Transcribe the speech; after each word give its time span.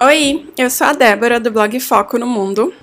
Oi, 0.00 0.52
eu 0.58 0.68
sou 0.70 0.88
a 0.88 0.92
Débora 0.92 1.38
do 1.38 1.52
blog 1.52 1.78
Foco 1.78 2.18
no 2.18 2.26
Mundo. 2.26 2.74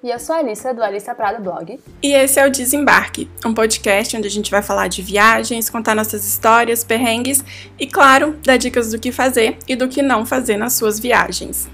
E 0.00 0.08
eu 0.08 0.18
sou 0.20 0.36
a 0.36 0.38
Alissa 0.38 0.72
do 0.72 0.80
Alissa 0.80 1.12
Prada 1.12 1.40
Blog. 1.40 1.80
E 2.00 2.12
esse 2.12 2.38
é 2.38 2.46
o 2.46 2.50
Desembarque, 2.50 3.28
um 3.44 3.52
podcast 3.52 4.16
onde 4.16 4.28
a 4.28 4.30
gente 4.30 4.48
vai 4.48 4.62
falar 4.62 4.86
de 4.86 5.02
viagens, 5.02 5.68
contar 5.68 5.96
nossas 5.96 6.24
histórias, 6.24 6.84
perrengues 6.84 7.44
e, 7.76 7.84
claro, 7.84 8.36
dar 8.44 8.56
dicas 8.58 8.92
do 8.92 8.98
que 8.98 9.10
fazer 9.10 9.58
e 9.66 9.74
do 9.74 9.88
que 9.88 10.00
não 10.00 10.24
fazer 10.24 10.56
nas 10.56 10.74
suas 10.74 11.00
viagens. 11.00 11.68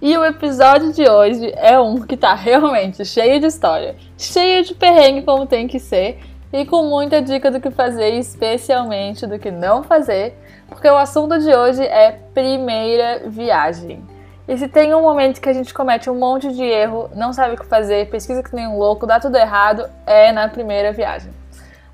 E 0.00 0.16
o 0.16 0.24
episódio 0.24 0.92
de 0.92 1.08
hoje 1.08 1.52
é 1.56 1.78
um 1.80 2.00
que 2.00 2.16
tá 2.16 2.32
realmente 2.32 3.04
cheio 3.04 3.40
de 3.40 3.46
história, 3.46 3.96
cheio 4.16 4.64
de 4.64 4.72
perrengue 4.72 5.22
como 5.22 5.46
tem 5.46 5.66
que 5.66 5.80
ser 5.80 6.20
e 6.52 6.64
com 6.64 6.84
muita 6.84 7.20
dica 7.20 7.50
do 7.50 7.60
que 7.60 7.72
fazer, 7.72 8.10
especialmente 8.10 9.26
do 9.26 9.38
que 9.38 9.50
não 9.50 9.82
fazer, 9.82 10.34
porque 10.68 10.86
o 10.86 10.96
assunto 10.96 11.38
de 11.40 11.52
hoje 11.52 11.82
é 11.82 12.12
primeira 12.32 13.28
viagem. 13.28 14.11
E 14.48 14.56
se 14.58 14.66
tem 14.66 14.92
um 14.94 15.02
momento 15.02 15.40
que 15.40 15.48
a 15.48 15.52
gente 15.52 15.72
comete 15.72 16.10
um 16.10 16.14
monte 16.14 16.52
de 16.52 16.64
erro, 16.64 17.08
não 17.14 17.32
sabe 17.32 17.54
o 17.54 17.56
que 17.56 17.66
fazer, 17.66 18.10
pesquisa 18.10 18.42
que 18.42 18.54
nem 18.54 18.66
um 18.66 18.76
louco, 18.76 19.06
dá 19.06 19.20
tudo 19.20 19.36
errado, 19.36 19.88
é 20.04 20.32
na 20.32 20.48
primeira 20.48 20.92
viagem. 20.92 21.32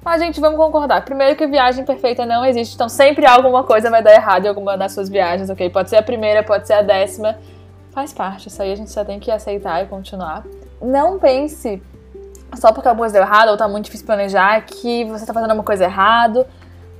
Mas, 0.02 0.22
gente, 0.22 0.40
vamos 0.40 0.58
concordar. 0.58 1.04
Primeiro 1.04 1.36
que 1.36 1.46
viagem 1.46 1.84
perfeita 1.84 2.24
não 2.24 2.44
existe, 2.44 2.74
então 2.74 2.88
sempre 2.88 3.26
alguma 3.26 3.64
coisa 3.64 3.90
vai 3.90 4.02
dar 4.02 4.14
errado 4.14 4.46
em 4.46 4.48
alguma 4.48 4.76
das 4.78 4.92
suas 4.92 5.08
viagens, 5.08 5.50
ok? 5.50 5.68
Pode 5.68 5.90
ser 5.90 5.96
a 5.96 6.02
primeira, 6.02 6.42
pode 6.42 6.66
ser 6.66 6.74
a 6.74 6.82
décima. 6.82 7.36
Faz 7.90 8.12
parte, 8.12 8.48
isso 8.48 8.62
aí 8.62 8.72
a 8.72 8.76
gente 8.76 8.90
só 8.90 9.04
tem 9.04 9.20
que 9.20 9.30
aceitar 9.30 9.84
e 9.84 9.86
continuar. 9.86 10.44
Não 10.80 11.18
pense 11.18 11.82
só 12.56 12.72
porque 12.72 12.88
alguma 12.88 13.04
coisa 13.04 13.14
deu 13.14 13.22
errado 13.22 13.50
ou 13.50 13.56
tá 13.56 13.68
muito 13.68 13.86
difícil 13.86 14.06
planejar 14.06 14.60
que 14.62 15.04
você 15.04 15.26
tá 15.26 15.34
fazendo 15.34 15.50
alguma 15.50 15.64
coisa 15.64 15.84
errado. 15.84 16.46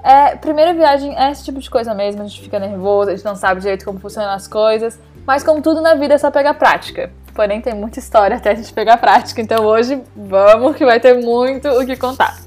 É, 0.03 0.37
primeira 0.37 0.75
viagem 0.75 1.17
é 1.17 1.31
esse 1.31 1.45
tipo 1.45 1.61
de 1.61 1.71
coisa 1.71 1.95
mesmo, 1.95 2.23
a 2.23 2.27
gente 2.27 2.41
fica 2.41 2.59
nervoso, 2.59 3.11
a 3.11 3.15
gente 3.15 3.25
não 3.25 3.37
sabe 3.37 3.61
direito 3.61 3.85
como 3.85 3.99
funcionam 3.99 4.33
as 4.33 4.47
coisas. 4.47 4.99
Mas 5.29 5.45
como 5.45 5.61
tudo 5.61 5.83
na 5.83 5.95
vida 5.95 6.15
é 6.15 6.19
só 6.19 6.31
pegar 6.31 6.55
prática. 6.55 7.13
Porém, 7.35 7.61
tem 7.61 7.75
muita 7.75 7.99
história 7.99 8.39
até 8.39 8.53
a 8.53 8.55
gente 8.55 8.73
pegar 8.73 8.97
prática. 8.97 9.43
Então 9.43 9.63
hoje 9.63 10.01
vamos 10.17 10.75
que 10.75 10.87
vai 10.87 10.99
ter 10.99 11.23
muito 11.23 11.69
o 11.69 11.85
que 11.85 11.99
contar. 11.99 12.41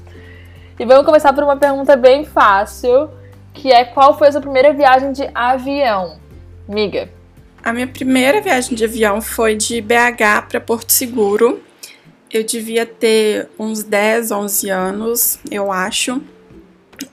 E 0.76 0.84
vamos 0.84 1.06
começar 1.06 1.32
por 1.32 1.44
uma 1.44 1.56
pergunta 1.56 1.94
bem 1.94 2.24
fácil, 2.24 3.08
que 3.54 3.70
é 3.70 3.84
qual 3.84 4.18
foi 4.18 4.26
a 4.26 4.32
sua 4.32 4.40
primeira 4.40 4.72
viagem 4.72 5.12
de 5.12 5.30
avião? 5.32 6.18
Miga. 6.68 7.08
A 7.62 7.72
minha 7.72 7.86
primeira 7.86 8.40
viagem 8.40 8.74
de 8.74 8.84
avião 8.84 9.20
foi 9.20 9.54
de 9.54 9.80
BH 9.80 10.48
para 10.48 10.60
Porto 10.60 10.90
Seguro. 10.90 11.62
Eu 12.32 12.42
devia 12.42 12.84
ter 12.84 13.48
uns 13.56 13.84
10, 13.84 14.32
11 14.32 14.70
anos, 14.70 15.38
eu 15.48 15.70
acho. 15.70 16.20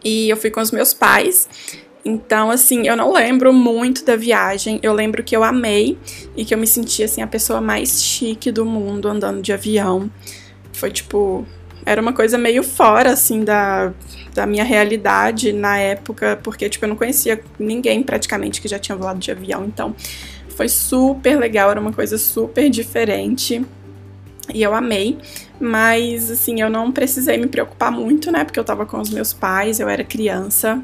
E 0.04 0.30
eu 0.30 0.36
fui 0.36 0.50
com 0.50 0.62
os 0.62 0.72
meus 0.72 0.96
pais. 0.96 1.48
Então, 2.04 2.50
assim, 2.50 2.88
eu 2.88 2.96
não 2.96 3.12
lembro 3.12 3.52
muito 3.54 4.06
da 4.06 4.16
viagem. 4.16 4.80
Eu 4.82 4.94
lembro 4.94 5.24
que 5.24 5.36
eu 5.36 5.44
amei 5.44 5.98
e 6.36 6.46
que 6.46 6.54
eu 6.54 6.58
me 6.58 6.68
senti, 6.68 7.04
assim, 7.04 7.22
a 7.22 7.28
pessoa 7.28 7.60
mais 7.60 8.04
chique 8.04 8.52
do 8.52 8.66
mundo 8.66 9.08
andando 9.08 9.42
de 9.42 9.52
avião. 9.52 10.10
Foi 10.74 10.92
tipo. 10.92 11.46
Era 11.86 12.02
uma 12.02 12.14
coisa 12.14 12.38
meio 12.38 12.62
fora, 12.62 13.12
assim, 13.14 13.44
da, 13.44 13.94
da 14.34 14.46
minha 14.46 14.64
realidade 14.64 15.52
na 15.54 15.78
época, 15.78 16.40
porque, 16.44 16.70
tipo, 16.70 16.86
eu 16.86 16.90
não 16.90 16.96
conhecia 16.96 17.42
ninguém 17.58 18.04
praticamente 18.04 18.62
que 18.62 18.68
já 18.68 18.78
tinha 18.78 18.96
voado 18.96 19.18
de 19.18 19.32
avião. 19.32 19.66
Então, 19.66 19.96
foi 20.50 20.70
super 20.70 21.40
legal, 21.40 21.72
era 21.72 21.80
uma 21.80 21.94
coisa 21.94 22.18
super 22.18 22.70
diferente. 22.70 23.66
E 24.54 24.62
eu 24.62 24.74
amei. 24.74 25.18
Mas, 25.60 26.30
assim, 26.30 26.62
eu 26.62 26.70
não 26.70 26.92
precisei 26.92 27.38
me 27.38 27.48
preocupar 27.48 27.92
muito, 27.92 28.32
né? 28.32 28.44
Porque 28.44 28.60
eu 28.60 28.64
tava 28.64 28.86
com 28.86 29.00
os 29.00 29.10
meus 29.10 29.34
pais, 29.34 29.80
eu 29.80 29.90
era 29.90 30.04
criança. 30.04 30.84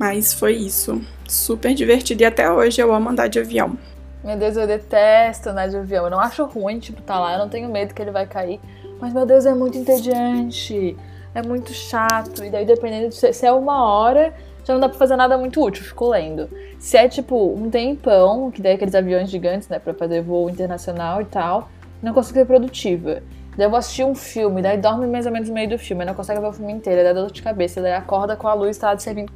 Mas 0.00 0.32
foi 0.32 0.54
isso. 0.54 0.98
Super 1.28 1.74
divertido. 1.74 2.22
E 2.22 2.24
até 2.24 2.50
hoje 2.50 2.80
eu 2.80 2.90
amo 2.94 3.10
andar 3.10 3.28
de 3.28 3.38
avião. 3.38 3.76
Meu 4.24 4.34
Deus, 4.34 4.56
eu 4.56 4.66
detesto 4.66 5.50
andar 5.50 5.68
de 5.68 5.76
avião. 5.76 6.04
Eu 6.04 6.10
não 6.10 6.18
acho 6.18 6.42
ruim, 6.46 6.78
tipo, 6.78 7.02
tá 7.02 7.20
lá. 7.20 7.34
Eu 7.34 7.38
não 7.40 7.50
tenho 7.50 7.68
medo 7.68 7.92
que 7.92 8.00
ele 8.00 8.10
vai 8.10 8.26
cair. 8.26 8.58
Mas, 8.98 9.12
meu 9.12 9.26
Deus, 9.26 9.44
é 9.44 9.52
muito 9.52 9.76
entediante. 9.76 10.96
É 11.34 11.42
muito 11.42 11.74
chato. 11.74 12.42
E 12.42 12.48
daí, 12.48 12.64
dependendo 12.64 13.10
de 13.10 13.14
se 13.14 13.44
é 13.44 13.52
uma 13.52 13.84
hora, 13.84 14.32
já 14.64 14.72
não 14.72 14.80
dá 14.80 14.88
pra 14.88 14.96
fazer 14.96 15.16
nada 15.16 15.36
muito 15.36 15.62
útil. 15.62 15.84
Fico 15.84 16.08
lendo. 16.08 16.48
Se 16.78 16.96
é, 16.96 17.06
tipo, 17.06 17.52
um 17.52 17.68
tempão, 17.68 18.50
que 18.50 18.62
daí 18.62 18.76
aqueles 18.76 18.94
aviões 18.94 19.28
gigantes, 19.28 19.68
né, 19.68 19.78
pra 19.78 19.92
fazer 19.92 20.22
voo 20.22 20.48
internacional 20.48 21.20
e 21.20 21.26
tal, 21.26 21.68
não 22.02 22.14
consigo 22.14 22.38
ser 22.38 22.46
produtiva. 22.46 23.22
Daí 23.54 23.66
eu 23.66 23.70
vou 23.70 23.78
assistir 23.78 24.04
um 24.04 24.14
filme, 24.14 24.62
daí 24.62 24.78
dorme 24.78 25.06
mais 25.06 25.26
ou 25.26 25.32
menos 25.32 25.48
no 25.48 25.54
meio 25.54 25.68
do 25.68 25.78
filme, 25.78 26.06
não 26.06 26.14
consegue 26.14 26.40
ver 26.40 26.46
o 26.46 26.52
filme 26.52 26.72
inteiro, 26.72 27.02
daí 27.02 27.12
dá 27.12 27.20
dor 27.20 27.30
de 27.30 27.42
cabeça, 27.42 27.82
daí 27.82 27.92
acorda 27.92 28.34
com 28.34 28.48
a 28.48 28.54
luz, 28.54 28.78
tá 28.78 28.96
servindo. 28.96 29.30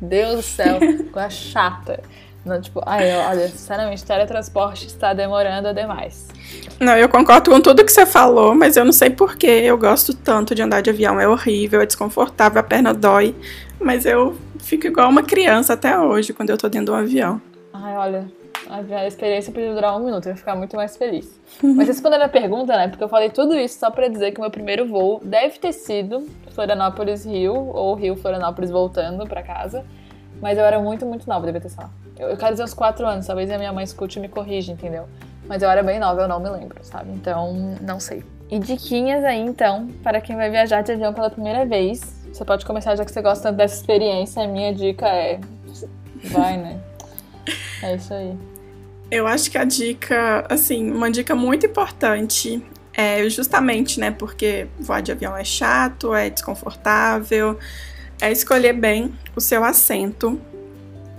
Deus 0.00 0.36
do 0.36 0.42
céu, 0.42 0.78
coisa 1.12 1.30
chata. 1.30 2.00
Não, 2.44 2.58
tipo, 2.60 2.80
ai, 2.86 3.14
olha, 3.16 3.48
sinceramente, 3.48 4.04
teletransporte 4.04 4.86
está 4.86 5.12
demorando 5.12 5.74
demais. 5.74 6.28
Não, 6.80 6.96
eu 6.96 7.08
concordo 7.08 7.50
com 7.50 7.60
tudo 7.60 7.84
que 7.84 7.92
você 7.92 8.06
falou, 8.06 8.54
mas 8.54 8.76
eu 8.76 8.84
não 8.84 8.92
sei 8.92 9.10
porquê. 9.10 9.62
Eu 9.64 9.76
gosto 9.76 10.14
tanto 10.14 10.54
de 10.54 10.62
andar 10.62 10.80
de 10.80 10.88
avião. 10.88 11.20
É 11.20 11.28
horrível, 11.28 11.82
é 11.82 11.86
desconfortável, 11.86 12.58
a 12.58 12.62
perna 12.62 12.94
dói. 12.94 13.34
Mas 13.78 14.06
eu 14.06 14.34
fico 14.58 14.86
igual 14.86 15.10
uma 15.10 15.22
criança 15.22 15.74
até 15.74 15.98
hoje 15.98 16.32
quando 16.32 16.48
eu 16.48 16.56
tô 16.56 16.68
dentro 16.68 16.86
de 16.86 16.90
um 16.92 16.94
avião. 16.94 17.42
Ai, 17.74 17.94
olha, 17.96 18.32
a 18.70 19.06
experiência 19.06 19.52
podia 19.52 19.74
durar 19.74 19.96
um 19.96 20.04
minuto, 20.04 20.26
eu 20.26 20.30
ia 20.30 20.36
ficar 20.36 20.54
muito 20.54 20.76
mais 20.76 20.96
feliz. 20.96 21.40
Mas 21.62 21.88
respondendo 21.88 22.22
a 22.22 22.28
pergunta, 22.28 22.76
né? 22.76 22.88
Porque 22.88 23.02
eu 23.02 23.08
falei 23.08 23.28
tudo 23.28 23.58
isso 23.58 23.78
só 23.78 23.90
pra 23.90 24.08
dizer 24.08 24.30
que 24.30 24.38
o 24.38 24.42
meu 24.42 24.50
primeiro 24.50 24.86
voo 24.86 25.20
deve 25.24 25.58
ter 25.58 25.72
sido 25.72 26.28
Florianópolis-Rio, 26.52 27.54
ou 27.54 27.94
Rio-Florianópolis 27.94 28.70
voltando 28.70 29.26
pra 29.26 29.42
casa. 29.42 29.84
Mas 30.40 30.56
eu 30.56 30.64
era 30.64 30.80
muito, 30.80 31.04
muito 31.04 31.28
nova, 31.28 31.44
devia 31.44 31.60
ter, 31.60 31.68
sei 31.68 31.82
lá. 31.82 31.90
Eu, 32.18 32.28
eu 32.28 32.36
quero 32.36 32.52
dizer 32.52 32.64
uns 32.64 32.74
4 32.74 33.06
anos, 33.06 33.26
talvez 33.26 33.50
a 33.50 33.58
minha 33.58 33.72
mãe 33.72 33.84
escute 33.84 34.18
e 34.18 34.22
me 34.22 34.28
corrija, 34.28 34.72
entendeu? 34.72 35.06
Mas 35.46 35.62
eu 35.62 35.68
era 35.68 35.82
bem 35.82 35.98
nova, 35.98 36.22
eu 36.22 36.28
não 36.28 36.38
me 36.38 36.48
lembro, 36.48 36.78
sabe? 36.82 37.10
Então, 37.10 37.76
não 37.80 37.98
sei. 37.98 38.22
E 38.48 38.58
diquinhas 38.58 39.24
aí, 39.24 39.40
então, 39.40 39.88
para 40.02 40.20
quem 40.20 40.36
vai 40.36 40.48
viajar 40.48 40.82
de 40.82 40.92
avião 40.92 41.12
pela 41.12 41.28
primeira 41.28 41.66
vez. 41.66 42.00
Você 42.32 42.44
pode 42.44 42.64
começar, 42.64 42.94
já 42.94 43.04
que 43.04 43.10
você 43.10 43.20
gosta 43.20 43.50
dessa 43.50 43.74
experiência. 43.74 44.42
A 44.42 44.46
minha 44.46 44.72
dica 44.72 45.08
é. 45.08 45.40
Vai, 46.24 46.56
né? 46.56 46.80
É 47.82 47.94
isso 47.94 48.12
aí. 48.12 48.49
Eu 49.10 49.26
acho 49.26 49.50
que 49.50 49.58
a 49.58 49.64
dica, 49.64 50.46
assim, 50.48 50.90
uma 50.90 51.10
dica 51.10 51.34
muito 51.34 51.66
importante 51.66 52.62
é 52.92 53.28
justamente, 53.28 53.98
né, 53.98 54.10
porque 54.10 54.68
voar 54.78 55.00
de 55.00 55.10
avião 55.10 55.36
é 55.36 55.44
chato, 55.44 56.14
é 56.14 56.30
desconfortável, 56.30 57.58
é 58.20 58.30
escolher 58.30 58.72
bem 58.72 59.12
o 59.34 59.40
seu 59.40 59.64
assento. 59.64 60.40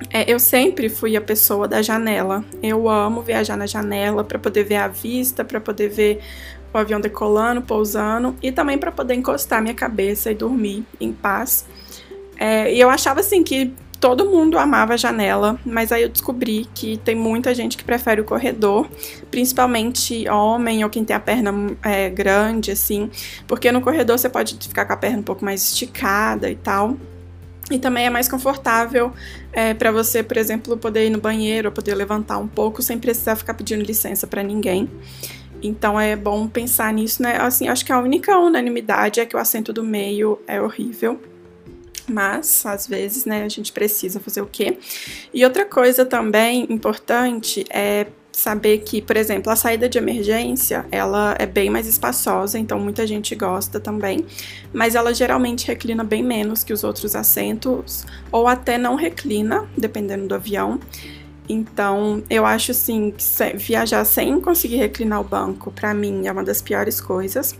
É, 0.09 0.31
eu 0.31 0.39
sempre 0.39 0.89
fui 0.89 1.15
a 1.15 1.21
pessoa 1.21 1.67
da 1.67 1.81
janela. 1.81 2.43
Eu 2.61 2.89
amo 2.89 3.21
viajar 3.21 3.57
na 3.57 3.67
janela 3.67 4.23
para 4.23 4.39
poder 4.39 4.63
ver 4.63 4.77
a 4.77 4.87
vista, 4.87 5.43
para 5.43 5.59
poder 5.59 5.89
ver 5.89 6.21
o 6.73 6.77
avião 6.77 6.99
decolando, 6.99 7.61
pousando 7.61 8.35
e 8.41 8.51
também 8.51 8.77
para 8.77 8.91
poder 8.91 9.15
encostar 9.15 9.61
minha 9.61 9.75
cabeça 9.75 10.31
e 10.31 10.35
dormir 10.35 10.85
em 10.99 11.11
paz. 11.11 11.65
É, 12.37 12.73
e 12.73 12.79
eu 12.79 12.89
achava 12.89 13.19
assim 13.19 13.43
que 13.43 13.73
todo 14.01 14.25
mundo 14.25 14.57
amava 14.57 14.95
a 14.95 14.97
janela, 14.97 15.59
mas 15.63 15.91
aí 15.91 16.01
eu 16.01 16.09
descobri 16.09 16.67
que 16.73 16.97
tem 16.97 17.13
muita 17.13 17.53
gente 17.53 17.77
que 17.77 17.83
prefere 17.83 18.19
o 18.19 18.23
corredor, 18.23 18.89
principalmente 19.29 20.27
homem 20.27 20.83
ou 20.83 20.89
quem 20.89 21.05
tem 21.05 21.15
a 21.15 21.19
perna 21.19 21.53
é, 21.83 22.09
grande, 22.09 22.71
assim, 22.71 23.11
porque 23.47 23.71
no 23.71 23.79
corredor 23.79 24.17
você 24.17 24.27
pode 24.27 24.57
ficar 24.67 24.85
com 24.85 24.93
a 24.93 24.97
perna 24.97 25.19
um 25.19 25.23
pouco 25.23 25.45
mais 25.45 25.61
esticada 25.63 26.49
e 26.49 26.55
tal. 26.55 26.97
E 27.69 27.77
também 27.77 28.05
é 28.05 28.09
mais 28.09 28.27
confortável 28.27 29.13
é, 29.53 29.73
para 29.73 29.91
você, 29.91 30.21
por 30.21 30.35
exemplo, 30.35 30.75
poder 30.75 31.05
ir 31.05 31.09
no 31.09 31.21
banheiro, 31.21 31.69
ou 31.69 31.71
poder 31.71 31.93
levantar 31.93 32.37
um 32.39 32.47
pouco 32.47 32.81
sem 32.81 32.97
precisar 32.97 33.35
ficar 33.35 33.53
pedindo 33.53 33.83
licença 33.83 34.25
para 34.25 34.43
ninguém. 34.43 34.89
Então 35.63 35.97
é 35.97 36.15
bom 36.15 36.47
pensar 36.47 36.91
nisso, 36.91 37.21
né? 37.21 37.37
Assim, 37.37 37.69
acho 37.69 37.85
que 37.85 37.91
a 37.93 37.99
única 37.99 38.37
unanimidade 38.37 39.19
é 39.19 39.25
que 39.25 39.35
o 39.37 39.39
assento 39.39 39.71
do 39.71 39.83
meio 39.83 40.39
é 40.47 40.59
horrível 40.59 41.21
mas 42.11 42.65
às 42.65 42.87
vezes, 42.87 43.25
né, 43.25 43.43
a 43.43 43.49
gente 43.49 43.71
precisa 43.71 44.19
fazer 44.19 44.41
o 44.41 44.45
quê? 44.45 44.77
E 45.33 45.43
outra 45.45 45.65
coisa 45.65 46.05
também 46.05 46.67
importante 46.69 47.65
é 47.69 48.07
saber 48.31 48.79
que, 48.79 49.01
por 49.01 49.17
exemplo, 49.17 49.51
a 49.51 49.55
saída 49.55 49.89
de 49.89 49.97
emergência, 49.97 50.85
ela 50.91 51.35
é 51.37 51.45
bem 51.45 51.69
mais 51.69 51.87
espaçosa, 51.87 52.57
então 52.57 52.79
muita 52.79 53.05
gente 53.05 53.35
gosta 53.35 53.79
também, 53.79 54.25
mas 54.73 54.95
ela 54.95 55.13
geralmente 55.13 55.67
reclina 55.67 56.03
bem 56.03 56.23
menos 56.23 56.63
que 56.63 56.73
os 56.73 56.83
outros 56.83 57.15
assentos, 57.15 58.05
ou 58.31 58.47
até 58.47 58.77
não 58.77 58.95
reclina, 58.95 59.69
dependendo 59.77 60.27
do 60.27 60.35
avião. 60.35 60.79
Então, 61.49 62.23
eu 62.29 62.45
acho 62.45 62.71
assim 62.71 63.11
que 63.11 63.57
viajar 63.57 64.05
sem 64.05 64.39
conseguir 64.39 64.77
reclinar 64.77 65.19
o 65.19 65.23
banco, 65.23 65.69
para 65.71 65.93
mim, 65.93 66.25
é 66.25 66.31
uma 66.31 66.43
das 66.43 66.61
piores 66.61 67.01
coisas. 67.01 67.53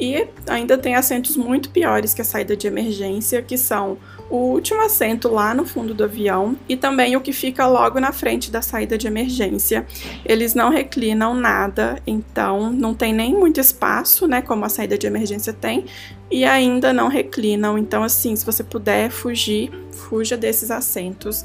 E 0.00 0.26
ainda 0.48 0.78
tem 0.78 0.94
assentos 0.94 1.36
muito 1.36 1.68
piores 1.68 2.14
que 2.14 2.22
a 2.22 2.24
saída 2.24 2.56
de 2.56 2.66
emergência, 2.66 3.42
que 3.42 3.58
são 3.58 3.98
o 4.30 4.36
último 4.36 4.80
assento 4.80 5.28
lá 5.28 5.52
no 5.52 5.66
fundo 5.66 5.92
do 5.92 6.04
avião 6.04 6.56
e 6.68 6.76
também 6.76 7.16
o 7.16 7.20
que 7.20 7.32
fica 7.32 7.66
logo 7.66 8.00
na 8.00 8.12
frente 8.12 8.50
da 8.50 8.62
saída 8.62 8.96
de 8.96 9.06
emergência. 9.06 9.86
Eles 10.24 10.54
não 10.54 10.70
reclinam 10.70 11.34
nada, 11.34 12.00
então 12.06 12.72
não 12.72 12.94
tem 12.94 13.12
nem 13.12 13.34
muito 13.34 13.60
espaço, 13.60 14.26
né, 14.26 14.40
como 14.40 14.64
a 14.64 14.68
saída 14.68 14.96
de 14.96 15.06
emergência 15.06 15.52
tem, 15.52 15.84
e 16.30 16.44
ainda 16.44 16.92
não 16.92 17.08
reclinam. 17.08 17.76
Então 17.76 18.02
assim, 18.02 18.34
se 18.36 18.46
você 18.46 18.64
puder 18.64 19.10
fugir, 19.10 19.70
fuja 19.90 20.36
desses 20.36 20.70
assentos. 20.70 21.44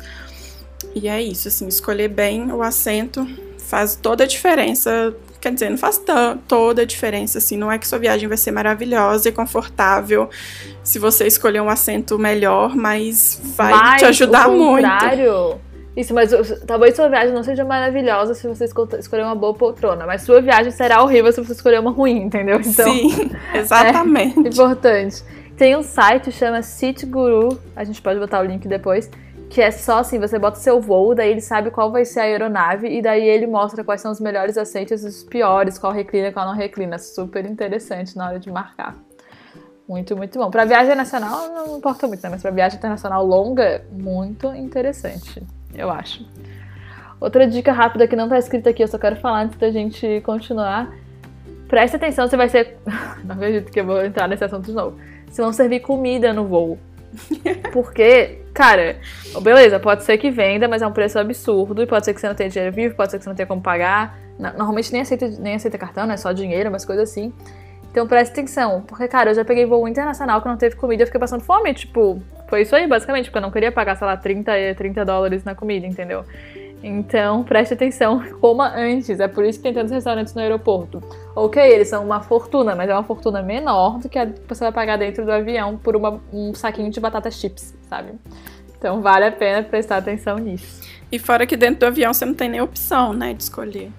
E 0.94 1.10
é 1.10 1.22
isso, 1.22 1.48
assim, 1.50 1.68
escolher 1.68 2.08
bem 2.08 2.52
o 2.54 2.62
assento 2.62 3.28
faz 3.58 3.96
toda 3.96 4.24
a 4.24 4.28
diferença. 4.28 5.14
Quer 5.46 5.54
dizer, 5.54 5.70
não 5.70 5.78
faz 5.78 6.02
toda 6.48 6.82
a 6.82 6.86
diferença, 6.86 7.38
assim. 7.38 7.56
Não 7.56 7.72
é 7.72 7.78
que 7.78 7.88
sua 7.88 8.00
viagem 8.00 8.28
vai 8.28 8.36
ser 8.36 8.50
maravilhosa 8.50 9.30
e 9.30 9.32
confortável 9.32 10.28
se 10.84 10.98
você 10.98 11.28
escolher 11.28 11.62
um 11.62 11.70
assento 11.70 12.18
melhor, 12.18 12.76
mas 12.76 13.40
vai 13.56 13.72
mas, 13.72 14.02
te 14.02 14.06
ajudar 14.06 14.50
o 14.50 14.58
muito. 14.58 14.88
Isso, 15.96 16.16
mas 16.16 16.32
talvez 16.66 16.96
sua 16.96 17.08
viagem 17.10 17.32
não 17.32 17.44
seja 17.44 17.64
maravilhosa 17.64 18.34
se 18.34 18.48
você 18.48 18.66
escolher 18.66 19.22
uma 19.22 19.36
boa 19.36 19.54
poltrona, 19.54 20.08
mas 20.08 20.24
sua 20.24 20.42
viagem 20.42 20.72
será 20.72 21.04
horrível 21.04 21.32
se 21.32 21.40
você 21.40 21.54
escolher 21.54 21.80
uma 21.80 21.92
ruim, 21.92 22.24
entendeu? 22.24 22.60
Então, 22.66 22.92
Sim, 22.92 23.30
exatamente. 23.54 24.48
É 24.48 24.50
importante. 24.50 25.24
Tem 25.56 25.76
um 25.76 25.84
site 25.84 26.32
chama 26.32 26.64
City 26.64 27.06
Guru, 27.06 27.60
a 27.76 27.84
gente 27.84 28.02
pode 28.02 28.20
botar 28.20 28.40
o 28.40 28.44
link 28.44 28.68
depois, 28.68 29.12
que 29.50 29.62
é 29.62 29.72
só 29.72 30.00
assim, 30.00 30.20
você 30.20 30.38
bota 30.38 30.58
seu 30.58 30.82
voo, 30.82 31.16
daí 31.16 31.32
ele 31.32 31.42
sabe 31.42 31.72
qual 31.72 31.92
vai 31.92 32.04
ser 32.04 32.22
a 32.22 32.24
aeronave 32.24 32.88
e 32.88 33.02
daí 33.02 33.28
ele 33.28 33.48
mostra 33.48 33.84
quais 33.84 34.02
são 34.02 34.12
os 34.12 34.20
melhores 34.20 34.58
assentos 34.58 35.04
e 35.04 35.08
os 35.08 35.24
piores, 35.24 35.78
qual 35.78 35.94
reclina, 35.94 36.32
qual 36.32 36.46
não 36.46 36.54
reclina. 36.54 36.98
Super 36.98 37.46
interessante 37.46 38.18
na 38.18 38.28
hora 38.28 38.40
de 38.40 38.52
marcar. 38.52 38.96
Muito, 39.88 40.18
muito 40.18 40.38
bom. 40.40 40.50
Para 40.50 40.66
viagem 40.66 40.96
nacional 40.96 41.48
não 41.50 41.78
importa 41.78 42.08
muito, 42.08 42.24
né? 42.24 42.30
mas 42.30 42.42
para 42.42 42.52
viagem 42.52 42.78
internacional 42.78 43.26
longa, 43.26 43.86
muito 43.92 44.48
interessante, 44.56 45.44
eu 45.74 45.90
acho. 45.92 46.26
Outra 47.20 47.48
dica 47.48 47.72
rápida 47.72 48.08
que 48.08 48.16
não 48.16 48.28
tá 48.28 48.38
escrita 48.38 48.72
aqui, 48.72 48.84
eu 48.84 48.88
só 48.88 48.98
quero 48.98 49.16
falar 49.16 49.44
antes 49.44 49.58
da 49.58 49.72
gente 49.72 50.22
continuar. 50.22 50.92
Preste 51.68 51.96
atenção, 51.96 52.28
você 52.28 52.36
vai 52.36 52.50
ser. 52.50 52.78
não 53.24 53.36
acredito 53.36 53.72
que 53.72 53.80
eu 53.80 53.86
vou 53.86 54.04
entrar 54.04 54.28
nesse 54.28 54.44
assunto 54.44 54.66
de 54.66 54.74
novo. 54.74 54.98
Se 55.32 55.42
vão 55.42 55.54
servir 55.54 55.80
comida 55.80 56.34
no 56.34 56.46
voo. 56.46 56.78
Porque, 57.72 58.40
cara, 58.54 58.98
beleza, 59.42 59.80
pode 59.80 60.04
ser 60.04 60.18
que 60.18 60.30
venda, 60.30 60.68
mas 60.68 60.82
é 60.82 60.88
um 60.88 60.92
preço 60.92 61.20
absurdo. 61.20 61.82
E 61.82 61.88
pode 61.88 62.06
ser 62.06 62.14
que 62.14 62.22
você 62.22 62.28
não 62.28 62.36
tenha 62.36 62.50
dinheiro 62.50 62.76
vivo, 62.76 62.96
pode 62.96 63.12
ser 63.12 63.18
que 63.18 63.24
você 63.24 63.30
não 63.30 63.36
tenha 63.36 63.48
como 63.48 63.62
pagar. 63.62 64.18
Normalmente 64.38 64.92
nem 64.92 65.02
aceita, 65.02 65.28
nem 65.40 65.56
aceita 65.56 65.78
cartão, 65.78 66.06
né? 66.06 66.18
Só 66.18 66.32
dinheiro, 66.32 66.70
umas 66.70 66.86
coisas 66.86 67.10
assim. 67.10 67.34
Então 67.92 68.06
preste 68.06 68.34
atenção. 68.34 68.82
Porque, 68.82 69.08
cara, 69.08 69.32
eu 69.32 69.36
já 69.36 69.46
peguei 69.46 69.66
voo 69.66 69.88
internacional 69.88 70.42
que 70.42 70.48
não 70.48 70.58
teve 70.58 70.76
comida 70.76 71.04
eu 71.04 71.08
fiquei 71.08 71.20
passando 71.20 71.44
fome. 71.44 71.74
Tipo, 71.74 72.22
foi 72.50 72.64
isso 72.64 72.76
aí, 72.76 72.88
basicamente. 72.88 73.26
Porque 73.26 73.38
eu 73.38 73.42
não 73.42 73.52
queria 73.52 73.72
pagar, 73.72 73.96
sei 73.96 74.06
lá, 74.06 74.18
30, 74.18 74.52
30 74.76 75.06
dólares 75.06 75.44
na 75.46 75.56
comida, 75.56 75.88
entendeu? 75.88 76.26
Então, 76.88 77.44
preste 77.44 77.74
atenção, 77.74 78.24
coma 78.40 78.72
antes. 78.76 79.20
É 79.20 79.28
por 79.28 79.44
isso 79.44 79.58
que 79.58 79.64
tem 79.64 79.74
tantos 79.74 79.92
restaurantes 79.92 80.36
no 80.36 80.42
aeroporto. 80.42 81.02
Ok, 81.36 81.60
eles 81.60 81.88
são 81.88 82.06
uma 82.06 82.22
fortuna, 82.22 82.76
mas 82.76 82.88
é 82.88 82.94
uma 82.94 83.04
fortuna 83.04 83.42
menor 83.42 83.98
do 83.98 84.08
que 84.08 84.20
a 84.20 84.28
que 84.28 84.48
você 84.48 84.66
vai 84.66 84.72
pagar 84.72 84.98
dentro 84.98 85.26
do 85.26 85.32
avião 85.32 85.78
por 85.78 85.96
uma, 85.96 86.22
um 86.32 86.54
saquinho 86.54 86.92
de 86.92 87.00
batata 87.00 87.32
chips, 87.32 87.74
sabe? 87.90 88.12
Então, 88.78 89.02
vale 89.02 89.26
a 89.26 89.32
pena 89.32 89.64
prestar 89.64 89.98
atenção 89.98 90.38
nisso. 90.38 90.84
E 91.12 91.18
fora 91.18 91.48
que 91.48 91.58
dentro 91.58 91.80
do 91.80 91.86
avião 91.88 92.14
você 92.14 92.24
não 92.24 92.36
tem 92.36 92.50
nem 92.50 92.62
opção, 92.62 93.14
né, 93.14 93.34
de 93.34 93.42
escolher. 93.42 93.92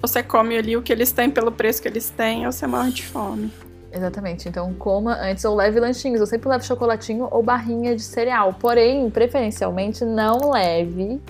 Você 0.00 0.20
come 0.20 0.56
ali 0.56 0.76
o 0.76 0.82
que 0.82 0.92
eles 0.92 1.12
têm 1.12 1.30
pelo 1.30 1.52
preço 1.52 1.80
que 1.80 1.86
eles 1.86 2.10
têm 2.10 2.44
ou 2.44 2.50
você 2.50 2.66
morre 2.66 2.90
de 2.90 3.04
fome. 3.04 3.52
Exatamente. 3.92 4.48
Então 4.48 4.74
coma 4.74 5.16
antes 5.20 5.44
ou 5.44 5.54
leve 5.54 5.78
lanchinhos. 5.78 6.18
Eu 6.18 6.26
sempre 6.26 6.48
levo 6.48 6.64
chocolatinho 6.64 7.28
ou 7.30 7.40
barrinha 7.40 7.94
de 7.94 8.02
cereal. 8.02 8.52
Porém, 8.58 9.08
preferencialmente, 9.10 10.04
não 10.04 10.50
leve 10.50 11.20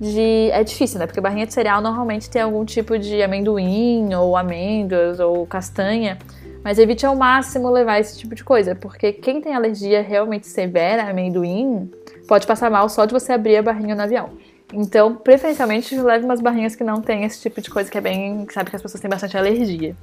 de. 0.00 0.50
É 0.50 0.62
difícil, 0.64 0.98
né? 0.98 1.06
Porque 1.06 1.20
barrinha 1.20 1.46
de 1.46 1.54
cereal 1.54 1.80
normalmente 1.80 2.28
tem 2.30 2.42
algum 2.42 2.64
tipo 2.64 2.98
de 2.98 3.22
amendoim, 3.22 4.14
ou 4.14 4.36
amêndoas, 4.36 5.20
ou 5.20 5.46
castanha. 5.46 6.18
Mas 6.62 6.78
evite 6.78 7.04
ao 7.04 7.14
máximo 7.14 7.70
levar 7.70 8.00
esse 8.00 8.18
tipo 8.18 8.34
de 8.34 8.42
coisa, 8.42 8.74
porque 8.74 9.12
quem 9.12 9.40
tem 9.40 9.54
alergia 9.54 10.02
realmente 10.02 10.46
severa 10.46 11.02
a 11.02 11.10
amendoim 11.10 11.90
pode 12.26 12.46
passar 12.46 12.70
mal 12.70 12.88
só 12.88 13.04
de 13.04 13.12
você 13.12 13.32
abrir 13.32 13.56
a 13.58 13.62
barrinha 13.62 13.94
no 13.94 14.02
avião. 14.02 14.30
Então, 14.72 15.14
preferencialmente, 15.14 15.94
leve 15.96 16.24
umas 16.24 16.40
barrinhas 16.40 16.74
que 16.74 16.82
não 16.82 17.00
tem 17.00 17.24
esse 17.24 17.40
tipo 17.40 17.60
de 17.60 17.68
coisa 17.70 17.90
que 17.90 17.98
é 17.98 18.00
bem. 18.00 18.46
Sabe 18.50 18.70
que 18.70 18.76
as 18.76 18.82
pessoas 18.82 19.00
têm 19.00 19.10
bastante 19.10 19.36
alergia. 19.36 19.94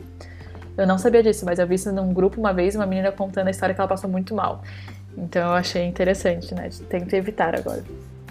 Eu 0.77 0.87
não 0.87 0.97
sabia 0.97 1.21
disso, 1.21 1.45
mas 1.45 1.59
eu 1.59 1.67
vi 1.67 1.75
isso 1.75 1.91
num 1.91 2.13
grupo 2.13 2.39
uma 2.39 2.53
vez, 2.53 2.75
uma 2.75 2.85
menina 2.85 3.11
contando 3.11 3.47
a 3.47 3.51
história 3.51 3.73
que 3.73 3.81
ela 3.81 3.87
passou 3.87 4.09
muito 4.09 4.33
mal. 4.35 4.61
Então 5.17 5.49
eu 5.49 5.53
achei 5.55 5.83
interessante, 5.83 6.53
né? 6.55 6.69
Que 7.09 7.15
evitar 7.15 7.55
agora. 7.55 7.83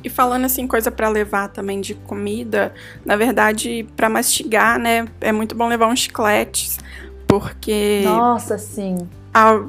E 0.02 0.08
falando 0.08 0.44
assim, 0.44 0.66
coisa 0.66 0.90
para 0.90 1.08
levar 1.08 1.48
também 1.48 1.80
de 1.80 1.94
comida, 1.94 2.72
na 3.04 3.16
verdade, 3.16 3.86
para 3.96 4.08
mastigar, 4.08 4.78
né, 4.78 5.06
é 5.20 5.32
muito 5.32 5.54
bom 5.54 5.68
levar 5.68 5.86
uns 5.88 6.00
chicletes, 6.00 6.78
porque 7.26 8.02
Nossa, 8.04 8.58
sim. 8.58 9.08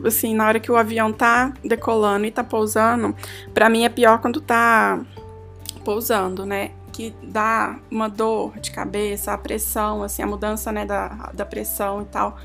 assim, 0.06 0.36
na 0.36 0.48
hora 0.48 0.60
que 0.60 0.72
o 0.72 0.76
avião 0.76 1.12
tá 1.12 1.54
decolando 1.64 2.26
e 2.26 2.32
tá 2.32 2.44
pousando, 2.44 3.16
para 3.54 3.70
mim 3.70 3.86
é 3.86 3.90
pior 3.90 4.20
quando 4.20 4.40
tá 4.42 5.00
pousando, 5.84 6.46
né? 6.46 6.72
Que 6.92 7.14
dá 7.24 7.78
uma 7.90 8.10
dor 8.10 8.60
de 8.60 8.72
cabeça, 8.72 9.34
a 9.34 9.38
pressão, 9.38 10.04
assim, 10.04 10.22
a 10.22 10.28
mudança, 10.28 10.72
né, 10.72 10.86
da, 10.86 11.32
da 11.34 11.46
pressão 11.46 12.02
e 12.02 12.06
tal 12.06 12.38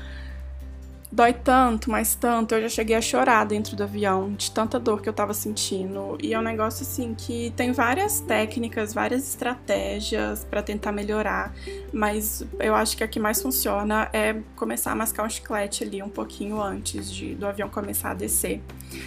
dói 1.11 1.33
tanto, 1.33 1.89
mas 1.89 2.15
tanto. 2.15 2.53
Eu 2.55 2.61
já 2.63 2.69
cheguei 2.69 2.95
a 2.95 3.01
chorar 3.01 3.45
dentro 3.45 3.75
do 3.75 3.83
avião 3.83 4.33
de 4.33 4.51
tanta 4.51 4.79
dor 4.79 5.01
que 5.01 5.07
eu 5.07 5.13
tava 5.13 5.33
sentindo. 5.33 6.17
E 6.21 6.33
é 6.33 6.39
um 6.39 6.41
negócio 6.41 6.83
assim 6.83 7.15
que 7.15 7.51
tem 7.55 7.71
várias 7.71 8.19
técnicas, 8.19 8.93
várias 8.93 9.27
estratégias 9.27 10.43
para 10.43 10.61
tentar 10.61 10.91
melhorar, 10.91 11.53
mas 11.93 12.45
eu 12.59 12.75
acho 12.75 12.97
que 12.97 13.03
a 13.03 13.07
que 13.07 13.19
mais 13.19 13.41
funciona 13.41 14.09
é 14.11 14.35
começar 14.55 14.91
a 14.91 14.95
mascar 14.95 15.25
um 15.25 15.29
chiclete 15.29 15.83
ali 15.83 16.03
um 16.03 16.09
pouquinho 16.09 16.61
antes 16.61 17.11
de, 17.11 17.35
do 17.35 17.47
avião 17.47 17.69
começar 17.69 18.11
a 18.11 18.13
descer. 18.13 18.61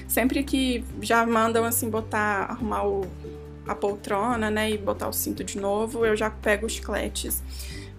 Sempre 0.09 0.43
que 0.43 0.85
já 1.01 1.25
mandam 1.27 1.65
assim 1.65 1.91
botar, 1.91 2.51
arrumar 2.51 2.87
o, 2.87 3.07
a 3.67 3.75
poltrona, 3.75 4.51
né, 4.51 4.71
e 4.71 4.79
botar 4.79 5.09
o 5.09 5.13
cinto 5.13 5.45
de 5.45 5.59
novo, 5.59 6.05
eu 6.05 6.17
já 6.17 6.31
pego 6.31 6.67
os 6.67 6.73
chicletes. 6.73 7.43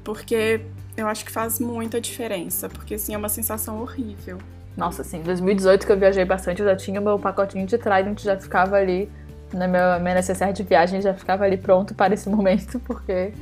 Porque 0.03 0.61
eu 0.97 1.07
acho 1.07 1.25
que 1.25 1.31
faz 1.31 1.59
muita 1.59 1.99
diferença, 1.99 2.69
porque 2.69 2.95
assim 2.95 3.13
é 3.13 3.17
uma 3.17 3.29
sensação 3.29 3.81
horrível. 3.81 4.37
Nossa, 4.75 5.01
assim, 5.01 5.21
2018 5.21 5.85
que 5.85 5.91
eu 5.91 5.97
viajei 5.97 6.25
bastante, 6.25 6.61
eu 6.61 6.67
já 6.67 6.75
tinha 6.75 6.99
o 6.99 7.03
meu 7.03 7.19
pacotinho 7.19 7.65
de 7.65 7.77
Trident, 7.77 8.21
já 8.21 8.37
ficava 8.37 8.77
ali 8.77 9.11
na 9.53 9.67
minha, 9.67 9.99
minha 9.99 10.15
necessidade 10.15 10.57
de 10.57 10.63
viagem, 10.63 11.01
já 11.01 11.13
ficava 11.13 11.43
ali 11.43 11.57
pronto 11.57 11.93
para 11.93 12.13
esse 12.13 12.27
momento, 12.29 12.79
porque. 12.79 13.33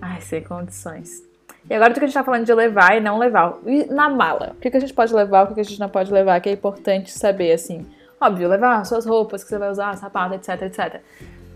Ai, 0.00 0.20
sem 0.20 0.42
condições. 0.42 1.22
E 1.68 1.74
agora 1.74 1.92
do 1.92 1.98
que 1.98 2.04
a 2.04 2.06
gente 2.06 2.14
tá 2.14 2.24
falando 2.24 2.46
de 2.46 2.54
levar 2.54 2.96
e 2.96 3.00
não 3.00 3.18
levar. 3.18 3.58
E 3.66 3.84
na 3.86 4.08
mala? 4.08 4.52
O 4.56 4.60
que, 4.60 4.74
a 4.74 4.80
gente 4.80 4.94
pode 4.94 5.12
levar, 5.12 5.44
o 5.44 5.54
que, 5.54 5.60
a 5.60 5.64
gente 5.64 5.78
não 5.78 5.88
pode 5.88 6.12
levar, 6.12 6.40
que 6.40 6.48
é 6.48 6.52
importante 6.52 7.10
saber, 7.10 7.52
assim. 7.52 7.84
Óbvio, 8.20 8.48
levar 8.48 8.84
suas 8.86 9.04
roupas 9.04 9.44
que 9.44 9.50
você 9.50 9.58
vai 9.58 9.70
usar, 9.70 9.96
sapato, 9.96 10.34
etc, 10.34 10.62
etc. 10.62 11.00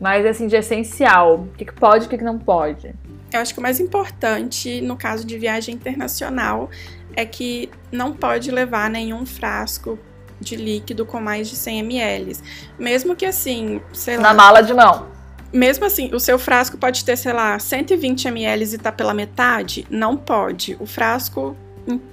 Mas, 0.00 0.26
assim, 0.26 0.46
de 0.46 0.56
essencial. 0.56 1.36
O 1.36 1.48
que, 1.48 1.64
pode 1.64 2.04
e 2.04 2.06
o 2.06 2.10
que 2.10 2.22
não 2.22 2.38
pode? 2.38 2.94
Eu 3.32 3.40
acho 3.40 3.54
que 3.54 3.60
o 3.60 3.62
mais 3.62 3.80
importante 3.80 4.80
no 4.80 4.96
caso 4.96 5.26
de 5.26 5.38
viagem 5.38 5.74
internacional 5.74 6.70
é 7.14 7.24
que 7.24 7.70
não 7.90 8.12
pode 8.12 8.50
levar 8.50 8.90
nenhum 8.90 9.24
frasco 9.24 9.98
de 10.40 10.56
líquido 10.56 11.06
com 11.06 11.20
mais 11.20 11.48
de 11.48 11.56
100 11.56 11.78
ml. 11.80 12.36
Mesmo 12.78 13.14
que 13.14 13.24
assim, 13.24 13.80
sei 13.92 14.16
lá. 14.16 14.22
Na 14.22 14.34
mala 14.34 14.60
de 14.60 14.74
mão. 14.74 15.06
Mesmo 15.52 15.84
assim, 15.84 16.10
o 16.14 16.18
seu 16.18 16.38
frasco 16.38 16.78
pode 16.78 17.04
ter, 17.04 17.16
sei 17.16 17.32
lá, 17.32 17.58
120 17.58 18.26
ml 18.28 18.74
e 18.74 18.78
tá 18.78 18.90
pela 18.90 19.12
metade? 19.12 19.86
Não 19.90 20.16
pode. 20.16 20.76
O 20.80 20.86
frasco 20.86 21.56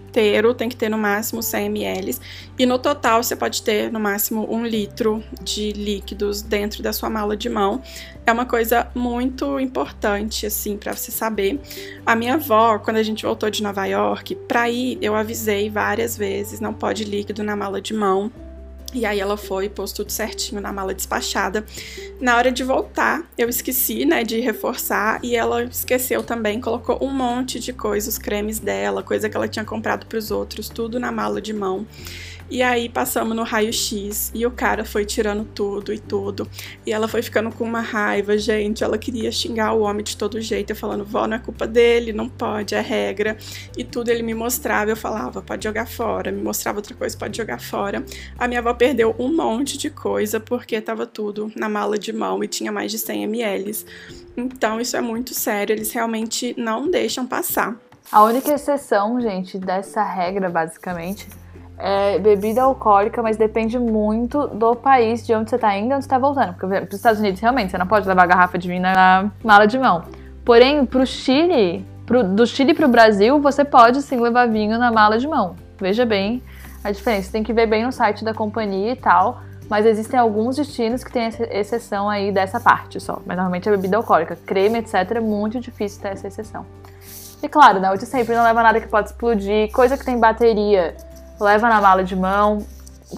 inteiro 0.09 0.53
tem 0.53 0.67
que 0.67 0.75
ter 0.75 0.89
no 0.89 0.97
máximo 0.97 1.41
100 1.41 1.67
ml 1.67 2.17
e 2.57 2.65
no 2.65 2.79
total 2.79 3.23
você 3.23 3.35
pode 3.35 3.61
ter 3.61 3.91
no 3.91 3.99
máximo 3.99 4.51
um 4.51 4.65
litro 4.65 5.23
de 5.41 5.71
líquidos 5.71 6.41
dentro 6.41 6.81
da 6.81 6.91
sua 6.91 7.09
mala 7.09 7.37
de 7.37 7.47
mão. 7.47 7.81
É 8.25 8.31
uma 8.31 8.45
coisa 8.45 8.87
muito 8.95 9.59
importante 9.59 10.45
assim 10.45 10.77
para 10.77 10.93
você 10.93 11.11
saber. 11.11 11.59
A 12.05 12.15
minha 12.15 12.33
avó, 12.33 12.79
quando 12.79 12.97
a 12.97 13.03
gente 13.03 13.25
voltou 13.25 13.49
de 13.49 13.61
Nova 13.61 13.85
York, 13.85 14.35
para 14.47 14.69
ir 14.69 14.97
eu 15.01 15.15
avisei 15.15 15.69
várias 15.69 16.17
vezes, 16.17 16.59
não 16.59 16.73
pode 16.73 17.03
líquido 17.03 17.43
na 17.43 17.55
mala 17.55 17.79
de 17.79 17.93
mão. 17.93 18.31
E 18.93 19.05
aí 19.05 19.19
ela 19.19 19.37
foi, 19.37 19.69
pôs 19.69 19.91
tudo 19.91 20.11
certinho 20.11 20.59
na 20.59 20.73
mala 20.73 20.93
despachada. 20.93 21.63
Na 22.19 22.37
hora 22.37 22.51
de 22.51 22.63
voltar, 22.63 23.29
eu 23.37 23.47
esqueci, 23.47 24.05
né, 24.05 24.23
de 24.23 24.39
reforçar 24.39 25.19
e 25.23 25.35
ela 25.35 25.63
esqueceu 25.63 26.23
também, 26.23 26.59
colocou 26.59 26.97
um 27.01 27.13
monte 27.13 27.59
de 27.59 27.71
coisas, 27.71 28.15
os 28.15 28.17
cremes 28.17 28.59
dela, 28.59 29.03
coisa 29.03 29.29
que 29.29 29.37
ela 29.37 29.47
tinha 29.47 29.63
comprado 29.63 30.05
para 30.05 30.17
os 30.17 30.31
outros, 30.31 30.69
tudo 30.69 30.99
na 30.99 31.11
mala 31.11 31.41
de 31.41 31.53
mão. 31.53 31.85
E 32.49 32.63
aí 32.63 32.89
passamos 32.89 33.35
no 33.35 33.43
raio-x 33.43 34.31
e 34.33 34.45
o 34.45 34.51
cara 34.51 34.83
foi 34.83 35.05
tirando 35.05 35.45
tudo 35.45 35.93
e 35.93 35.99
tudo. 35.99 36.49
E 36.85 36.91
ela 36.91 37.07
foi 37.07 37.21
ficando 37.21 37.51
com 37.51 37.63
uma 37.63 37.81
raiva, 37.81 38.37
gente. 38.37 38.83
Ela 38.83 38.97
queria 38.97 39.31
xingar 39.31 39.73
o 39.73 39.81
homem 39.81 40.03
de 40.03 40.17
todo 40.17 40.41
jeito, 40.41 40.71
eu 40.71 40.75
falando, 40.75 41.05
vó, 41.05 41.27
não 41.27 41.37
é 41.37 41.39
culpa 41.39 41.67
dele, 41.67 42.11
não 42.11 42.27
pode, 42.27 42.73
é 42.73 42.81
regra. 42.81 43.37
E 43.77 43.83
tudo 43.83 44.09
ele 44.09 44.23
me 44.23 44.33
mostrava, 44.33 44.89
eu 44.89 44.97
falava, 44.97 45.41
pode 45.41 45.63
jogar 45.63 45.87
fora. 45.87 46.31
Me 46.31 46.41
mostrava 46.41 46.79
outra 46.79 46.95
coisa, 46.95 47.15
pode 47.15 47.37
jogar 47.37 47.61
fora. 47.61 48.03
A 48.37 48.47
minha 48.47 48.59
avó 48.59 48.73
perdeu 48.73 49.15
um 49.19 49.33
monte 49.35 49.77
de 49.77 49.89
coisa 49.89 50.39
porque 50.39 50.81
tava 50.81 51.05
tudo 51.05 51.51
na 51.55 51.69
mala 51.69 51.99
de 51.99 52.11
mão 52.11 52.43
e 52.43 52.47
tinha 52.47 52.71
mais 52.71 52.91
de 52.91 52.97
100 52.97 53.23
ml. 53.23 53.85
Então 54.35 54.79
isso 54.79 54.97
é 54.97 55.01
muito 55.01 55.33
sério, 55.33 55.73
eles 55.73 55.91
realmente 55.91 56.55
não 56.57 56.89
deixam 56.89 57.27
passar. 57.27 57.77
A 58.11 58.23
única 58.23 58.51
exceção, 58.51 59.21
gente, 59.21 59.59
dessa 59.59 60.03
regra, 60.03 60.49
basicamente, 60.49 61.27
é 61.79 62.19
bebida 62.19 62.61
alcoólica, 62.61 63.23
mas 63.23 63.37
depende 63.37 63.79
muito 63.79 64.47
do 64.47 64.75
país 64.75 65.25
de 65.25 65.33
onde 65.33 65.49
você 65.49 65.57
tá 65.57 65.75
indo 65.77 65.91
e 65.91 65.95
onde 65.95 66.03
você 66.03 66.09
tá 66.09 66.19
voltando. 66.19 66.49
Porque, 66.49 66.67
por 66.67 66.73
exemplo, 66.73 66.89
os 66.89 66.95
Estados 66.95 67.19
Unidos, 67.19 67.39
realmente, 67.39 67.71
você 67.71 67.77
não 67.77 67.87
pode 67.87 68.05
levar 68.05 68.27
garrafa 68.27 68.57
de 68.57 68.67
vinho 68.67 68.81
na 68.81 69.31
mala 69.41 69.65
de 69.65 69.79
mão. 69.79 70.03
Porém, 70.43 70.85
pro 70.85 71.05
Chile, 71.05 71.85
pro, 72.05 72.23
do 72.23 72.45
Chile 72.45 72.73
pro 72.73 72.89
Brasil, 72.89 73.39
você 73.39 73.63
pode 73.63 74.01
sim 74.01 74.19
levar 74.19 74.47
vinho 74.47 74.77
na 74.77 74.91
mala 74.91 75.17
de 75.17 75.27
mão. 75.27 75.55
Veja 75.79 76.05
bem 76.05 76.43
a 76.83 76.91
diferença. 76.91 77.31
Tem 77.31 77.43
que 77.43 77.53
ver 77.53 77.65
bem 77.65 77.85
no 77.85 77.93
site 77.93 78.25
da 78.25 78.33
companhia 78.33 78.91
e 78.91 78.95
tal. 78.97 79.41
Mas 79.69 79.85
existem 79.85 80.19
alguns 80.19 80.57
destinos 80.57 81.03
que 81.03 81.11
têm 81.11 81.29
exceção 81.51 82.09
aí 82.09 82.31
dessa 82.31 82.59
parte 82.59 82.99
só. 82.99 83.21
Mas 83.25 83.37
normalmente 83.37 83.69
é 83.69 83.71
bebida 83.71 83.95
alcoólica. 83.95 84.35
Creme, 84.35 84.79
etc. 84.79 84.95
É 85.15 85.19
muito 85.19 85.59
difícil 85.59 86.01
ter 86.01 86.09
essa 86.09 86.27
exceção. 86.27 86.65
E 87.41 87.47
claro, 87.47 87.79
né? 87.79 87.95
De 87.95 88.05
sempre 88.05 88.35
não 88.35 88.43
leva 88.43 88.61
nada 88.61 88.81
que 88.81 88.87
pode 88.87 89.09
explodir. 89.09 89.71
Coisa 89.71 89.97
que 89.97 90.03
tem 90.03 90.19
bateria 90.19 90.95
leva 91.39 91.69
na 91.69 91.81
mala 91.81 92.03
de 92.03 92.15
mão. 92.15 92.65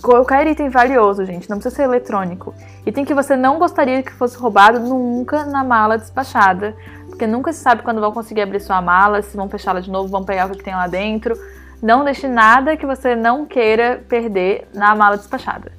Qualquer 0.01 0.47
item 0.47 0.69
valioso, 0.69 1.25
gente, 1.25 1.49
não 1.49 1.57
precisa 1.57 1.75
ser 1.75 1.83
eletrônico. 1.83 2.53
Item 2.85 3.03
que 3.03 3.13
você 3.13 3.35
não 3.35 3.59
gostaria 3.59 4.01
que 4.01 4.11
fosse 4.11 4.37
roubado 4.37 4.79
nunca 4.79 5.45
na 5.45 5.63
mala 5.63 5.97
despachada. 5.97 6.75
Porque 7.07 7.27
nunca 7.27 7.51
se 7.51 7.59
sabe 7.59 7.83
quando 7.83 7.99
vão 7.99 8.11
conseguir 8.11 8.41
abrir 8.41 8.61
sua 8.61 8.81
mala, 8.81 9.21
se 9.21 9.35
vão 9.35 9.49
fechá-la 9.49 9.81
de 9.81 9.91
novo, 9.91 10.07
vão 10.07 10.23
pegar 10.23 10.47
o 10.47 10.55
que 10.55 10.63
tem 10.63 10.73
lá 10.73 10.87
dentro. 10.87 11.37
Não 11.81 12.03
deixe 12.05 12.27
nada 12.27 12.77
que 12.77 12.85
você 12.85 13.15
não 13.15 13.45
queira 13.45 14.03
perder 14.07 14.67
na 14.73 14.95
mala 14.95 15.17
despachada. 15.17 15.71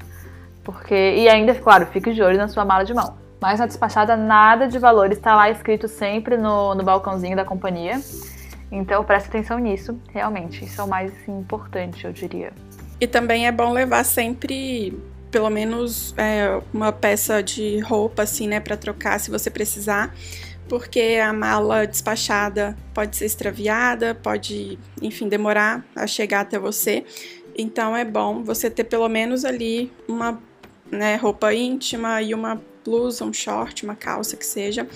Porque, 0.63 0.95
e 0.95 1.29
ainda, 1.29 1.55
claro, 1.55 1.87
fique 1.87 2.13
de 2.13 2.23
olho 2.23 2.39
na 2.39 2.49
sua 2.49 2.65
mala 2.65 2.85
de 2.85 2.93
mão. 2.93 3.15
Mas 3.41 3.59
na 3.59 3.67
despachada, 3.67 4.17
nada 4.17 4.69
de 4.69 4.79
valor 4.79 5.11
está 5.11 5.35
lá 5.35 5.51
escrito 5.51 5.89
sempre 5.89 6.37
no, 6.37 6.75
no 6.75 6.85
balcãozinho 6.85 7.35
da 7.35 7.45
companhia. 7.45 8.01
Então 8.73 9.05
preste 9.05 9.29
atenção 9.29 9.59
nisso, 9.59 10.01
realmente. 10.13 10.65
Isso 10.65 10.81
é 10.81 10.85
o 10.85 10.89
mais 10.89 11.13
assim, 11.13 11.39
importante, 11.39 12.07
eu 12.07 12.13
diria. 12.13 12.53
E 12.99 13.07
também 13.07 13.47
é 13.47 13.53
bom 13.53 13.71
levar 13.71 14.03
sempre 14.03 14.99
pelo 15.31 15.51
menos 15.51 16.15
é, 16.17 16.61
uma 16.73 16.93
peça 16.93 17.43
de 17.43 17.79
roupa, 17.81 18.23
assim, 18.23 18.47
né, 18.47 18.61
para 18.61 18.77
trocar 18.77 19.19
se 19.19 19.31
você 19.31 19.51
precisar, 19.51 20.15
porque 20.69 21.19
a 21.23 21.33
mala 21.33 21.87
despachada 21.87 22.77
pode 22.95 23.17
ser 23.17 23.27
extraviada, 23.27 24.15
pode, 24.15 24.79
enfim, 25.01 25.29
demorar 25.29 25.85
a 25.97 26.07
chegar 26.07 26.41
até 26.41 26.59
você. 26.59 27.05
Então 27.57 27.97
é 27.97 28.05
bom 28.05 28.43
você 28.43 28.71
ter 28.71 28.85
pelo 28.85 29.09
menos 29.09 29.45
ali 29.45 29.93
uma 30.09 30.41
né, 30.91 31.17
roupa 31.17 31.53
íntima 31.55 32.21
e 32.23 32.35
uma 32.35 32.61
blusa, 32.85 33.25
um 33.25 33.33
short, 33.33 33.85
uma 33.85 33.95
calça 33.95 34.37
que 34.37 34.45
seja, 34.45 34.87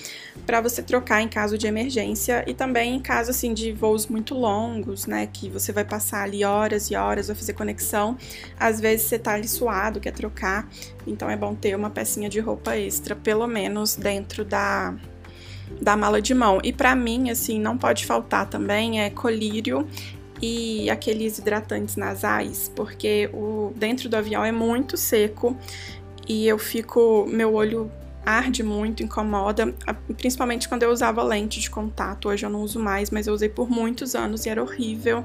para 0.45 0.61
você 0.61 0.83
trocar 0.83 1.21
em 1.23 1.29
caso 1.29 1.57
de 1.57 1.67
emergência 1.67 2.45
e 2.47 2.55
também 2.55 2.97
em 2.97 3.01
caso 3.01 3.31
assim 3.31 3.55
de 3.55 3.73
voos 3.73 4.07
muito 4.07 4.35
longos, 4.35 5.07
né, 5.07 5.27
que 5.27 5.49
você 5.49 5.73
vai 5.73 5.85
passar 5.85 6.23
ali 6.23 6.45
horas 6.45 6.91
e 6.91 6.97
horas, 6.97 7.29
vai 7.29 7.37
fazer 7.37 7.53
conexão, 7.53 8.17
às 8.59 8.81
vezes 8.81 9.07
você 9.07 9.19
tá 9.19 9.35
ali 9.35 9.49
suado, 9.49 10.01
quer 10.01 10.13
trocar, 10.13 10.69
então 11.07 11.31
é 11.31 11.37
bom 11.37 11.55
ter 11.55 11.75
uma 11.75 11.91
pecinha 11.91 12.29
de 12.29 12.41
roupa 12.41 12.77
extra, 12.77 13.15
pelo 13.15 13.47
menos 13.47 13.97
dentro 13.97 14.45
da 14.45 14.95
da 15.81 15.97
mala 15.97 16.23
de 16.23 16.33
mão. 16.33 16.61
E 16.63 16.73
para 16.73 16.95
mim, 16.95 17.29
assim, 17.29 17.59
não 17.59 17.77
pode 17.77 18.07
faltar 18.07 18.49
também 18.49 19.01
é 19.01 19.11
colírio 19.11 19.87
e 20.41 20.89
aqueles 20.91 21.39
hidratantes 21.39 21.97
nasais, 21.97 22.71
porque 22.75 23.31
o 23.33 23.73
dentro 23.75 24.09
do 24.09 24.17
avião 24.17 24.45
é 24.45 24.53
muito 24.53 24.97
seco 24.97 25.57
e 26.27 26.47
eu 26.47 26.59
fico. 26.59 27.27
Meu 27.29 27.55
olho 27.55 27.91
arde 28.25 28.65
muito, 28.65 29.05
incomoda, 29.05 29.73
principalmente 30.17 30.69
quando 30.69 30.83
eu 30.83 30.91
usava 30.91 31.23
lente 31.23 31.61
de 31.61 31.71
contato. 31.71 32.29
Hoje 32.29 32.45
eu 32.45 32.51
não 32.51 32.61
uso 32.61 32.81
mais, 32.81 33.09
mas 33.11 33.29
eu 33.29 33.35
usei 33.35 33.49
por 33.49 33.71
muitos 33.71 34.17
anos 34.17 34.45
e 34.45 34.49
era 34.49 34.61
horrível. 34.61 35.25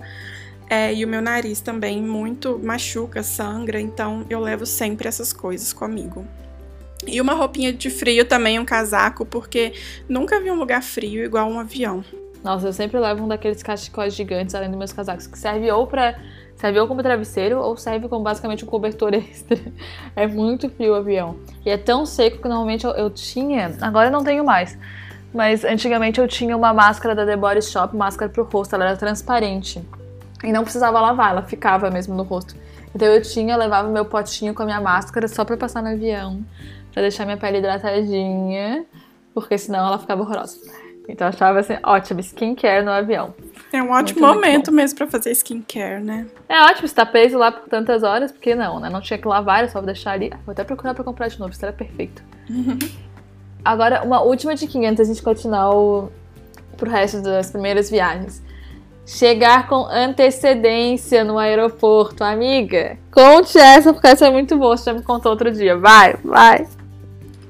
É, 0.70 0.94
e 0.94 1.04
o 1.04 1.08
meu 1.08 1.22
nariz 1.22 1.60
também 1.60 2.02
muito 2.02 2.58
machuca, 2.64 3.24
sangra, 3.24 3.82
então 3.82 4.26
eu 4.30 4.40
levo 4.40 4.66
sempre 4.66 5.08
essas 5.08 5.34
coisas 5.34 5.74
comigo. 5.74 6.26
E 7.06 7.20
uma 7.20 7.34
roupinha 7.34 7.74
de 7.74 7.90
frio 7.90 8.24
também, 8.24 8.60
um 8.60 8.64
casaco, 8.64 9.26
porque 9.26 9.74
nunca 10.08 10.40
vi 10.40 10.52
um 10.52 10.56
lugar 10.56 10.82
frio 10.84 11.26
igual 11.26 11.50
um 11.50 11.60
avião. 11.60 12.06
Nossa, 12.44 12.68
eu 12.68 12.74
sempre 12.74 13.00
levo 13.00 13.24
um 13.24 13.28
daqueles 13.28 13.62
cachecóis 13.62 14.14
gigantes 14.14 14.56
além 14.56 14.70
dos 14.70 14.78
meus 14.78 14.94
casacos, 14.94 15.28
que 15.28 15.38
serve 15.38 15.70
ou 15.72 15.88
para 15.88 16.18
Serve 16.62 16.80
ou 16.80 16.88
como 16.88 17.02
travesseiro 17.02 17.58
ou 17.58 17.76
serve 17.76 18.08
como 18.08 18.24
basicamente 18.24 18.64
um 18.64 18.68
cobertor 18.68 19.16
extra. 19.18 19.58
é 20.16 20.28
muito 20.28 20.70
frio 20.70 20.92
o 20.92 20.96
avião. 20.96 21.38
E 21.66 21.72
é 21.72 21.78
tão 21.78 22.06
seco 22.06 22.38
que 22.38 22.48
normalmente 22.48 22.86
eu, 22.86 22.92
eu 22.92 23.10
tinha, 23.10 23.76
agora 23.82 24.10
eu 24.10 24.12
não 24.12 24.24
tenho 24.24 24.46
mais. 24.46 24.78
Mas 25.34 25.66
antigamente 25.66 26.22
eu 26.22 26.28
tinha 26.28 26.56
uma 26.56 26.72
máscara 26.72 27.16
da 27.16 27.26
The 27.26 27.36
Body 27.36 27.64
Shop, 27.64 27.98
máscara 27.98 28.32
pro 28.32 28.44
rosto, 28.44 28.76
ela 28.76 28.86
era 28.86 28.96
transparente. 28.96 29.82
E 30.44 30.52
não 30.52 30.62
precisava 30.62 31.02
lavar, 31.02 31.32
ela 31.32 31.42
ficava 31.42 31.90
mesmo 31.90 32.14
no 32.14 32.22
rosto. 32.22 32.56
Então 32.94 33.08
eu 33.08 33.24
tinha, 33.24 33.56
eu 33.56 33.58
levava 33.58 33.90
meu 33.90 34.06
potinho 34.06 34.54
com 34.54 34.62
a 34.62 34.66
minha 34.66 34.82
máscara 34.82 35.28
só 35.28 35.44
pra 35.44 35.58
passar 35.58 35.82
no 35.82 35.90
avião, 35.90 36.46
pra 36.94 37.02
deixar 37.02 37.26
minha 37.26 37.38
pele 37.38 37.58
hidratadinha, 37.58 38.86
porque 39.34 39.58
senão 39.58 39.88
ela 39.88 39.98
ficava 39.98 40.22
horrorosa. 40.22 40.60
Então 41.10 41.26
eu 41.26 41.34
achava 41.34 41.60
assim, 41.60 41.78
ótimo, 41.82 42.20
skincare 42.20 42.86
no 42.86 42.92
avião. 42.92 43.34
É 43.74 43.82
um 43.82 43.92
ótimo 43.92 44.20
muito, 44.20 44.36
momento 44.36 44.54
muito 44.54 44.72
mesmo 44.74 44.98
para 44.98 45.08
fazer 45.08 45.32
skincare, 45.32 46.04
né? 46.04 46.28
É 46.50 46.62
ótimo, 46.64 46.88
você 46.88 46.96
tá 46.96 47.06
preso 47.06 47.38
lá 47.38 47.52
por 47.52 47.70
tantas 47.70 48.04
horas, 48.04 48.32
porque 48.32 48.54
não, 48.54 48.80
né? 48.80 48.90
Não 48.90 49.00
tinha 49.00 49.18
que 49.18 49.28
lavar, 49.28 49.60
era 49.60 49.70
só 49.70 49.82
deixar 49.82 50.12
ali. 50.12 50.30
Vou 50.46 50.52
até 50.52 50.64
procurar 50.64 50.94
pra 50.94 51.04
comprar 51.04 51.30
de 51.30 51.40
novo, 51.40 51.52
isso 51.52 51.64
era 51.64 51.74
perfeito. 51.74 52.22
Uhum. 52.50 52.78
Agora, 53.64 54.04
uma 54.04 54.22
última 54.22 54.56
diquinha 54.56 54.90
antes 54.90 55.08
da 55.08 55.14
gente 55.14 55.24
continuar 55.24 55.74
o, 55.74 56.12
pro 56.76 56.90
resto 56.90 57.22
das 57.22 57.52
primeiras 57.52 57.90
viagens. 57.90 58.44
Chegar 59.06 59.68
com 59.68 59.86
antecedência 59.86 61.24
no 61.24 61.38
aeroporto, 61.38 62.24
amiga. 62.24 62.98
Conte 63.12 63.58
essa, 63.58 63.94
porque 63.94 64.08
essa 64.08 64.28
é 64.28 64.32
muito 64.32 64.58
boa. 64.58 64.76
Você 64.76 64.86
já 64.86 64.94
me 64.94 65.04
contou 65.04 65.32
outro 65.32 65.52
dia. 65.52 65.78
Vai, 65.78 66.16
vai. 66.24 66.68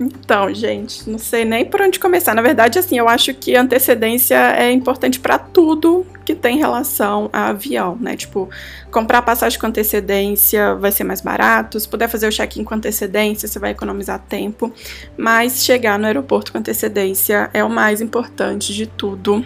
Então, 0.02 0.52
gente, 0.52 1.08
não 1.08 1.20
sei 1.20 1.46
nem 1.46 1.64
por 1.64 1.80
onde 1.80 2.00
começar. 2.00 2.34
Na 2.34 2.42
verdade, 2.42 2.80
assim, 2.80 2.98
eu 2.98 3.08
acho 3.08 3.36
que 3.36 3.56
antecedência 3.56 4.36
é 4.58 4.72
importante 4.72 5.20
para 5.20 5.38
tudo 5.38 6.04
que 6.26 6.34
tem 6.34 6.58
relação 6.58 7.30
a 7.32 7.50
avião, 7.50 7.96
né? 8.02 8.16
Tipo, 8.16 8.50
comprar 8.90 9.22
passagem 9.22 9.60
com 9.60 9.68
antecedência 9.68 10.74
vai 10.74 10.92
ser 10.92 11.04
mais 11.04 11.22
barato. 11.22 11.80
Se 11.80 11.88
puder 11.88 12.10
fazer 12.10 12.28
o 12.28 12.32
check-in 12.32 12.64
com 12.64 12.74
antecedência, 12.74 13.48
você 13.48 13.60
vai 13.60 13.72
economizar 13.72 14.18
tempo. 14.28 14.74
Mas 15.16 15.64
chegar 15.64 16.00
no 16.00 16.08
aeroporto 16.08 16.52
com 16.52 16.58
antecedência 16.58 17.52
é 17.54 17.64
o 17.64 17.70
mais 17.70 18.02
importante 18.02 18.74
de 18.74 18.88
tudo 18.88 19.46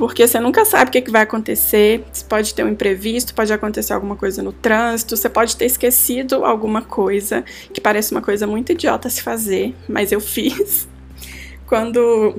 porque 0.00 0.26
você 0.26 0.40
nunca 0.40 0.64
sabe 0.64 0.88
o 0.88 0.92
que, 0.92 1.02
que 1.02 1.10
vai 1.10 1.20
acontecer. 1.24 2.02
Você 2.10 2.24
pode 2.24 2.54
ter 2.54 2.64
um 2.64 2.70
imprevisto, 2.70 3.34
pode 3.34 3.52
acontecer 3.52 3.92
alguma 3.92 4.16
coisa 4.16 4.42
no 4.42 4.50
trânsito, 4.50 5.14
você 5.14 5.28
pode 5.28 5.54
ter 5.54 5.66
esquecido 5.66 6.42
alguma 6.42 6.80
coisa 6.80 7.44
que 7.70 7.82
parece 7.82 8.10
uma 8.10 8.22
coisa 8.22 8.46
muito 8.46 8.72
idiota 8.72 9.10
se 9.10 9.20
fazer, 9.20 9.74
mas 9.86 10.10
eu 10.10 10.18
fiz. 10.24 10.88
Quando 11.66 12.34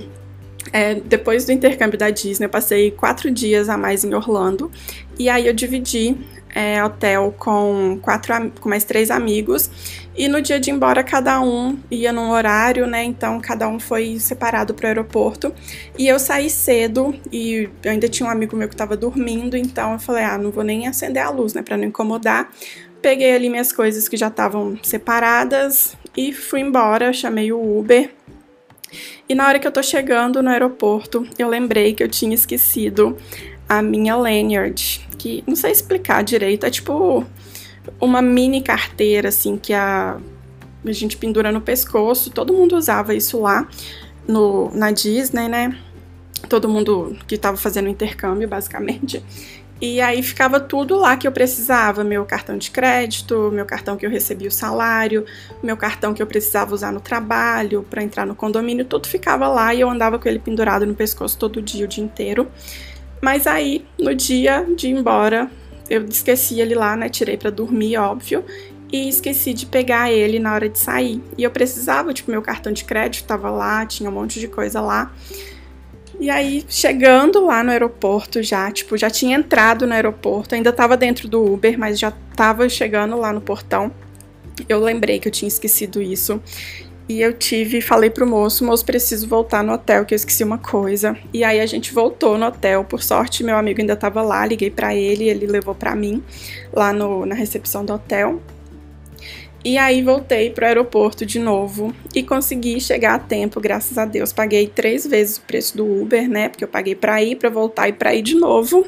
é, 0.71 0.95
depois 0.95 1.45
do 1.45 1.51
intercâmbio 1.51 1.97
da 1.97 2.09
Disney, 2.09 2.45
eu 2.45 2.49
passei 2.49 2.91
quatro 2.91 3.31
dias 3.31 3.69
a 3.69 3.77
mais 3.77 4.03
em 4.03 4.13
Orlando 4.13 4.71
e 5.17 5.29
aí 5.29 5.47
eu 5.47 5.53
dividi 5.53 6.15
é, 6.53 6.83
hotel 6.83 7.33
com 7.37 7.97
quatro 8.01 8.51
com 8.59 8.69
mais 8.69 8.83
três 8.83 9.09
amigos 9.09 9.69
e 10.15 10.27
no 10.27 10.41
dia 10.41 10.59
de 10.59 10.69
ir 10.69 10.73
embora 10.73 11.03
cada 11.03 11.41
um 11.41 11.77
ia 11.89 12.11
num 12.11 12.31
horário, 12.31 12.85
né? 12.85 13.03
Então 13.03 13.39
cada 13.39 13.67
um 13.67 13.79
foi 13.79 14.19
separado 14.19 14.73
para 14.73 14.85
o 14.85 14.87
aeroporto 14.87 15.53
e 15.97 16.07
eu 16.07 16.19
saí 16.19 16.49
cedo 16.49 17.15
e 17.31 17.69
ainda 17.85 18.07
tinha 18.07 18.27
um 18.27 18.31
amigo 18.31 18.55
meu 18.55 18.67
que 18.67 18.73
estava 18.73 18.97
dormindo, 18.97 19.55
então 19.55 19.93
eu 19.93 19.99
falei 19.99 20.23
ah 20.23 20.37
não 20.37 20.51
vou 20.51 20.63
nem 20.63 20.87
acender 20.87 21.23
a 21.23 21.29
luz, 21.29 21.53
né? 21.53 21.61
Para 21.61 21.77
não 21.77 21.85
incomodar. 21.85 22.49
Peguei 23.01 23.33
ali 23.33 23.49
minhas 23.49 23.73
coisas 23.73 24.07
que 24.07 24.15
já 24.15 24.27
estavam 24.27 24.77
separadas 24.83 25.97
e 26.15 26.31
fui 26.31 26.59
embora. 26.59 27.11
Chamei 27.11 27.51
o 27.51 27.79
Uber 27.79 28.11
e 29.27 29.35
na 29.35 29.47
hora 29.47 29.59
que 29.59 29.67
eu 29.67 29.71
tô 29.71 29.81
chegando 29.81 30.41
no 30.41 30.49
aeroporto, 30.49 31.27
eu 31.37 31.47
lembrei 31.47 31.93
que 31.93 32.03
eu 32.03 32.07
tinha 32.07 32.33
esquecido 32.33 33.17
a 33.67 33.81
minha 33.81 34.15
lanyard, 34.15 35.07
que 35.17 35.43
não 35.47 35.55
sei 35.55 35.71
explicar 35.71 36.23
direito, 36.23 36.65
é 36.65 36.69
tipo 36.69 37.25
uma 37.99 38.21
mini 38.21 38.61
carteira 38.61 39.29
assim 39.29 39.57
que 39.57 39.73
a, 39.73 40.19
a 40.85 40.91
gente 40.91 41.17
pendura 41.17 41.51
no 41.51 41.61
pescoço, 41.61 42.29
todo 42.31 42.53
mundo 42.53 42.75
usava 42.75 43.13
isso 43.13 43.39
lá 43.39 43.67
no, 44.27 44.69
na 44.75 44.91
Disney, 44.91 45.47
né? 45.47 45.77
Todo 46.49 46.67
mundo 46.67 47.15
que 47.27 47.35
estava 47.35 47.55
fazendo 47.55 47.87
intercâmbio, 47.87 48.47
basicamente. 48.47 49.23
E 49.81 49.99
aí 49.99 50.21
ficava 50.21 50.59
tudo 50.59 50.95
lá 50.95 51.17
que 51.17 51.27
eu 51.27 51.31
precisava: 51.31 52.03
meu 52.03 52.23
cartão 52.23 52.55
de 52.55 52.69
crédito, 52.69 53.49
meu 53.51 53.65
cartão 53.65 53.97
que 53.97 54.05
eu 54.05 54.09
recebi 54.11 54.47
o 54.47 54.51
salário, 54.51 55.25
meu 55.63 55.75
cartão 55.75 56.13
que 56.13 56.21
eu 56.21 56.27
precisava 56.27 56.75
usar 56.75 56.91
no 56.91 57.01
trabalho, 57.01 57.83
para 57.89 58.03
entrar 58.03 58.27
no 58.27 58.35
condomínio, 58.35 58.85
tudo 58.85 59.07
ficava 59.07 59.47
lá 59.47 59.73
e 59.73 59.81
eu 59.81 59.89
andava 59.89 60.19
com 60.19 60.29
ele 60.29 60.37
pendurado 60.37 60.85
no 60.85 60.93
pescoço 60.93 61.37
todo 61.37 61.59
dia, 61.61 61.85
o 61.85 61.87
dia 61.87 62.03
inteiro. 62.03 62.47
Mas 63.19 63.47
aí, 63.47 63.85
no 63.99 64.13
dia 64.13 64.65
de 64.75 64.87
ir 64.87 64.91
embora, 64.91 65.49
eu 65.89 66.05
esqueci 66.05 66.61
ele 66.61 66.75
lá, 66.75 66.95
né? 66.95 67.09
Tirei 67.09 67.37
para 67.37 67.49
dormir, 67.49 67.97
óbvio, 67.97 68.45
e 68.91 69.09
esqueci 69.09 69.53
de 69.53 69.65
pegar 69.65 70.11
ele 70.11 70.37
na 70.37 70.53
hora 70.53 70.69
de 70.69 70.77
sair. 70.77 71.23
E 71.37 71.43
eu 71.43 71.49
precisava, 71.49 72.13
tipo, 72.13 72.29
meu 72.29 72.41
cartão 72.41 72.71
de 72.71 72.83
crédito 72.83 73.25
tava 73.25 73.49
lá, 73.49 73.85
tinha 73.85 74.09
um 74.09 74.13
monte 74.13 74.39
de 74.39 74.47
coisa 74.47 74.79
lá. 74.79 75.11
E 76.21 76.29
aí, 76.29 76.63
chegando 76.69 77.43
lá 77.43 77.63
no 77.63 77.71
aeroporto 77.71 78.43
já, 78.43 78.71
tipo, 78.71 78.95
já 78.95 79.09
tinha 79.09 79.35
entrado 79.35 79.87
no 79.87 79.93
aeroporto, 79.95 80.53
ainda 80.53 80.71
tava 80.71 80.95
dentro 80.95 81.27
do 81.27 81.43
Uber, 81.43 81.79
mas 81.79 81.97
já 81.97 82.13
tava 82.35 82.69
chegando 82.69 83.17
lá 83.17 83.33
no 83.33 83.41
portão, 83.41 83.91
eu 84.69 84.79
lembrei 84.79 85.19
que 85.19 85.27
eu 85.27 85.31
tinha 85.31 85.47
esquecido 85.47 85.99
isso. 85.99 86.39
E 87.09 87.19
eu 87.19 87.33
tive, 87.33 87.81
falei 87.81 88.11
pro 88.11 88.27
moço, 88.27 88.63
moço, 88.63 88.85
preciso 88.85 89.27
voltar 89.27 89.63
no 89.63 89.73
hotel, 89.73 90.05
que 90.05 90.13
eu 90.13 90.15
esqueci 90.15 90.43
uma 90.43 90.59
coisa. 90.59 91.17
E 91.33 91.43
aí 91.43 91.59
a 91.59 91.65
gente 91.65 91.91
voltou 91.91 92.37
no 92.37 92.45
hotel. 92.45 92.83
Por 92.83 93.01
sorte, 93.01 93.43
meu 93.43 93.57
amigo 93.57 93.81
ainda 93.81 93.95
tava 93.95 94.21
lá, 94.21 94.45
liguei 94.45 94.69
para 94.69 94.95
ele, 94.95 95.27
ele 95.27 95.47
levou 95.47 95.73
para 95.73 95.95
mim 95.95 96.23
lá 96.71 96.93
no, 96.93 97.25
na 97.25 97.33
recepção 97.33 97.83
do 97.83 97.93
hotel. 97.93 98.39
E 99.63 99.77
aí 99.77 100.01
voltei 100.01 100.49
pro 100.49 100.65
aeroporto 100.65 101.23
de 101.23 101.37
novo 101.39 101.93
e 102.15 102.23
consegui 102.23 102.81
chegar 102.81 103.13
a 103.13 103.19
tempo, 103.19 103.61
graças 103.61 103.95
a 103.97 104.05
Deus. 104.05 104.33
Paguei 104.33 104.67
três 104.67 105.05
vezes 105.05 105.37
o 105.37 105.41
preço 105.41 105.77
do 105.77 106.01
Uber, 106.01 106.27
né? 106.27 106.49
Porque 106.49 106.63
eu 106.63 106.67
paguei 106.67 106.95
para 106.95 107.21
ir, 107.21 107.35
para 107.35 107.49
voltar 107.49 107.87
e 107.87 107.93
para 107.93 108.15
ir 108.15 108.23
de 108.23 108.35
novo. 108.35 108.87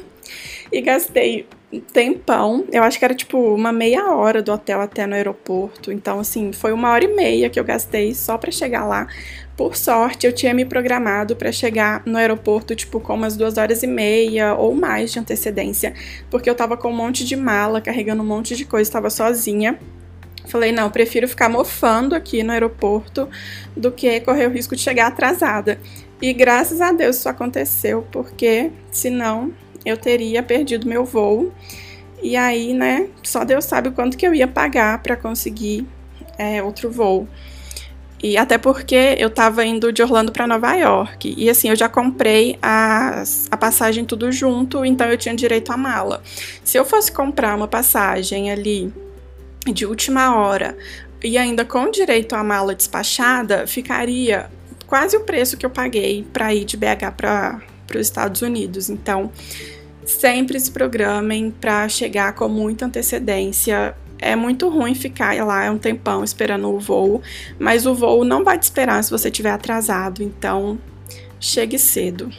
E 0.72 0.80
gastei 0.80 1.46
tempão. 1.92 2.64
Eu 2.72 2.82
acho 2.82 2.98
que 2.98 3.04
era 3.04 3.14
tipo 3.14 3.38
uma 3.38 3.72
meia 3.72 4.12
hora 4.12 4.42
do 4.42 4.52
hotel 4.52 4.80
até 4.80 5.06
no 5.06 5.14
aeroporto. 5.14 5.92
Então, 5.92 6.18
assim, 6.18 6.52
foi 6.52 6.72
uma 6.72 6.90
hora 6.90 7.04
e 7.04 7.14
meia 7.14 7.48
que 7.48 7.58
eu 7.58 7.64
gastei 7.64 8.12
só 8.12 8.36
para 8.36 8.50
chegar 8.50 8.84
lá. 8.84 9.06
Por 9.56 9.76
sorte, 9.76 10.26
eu 10.26 10.32
tinha 10.32 10.52
me 10.52 10.64
programado 10.64 11.36
para 11.36 11.52
chegar 11.52 12.02
no 12.04 12.18
aeroporto, 12.18 12.74
tipo, 12.74 12.98
com 12.98 13.14
umas 13.14 13.36
duas 13.36 13.56
horas 13.56 13.84
e 13.84 13.86
meia 13.86 14.54
ou 14.54 14.74
mais 14.74 15.12
de 15.12 15.20
antecedência, 15.20 15.94
porque 16.28 16.50
eu 16.50 16.56
tava 16.56 16.76
com 16.76 16.90
um 16.90 16.96
monte 16.96 17.24
de 17.24 17.36
mala, 17.36 17.80
carregando 17.80 18.24
um 18.24 18.26
monte 18.26 18.56
de 18.56 18.64
coisa, 18.64 18.88
estava 18.88 19.08
sozinha. 19.10 19.78
Falei, 20.46 20.72
não, 20.72 20.90
prefiro 20.90 21.26
ficar 21.26 21.48
mofando 21.48 22.14
aqui 22.14 22.42
no 22.42 22.52
aeroporto 22.52 23.28
do 23.76 23.90
que 23.90 24.20
correr 24.20 24.46
o 24.46 24.50
risco 24.50 24.76
de 24.76 24.82
chegar 24.82 25.06
atrasada. 25.06 25.78
E 26.20 26.32
graças 26.32 26.80
a 26.80 26.92
Deus 26.92 27.16
isso 27.16 27.28
aconteceu, 27.28 28.06
porque 28.12 28.70
senão 28.90 29.52
eu 29.84 29.96
teria 29.96 30.42
perdido 30.42 30.88
meu 30.88 31.04
voo. 31.04 31.52
E 32.22 32.36
aí, 32.36 32.72
né, 32.72 33.08
só 33.22 33.44
Deus 33.44 33.64
sabe 33.64 33.90
quanto 33.90 34.16
que 34.16 34.26
eu 34.26 34.34
ia 34.34 34.48
pagar 34.48 35.02
para 35.02 35.16
conseguir 35.16 35.86
é, 36.38 36.62
outro 36.62 36.90
voo. 36.90 37.28
E 38.22 38.38
até 38.38 38.56
porque 38.56 39.16
eu 39.18 39.28
tava 39.28 39.66
indo 39.66 39.92
de 39.92 40.02
Orlando 40.02 40.32
para 40.32 40.46
Nova 40.46 40.74
York. 40.74 41.34
E 41.36 41.50
assim, 41.50 41.68
eu 41.68 41.76
já 41.76 41.90
comprei 41.90 42.58
as, 42.62 43.46
a 43.50 43.56
passagem 43.56 44.02
tudo 44.06 44.32
junto, 44.32 44.82
então 44.82 45.06
eu 45.08 45.18
tinha 45.18 45.34
direito 45.34 45.70
à 45.70 45.76
mala. 45.76 46.22
Se 46.64 46.78
eu 46.78 46.86
fosse 46.86 47.12
comprar 47.12 47.54
uma 47.54 47.68
passagem 47.68 48.50
ali 48.50 48.90
de 49.72 49.86
última 49.86 50.36
hora 50.36 50.76
e 51.22 51.38
ainda 51.38 51.64
com 51.64 51.90
direito 51.90 52.34
à 52.34 52.44
mala 52.44 52.74
despachada, 52.74 53.66
ficaria 53.66 54.50
quase 54.86 55.16
o 55.16 55.20
preço 55.20 55.56
que 55.56 55.64
eu 55.64 55.70
paguei 55.70 56.24
para 56.32 56.54
ir 56.54 56.64
de 56.64 56.76
BH 56.76 57.16
para 57.16 57.62
os 57.94 58.00
Estados 58.00 58.42
Unidos. 58.42 58.90
Então, 58.90 59.32
sempre 60.04 60.60
se 60.60 60.70
programem 60.70 61.50
para 61.50 61.88
chegar 61.88 62.34
com 62.34 62.46
muita 62.48 62.84
antecedência. 62.84 63.96
É 64.18 64.36
muito 64.36 64.68
ruim 64.68 64.94
ficar 64.94 65.34
lá 65.44 65.70
um 65.70 65.78
tempão 65.78 66.22
esperando 66.22 66.68
o 66.68 66.78
voo, 66.78 67.22
mas 67.58 67.86
o 67.86 67.94
voo 67.94 68.24
não 68.24 68.44
vai 68.44 68.58
te 68.58 68.64
esperar 68.64 69.02
se 69.02 69.10
você 69.10 69.28
estiver 69.28 69.50
atrasado, 69.50 70.22
então 70.22 70.78
chegue 71.40 71.78
cedo. 71.78 72.30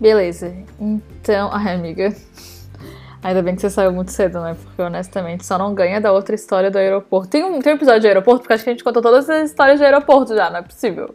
Beleza. 0.00 0.54
Então, 0.78 1.50
ai 1.52 1.74
amiga, 1.74 2.14
Ainda 3.26 3.42
bem 3.42 3.56
que 3.56 3.60
você 3.60 3.68
saiu 3.68 3.90
muito 3.90 4.12
cedo, 4.12 4.40
né? 4.40 4.54
Porque 4.62 4.80
honestamente 4.80 5.44
só 5.44 5.58
não 5.58 5.74
ganha 5.74 6.00
da 6.00 6.12
outra 6.12 6.32
história 6.32 6.70
do 6.70 6.78
aeroporto. 6.78 7.28
Tem 7.28 7.42
um, 7.42 7.58
tem 7.58 7.72
um 7.72 7.76
episódio 7.76 8.00
de 8.00 8.06
aeroporto? 8.06 8.42
Porque 8.42 8.54
acho 8.54 8.62
que 8.62 8.70
a 8.70 8.72
gente 8.72 8.84
contou 8.84 9.02
todas 9.02 9.28
as 9.28 9.50
histórias 9.50 9.80
de 9.80 9.84
aeroporto 9.84 10.32
já, 10.32 10.48
não 10.48 10.60
é 10.60 10.62
possível. 10.62 11.12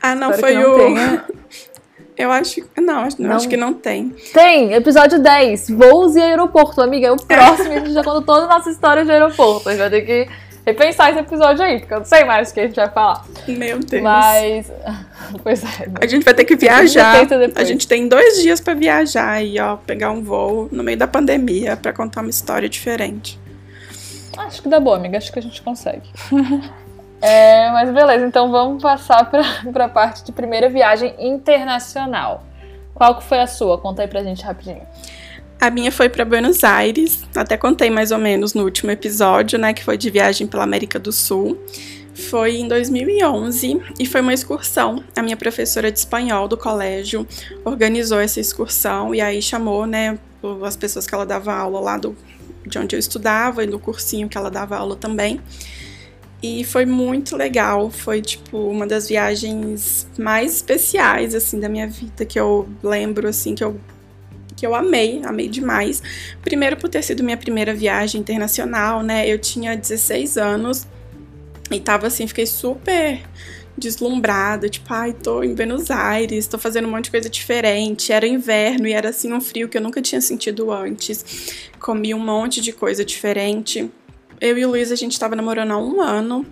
Ah, 0.00 0.14
não, 0.14 0.30
Espero 0.30 0.46
foi 0.46 0.62
não 0.62 0.72
o. 0.72 0.78
Tenha. 0.78 1.24
Eu 2.16 2.30
acho. 2.30 2.62
Não, 2.78 3.06
não, 3.18 3.36
acho 3.36 3.46
que 3.46 3.58
não 3.58 3.74
tem. 3.74 4.08
Tem, 4.32 4.72
episódio 4.72 5.18
10, 5.18 5.68
voos 5.68 6.16
e 6.16 6.20
aeroporto, 6.22 6.80
amiga. 6.80 7.08
É 7.08 7.12
o 7.12 7.16
próximo, 7.16 7.72
a 7.74 7.78
gente 7.78 7.92
já 7.92 8.02
contou 8.02 8.22
toda 8.22 8.46
a 8.46 8.48
nossa 8.48 8.70
história 8.70 9.04
de 9.04 9.12
aeroporto. 9.12 9.68
A 9.68 9.72
gente 9.72 9.80
vai 9.80 9.90
ter 9.90 10.00
que 10.00 10.30
repensar 10.64 11.10
esse 11.10 11.20
episódio 11.20 11.64
aí, 11.64 11.78
porque 11.78 11.94
eu 11.94 11.98
não 11.98 12.04
sei 12.04 12.24
mais 12.24 12.50
o 12.50 12.54
que 12.54 12.60
a 12.60 12.66
gente 12.66 12.76
vai 12.76 12.88
falar. 12.88 13.24
Meu 13.46 13.78
Deus. 13.78 14.02
Mas. 14.02 14.72
Pois 15.44 15.62
é. 15.62 15.86
A 16.00 16.06
gente 16.08 16.24
vai 16.24 16.34
ter 16.34 16.44
que 16.44 16.56
viajar. 16.56 17.24
A 17.54 17.62
gente 17.62 17.86
tem 17.86 18.08
dois 18.08 18.42
dias 18.42 18.60
para 18.60 18.74
viajar 18.74 19.40
e, 19.40 19.60
ó, 19.60 19.76
pegar 19.76 20.10
um 20.10 20.24
voo 20.24 20.68
no 20.72 20.82
meio 20.82 20.98
da 20.98 21.06
pandemia 21.06 21.76
para 21.76 21.92
contar 21.92 22.22
uma 22.22 22.30
história 22.30 22.68
diferente. 22.68 23.38
Acho 24.36 24.60
que 24.60 24.68
dá 24.68 24.80
boa, 24.80 24.96
amiga. 24.96 25.18
Acho 25.18 25.32
que 25.32 25.38
a 25.38 25.42
gente 25.42 25.62
consegue. 25.62 26.10
É, 27.22 27.70
mas 27.70 27.90
beleza, 27.92 28.26
então 28.26 28.50
vamos 28.50 28.82
passar 28.82 29.28
para 29.28 29.44
a 29.84 29.88
parte 29.88 30.24
de 30.24 30.32
primeira 30.32 30.70
viagem 30.70 31.14
internacional. 31.18 32.44
Qual 32.94 33.16
que 33.16 33.24
foi 33.24 33.40
a 33.40 33.46
sua? 33.46 33.78
Conta 33.78 34.02
aí 34.02 34.08
pra 34.08 34.22
gente 34.22 34.42
rapidinho. 34.42 34.82
A 35.60 35.68
minha 35.68 35.92
foi 35.92 36.08
para 36.08 36.24
Buenos 36.24 36.64
Aires, 36.64 37.22
até 37.34 37.54
contei 37.54 37.90
mais 37.90 38.10
ou 38.10 38.18
menos 38.18 38.54
no 38.54 38.64
último 38.64 38.90
episódio, 38.90 39.58
né, 39.58 39.74
que 39.74 39.84
foi 39.84 39.98
de 39.98 40.08
viagem 40.08 40.46
pela 40.46 40.64
América 40.64 40.98
do 40.98 41.12
Sul. 41.12 41.58
Foi 42.14 42.56
em 42.56 42.66
2011 42.66 43.78
e 43.98 44.06
foi 44.06 44.22
uma 44.22 44.32
excursão. 44.32 45.04
A 45.14 45.22
minha 45.22 45.36
professora 45.36 45.92
de 45.92 45.98
espanhol 45.98 46.48
do 46.48 46.56
colégio 46.56 47.26
organizou 47.62 48.18
essa 48.18 48.40
excursão 48.40 49.14
e 49.14 49.20
aí 49.20 49.42
chamou, 49.42 49.84
né, 49.84 50.18
as 50.64 50.76
pessoas 50.76 51.06
que 51.06 51.14
ela 51.14 51.26
dava 51.26 51.52
aula 51.52 51.78
lá 51.78 51.98
do, 51.98 52.16
de 52.66 52.78
onde 52.78 52.96
eu 52.96 52.98
estudava 52.98 53.62
e 53.62 53.66
no 53.66 53.78
cursinho 53.78 54.30
que 54.30 54.38
ela 54.38 54.50
dava 54.50 54.78
aula 54.78 54.96
também. 54.96 55.42
E 56.42 56.64
foi 56.64 56.86
muito 56.86 57.36
legal, 57.36 57.90
foi 57.90 58.22
tipo 58.22 58.56
uma 58.56 58.86
das 58.86 59.06
viagens 59.08 60.08
mais 60.18 60.56
especiais 60.56 61.34
assim 61.34 61.60
da 61.60 61.68
minha 61.68 61.86
vida 61.86 62.24
que 62.24 62.40
eu 62.40 62.66
lembro 62.82 63.28
assim 63.28 63.54
que 63.54 63.62
eu 63.62 63.78
que 64.60 64.66
eu 64.66 64.74
amei, 64.74 65.22
amei 65.24 65.48
demais. 65.48 66.02
Primeiro 66.42 66.76
por 66.76 66.90
ter 66.90 67.02
sido 67.02 67.24
minha 67.24 67.36
primeira 67.38 67.72
viagem 67.72 68.20
internacional, 68.20 69.02
né? 69.02 69.26
Eu 69.26 69.38
tinha 69.38 69.74
16 69.74 70.36
anos 70.36 70.86
e 71.70 71.80
tava 71.80 72.08
assim, 72.08 72.26
fiquei 72.26 72.44
super 72.44 73.22
deslumbrada, 73.78 74.68
tipo, 74.68 74.92
ai, 74.92 75.14
tô 75.14 75.42
em 75.42 75.54
Buenos 75.54 75.90
Aires, 75.90 76.46
tô 76.46 76.58
fazendo 76.58 76.86
um 76.86 76.90
monte 76.90 77.04
de 77.04 77.12
coisa 77.12 77.30
diferente. 77.30 78.12
Era 78.12 78.26
inverno 78.26 78.86
e 78.86 78.92
era 78.92 79.08
assim 79.08 79.32
um 79.32 79.40
frio 79.40 79.66
que 79.66 79.78
eu 79.78 79.80
nunca 79.80 80.02
tinha 80.02 80.20
sentido 80.20 80.70
antes. 80.70 81.62
Comi 81.78 82.12
um 82.12 82.18
monte 82.18 82.60
de 82.60 82.70
coisa 82.70 83.02
diferente 83.02 83.90
eu 84.40 84.56
e 84.56 84.64
o 84.64 84.70
Luiz 84.70 84.90
a 84.90 84.96
gente 84.96 85.12
estava 85.12 85.36
namorando 85.36 85.72
há 85.72 85.76
um 85.76 86.00
ano 86.00 86.46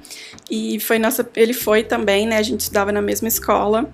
e 0.51 0.79
foi 0.79 0.99
nossa, 0.99 1.29
ele 1.35 1.55
foi 1.55 1.83
também, 1.83 2.27
né? 2.27 2.37
A 2.37 2.42
gente 2.42 2.61
estudava 2.61 2.92
na 2.92 3.01
mesma 3.01 3.29
escola. 3.29 3.90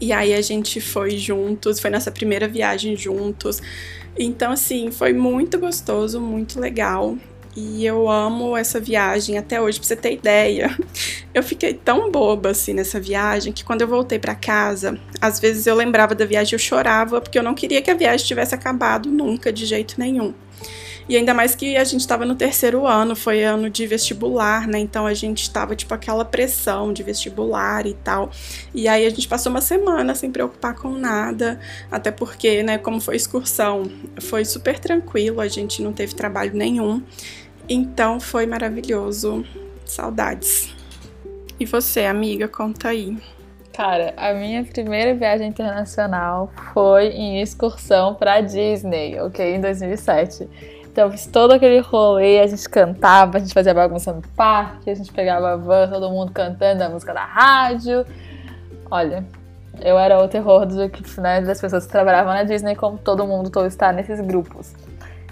E 0.00 0.12
aí 0.12 0.34
a 0.34 0.42
gente 0.42 0.80
foi 0.80 1.16
juntos, 1.16 1.78
foi 1.80 1.90
nossa 1.90 2.10
primeira 2.10 2.48
viagem 2.48 2.96
juntos. 2.96 3.60
Então 4.18 4.52
assim, 4.52 4.90
foi 4.90 5.12
muito 5.12 5.58
gostoso, 5.58 6.20
muito 6.20 6.58
legal. 6.60 7.16
E 7.56 7.86
eu 7.86 8.10
amo 8.10 8.54
essa 8.54 8.78
viagem 8.78 9.38
até 9.38 9.58
hoje, 9.58 9.78
pra 9.78 9.88
você 9.88 9.96
ter 9.96 10.12
ideia. 10.12 10.76
Eu 11.32 11.42
fiquei 11.42 11.72
tão 11.72 12.10
boba 12.10 12.50
assim 12.50 12.74
nessa 12.74 13.00
viagem 13.00 13.50
que 13.50 13.64
quando 13.64 13.80
eu 13.80 13.88
voltei 13.88 14.18
para 14.18 14.34
casa, 14.34 14.98
às 15.20 15.40
vezes 15.40 15.66
eu 15.66 15.74
lembrava 15.74 16.14
da 16.14 16.26
viagem 16.26 16.52
e 16.52 16.54
eu 16.54 16.58
chorava 16.58 17.20
porque 17.20 17.38
eu 17.38 17.42
não 17.42 17.54
queria 17.54 17.80
que 17.80 17.90
a 17.90 17.94
viagem 17.94 18.26
tivesse 18.26 18.54
acabado 18.54 19.10
nunca, 19.10 19.50
de 19.50 19.64
jeito 19.64 19.94
nenhum. 19.98 20.34
E 21.08 21.16
ainda 21.16 21.32
mais 21.32 21.54
que 21.54 21.76
a 21.76 21.84
gente 21.84 22.00
estava 22.00 22.24
no 22.24 22.34
terceiro 22.34 22.86
ano, 22.86 23.14
foi 23.14 23.44
ano 23.44 23.70
de 23.70 23.86
vestibular, 23.86 24.66
né? 24.66 24.78
Então 24.78 25.06
a 25.06 25.14
gente 25.14 25.42
estava 25.42 25.76
tipo 25.76 25.94
aquela 25.94 26.24
pressão 26.24 26.92
de 26.92 27.02
vestibular 27.02 27.86
e 27.86 27.94
tal. 27.94 28.30
E 28.74 28.88
aí 28.88 29.06
a 29.06 29.10
gente 29.10 29.28
passou 29.28 29.50
uma 29.50 29.60
semana 29.60 30.14
sem 30.14 30.32
preocupar 30.32 30.74
com 30.74 30.90
nada, 30.90 31.60
até 31.90 32.10
porque, 32.10 32.62
né, 32.62 32.76
como 32.76 33.00
foi 33.00 33.14
excursão, 33.14 33.84
foi 34.20 34.44
super 34.44 34.78
tranquilo, 34.78 35.40
a 35.40 35.48
gente 35.48 35.80
não 35.80 35.92
teve 35.92 36.14
trabalho 36.14 36.52
nenhum. 36.54 37.02
Então 37.68 38.18
foi 38.18 38.46
maravilhoso. 38.46 39.44
Saudades. 39.84 40.74
E 41.60 41.64
você, 41.64 42.04
amiga, 42.04 42.48
conta 42.48 42.88
aí. 42.88 43.16
Cara, 43.72 44.14
a 44.16 44.32
minha 44.32 44.64
primeira 44.64 45.14
viagem 45.14 45.48
internacional 45.48 46.50
foi 46.72 47.08
em 47.08 47.42
excursão 47.42 48.14
para 48.14 48.40
Disney, 48.40 49.20
ok? 49.20 49.54
Em 49.54 49.60
2007. 49.60 50.48
Então 50.96 51.10
fiz 51.10 51.26
todo 51.26 51.52
aquele 51.52 51.78
rolê, 51.80 52.40
a 52.40 52.46
gente 52.46 52.66
cantava, 52.70 53.36
a 53.36 53.40
gente 53.40 53.52
fazia 53.52 53.74
bagunça 53.74 54.14
no 54.14 54.22
parque, 54.34 54.88
a 54.88 54.94
gente 54.94 55.12
pegava 55.12 55.52
a 55.52 55.56
van, 55.56 55.90
todo 55.90 56.08
mundo 56.08 56.32
cantando 56.32 56.82
a 56.82 56.88
música 56.88 57.12
da 57.12 57.22
rádio. 57.22 58.06
Olha, 58.90 59.22
eu 59.82 59.98
era 59.98 60.18
o 60.18 60.26
terror 60.26 60.64
do, 60.64 60.74
né, 61.20 61.42
das 61.42 61.60
pessoas 61.60 61.84
que 61.84 61.92
trabalhavam 61.92 62.32
na 62.32 62.44
Disney, 62.44 62.74
como 62.74 62.96
todo 62.96 63.26
mundo 63.26 63.50
todo 63.50 63.66
está 63.66 63.92
nesses 63.92 64.22
grupos. 64.22 64.72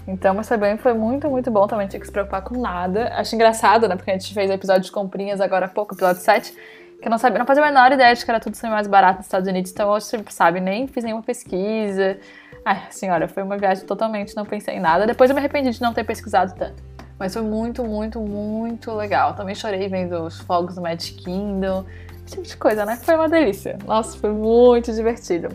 Então, 0.07 0.35
mas 0.35 0.47
também 0.47 0.77
foi 0.77 0.93
muito, 0.93 1.27
muito 1.27 1.49
bom. 1.49 1.65
Também 1.65 1.87
tinha 1.87 1.99
que 1.99 2.05
se 2.05 2.11
preocupar 2.11 2.43
com 2.43 2.61
nada. 2.61 3.11
Acho 3.15 3.33
engraçado, 3.33 3.87
né? 3.87 3.95
Porque 3.95 4.11
a 4.11 4.13
gente 4.13 4.35
fez 4.35 4.51
episódio 4.51 4.83
de 4.83 4.91
comprinhas 4.91 5.41
agora 5.41 5.65
há 5.65 5.69
pouco, 5.69 5.95
episódio 5.95 6.21
7, 6.21 6.53
que 7.01 7.07
eu 7.07 7.09
não 7.09 7.17
sabia, 7.17 7.39
não 7.39 7.45
fazia 7.47 7.63
a 7.63 7.65
menor 7.65 7.91
ideia 7.91 8.13
de 8.13 8.23
que 8.23 8.29
era 8.29 8.39
tudo 8.39 8.53
sempre 8.53 8.75
mais 8.75 8.85
barato 8.85 9.17
nos 9.17 9.25
Estados 9.25 9.49
Unidos. 9.49 9.71
Então, 9.71 9.91
eu 9.91 9.99
sempre, 9.99 10.31
sabe, 10.31 10.59
nem 10.59 10.85
fiz 10.85 11.03
nenhuma 11.03 11.23
pesquisa. 11.23 12.19
Ai, 12.65 12.87
senhora, 12.89 13.27
foi 13.27 13.43
uma 13.43 13.59
viagem 13.59 13.85
totalmente, 13.85 14.35
não 14.35 14.43
pensei 14.43 14.77
em 14.77 14.79
nada. 14.79 15.05
Depois 15.05 15.29
eu 15.29 15.35
me 15.35 15.39
arrependi 15.39 15.69
de 15.69 15.79
não 15.79 15.93
ter 15.93 16.03
pesquisado 16.03 16.55
tanto. 16.55 16.81
Mas 17.19 17.31
foi 17.31 17.43
muito, 17.43 17.83
muito, 17.83 18.19
muito 18.19 18.91
legal. 18.91 19.35
Também 19.35 19.53
chorei 19.53 19.87
vendo 19.87 20.23
os 20.23 20.39
fogos 20.39 20.73
do 20.73 20.81
Magic 20.81 21.23
Kingdom. 21.23 21.85
Esse 22.25 22.37
tipo 22.37 22.41
de 22.41 22.57
coisa, 22.57 22.83
né? 22.83 22.95
Foi 22.95 23.13
uma 23.13 23.29
delícia. 23.29 23.77
Nossa, 23.85 24.17
foi 24.17 24.31
muito 24.31 24.91
divertido. 24.91 25.49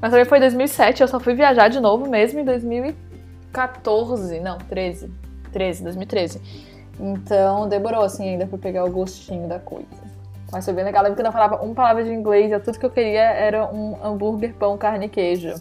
Mas 0.00 0.10
também 0.10 0.24
foi 0.24 0.40
2007, 0.40 1.02
eu 1.02 1.08
só 1.08 1.20
fui 1.20 1.34
viajar 1.34 1.68
de 1.68 1.78
novo 1.80 2.08
mesmo 2.08 2.40
em 2.40 2.44
2014. 2.44 4.40
Não, 4.40 4.56
13. 4.56 5.12
13, 5.52 5.82
2013. 5.82 6.40
Então 6.98 7.68
demorou 7.68 8.02
assim 8.02 8.30
ainda 8.30 8.46
pra 8.46 8.56
pegar 8.56 8.84
o 8.84 8.90
gostinho 8.90 9.46
da 9.46 9.58
coisa. 9.58 9.86
Mas 10.50 10.64
foi 10.64 10.72
bem 10.72 10.84
legal. 10.84 11.02
Lembro 11.02 11.20
que 11.20 11.26
eu 11.26 11.30
falava 11.30 11.62
uma 11.62 11.74
palavra 11.74 12.02
de 12.04 12.10
inglês 12.10 12.50
tudo 12.64 12.78
que 12.78 12.86
eu 12.86 12.90
queria 12.90 13.22
era 13.22 13.70
um 13.70 14.02
hambúrguer, 14.02 14.54
pão, 14.54 14.78
carne 14.78 15.04
e 15.06 15.08
queijo. 15.10 15.54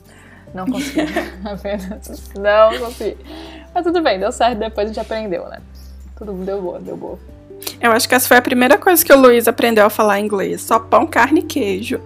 Não 0.54 0.66
consegui. 0.66 1.02
Apenas 1.44 2.30
não 2.36 2.80
consegui. 2.80 3.18
Mas 3.74 3.84
tudo 3.84 4.02
bem, 4.02 4.20
deu 4.20 4.32
certo, 4.32 4.60
depois 4.60 4.86
a 4.86 4.88
gente 4.94 5.00
aprendeu, 5.00 5.48
né? 5.50 5.60
Tudo 6.18 6.34
deu 6.34 6.62
boa, 6.62 6.80
deu 6.80 6.96
boa. 6.96 7.20
Eu 7.82 7.92
acho 7.92 8.08
que 8.08 8.16
essa 8.16 8.28
foi 8.28 8.38
a 8.38 8.42
primeira 8.42 8.78
coisa 8.78 9.04
que 9.04 9.12
o 9.12 9.20
Luiz 9.20 9.48
aprendeu 9.48 9.86
a 9.86 9.90
falar 9.90 10.20
inglês. 10.20 10.62
Só 10.62 10.80
pão, 10.80 11.08
carne 11.08 11.40
e 11.40 11.44
queijo. 11.44 12.00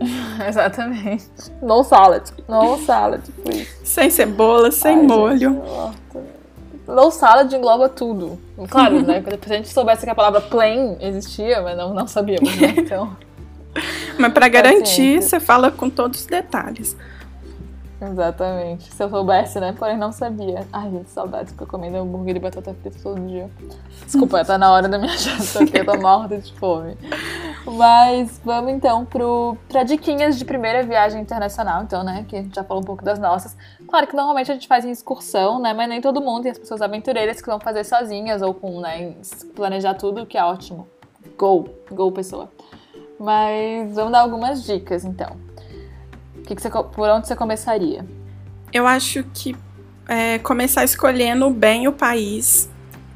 Exatamente. 0.48 1.26
No 1.60 1.82
salad. 1.82 2.30
No 2.48 2.78
salad, 2.78 3.22
please. 3.42 3.68
Sem 3.84 4.10
cebola, 4.10 4.70
sem 4.70 4.96
Ai, 4.96 5.02
molho. 5.02 5.50
Gente, 5.50 6.20
no 6.86 7.10
salad 7.10 7.52
engloba 7.52 7.88
tudo. 7.88 8.38
Claro, 8.68 9.02
né? 9.02 9.22
Se 9.46 9.52
a 9.52 9.56
gente 9.56 9.68
soubesse 9.68 10.04
que 10.04 10.10
a 10.10 10.14
palavra 10.14 10.40
plain 10.40 10.96
existia, 11.00 11.60
mas 11.62 11.76
não, 11.76 11.94
não 11.94 12.06
sabíamos, 12.06 12.54
né? 12.56 12.74
Então. 12.76 13.16
mas 14.18 14.32
para 14.32 14.48
garantir, 14.48 15.22
você 15.22 15.38
fala 15.38 15.70
com 15.70 15.88
todos 15.88 16.20
os 16.20 16.26
detalhes. 16.26 16.96
Exatamente. 18.00 18.92
Se 18.92 19.02
eu 19.02 19.10
soubesse, 19.10 19.60
né? 19.60 19.74
Porém, 19.78 19.96
não 19.96 20.10
sabia. 20.10 20.66
Ai, 20.72 20.90
gente, 20.90 21.10
saudades 21.10 21.52
que 21.52 21.62
eu 21.62 21.66
comendo 21.66 21.98
hambúrguer 21.98 22.36
e 22.36 22.38
batata 22.38 22.72
frita 22.72 22.98
todo 23.02 23.20
dia. 23.26 23.50
Desculpa, 24.04 24.42
tá 24.44 24.56
na 24.56 24.72
hora 24.72 24.88
da 24.88 24.98
minha 24.98 25.16
janta, 25.18 25.58
porque 25.58 25.80
eu 25.80 25.84
tô 25.84 25.96
morta 25.98 26.38
de 26.38 26.52
fome. 26.54 26.96
Mas 27.66 28.40
vamos 28.42 28.72
então 28.72 29.04
pro, 29.04 29.56
pra 29.68 29.82
diquinhas 29.82 30.38
de 30.38 30.46
primeira 30.46 30.82
viagem 30.82 31.20
internacional, 31.20 31.82
então, 31.82 32.02
né? 32.02 32.24
Que 32.26 32.36
a 32.36 32.42
gente 32.42 32.54
já 32.54 32.64
falou 32.64 32.82
um 32.82 32.86
pouco 32.86 33.04
das 33.04 33.18
nossas. 33.18 33.54
Claro 33.86 34.06
que 34.06 34.16
normalmente 34.16 34.50
a 34.50 34.54
gente 34.54 34.66
faz 34.66 34.84
em 34.84 34.90
excursão, 34.90 35.60
né? 35.60 35.74
Mas 35.74 35.88
nem 35.88 36.00
todo 36.00 36.22
mundo 36.22 36.42
tem 36.42 36.52
as 36.52 36.58
pessoas 36.58 36.80
aventureiras 36.80 37.40
que 37.40 37.46
vão 37.46 37.60
fazer 37.60 37.84
sozinhas 37.84 38.40
ou 38.40 38.54
com, 38.54 38.80
né? 38.80 39.14
Planejar 39.54 39.94
tudo, 39.94 40.24
que 40.24 40.38
é 40.38 40.44
ótimo. 40.44 40.88
Go! 41.36 41.68
Go, 41.90 42.10
pessoa. 42.12 42.50
Mas 43.18 43.94
vamos 43.94 44.12
dar 44.12 44.20
algumas 44.20 44.64
dicas, 44.64 45.04
então. 45.04 45.49
Que 46.50 46.56
que 46.56 46.62
você, 46.62 46.68
por 46.68 47.08
onde 47.08 47.28
você 47.28 47.36
começaria? 47.36 48.04
Eu 48.72 48.84
acho 48.84 49.22
que 49.32 49.54
é, 50.08 50.36
começar 50.40 50.82
escolhendo 50.82 51.48
bem 51.48 51.86
o 51.86 51.92
país 51.92 52.68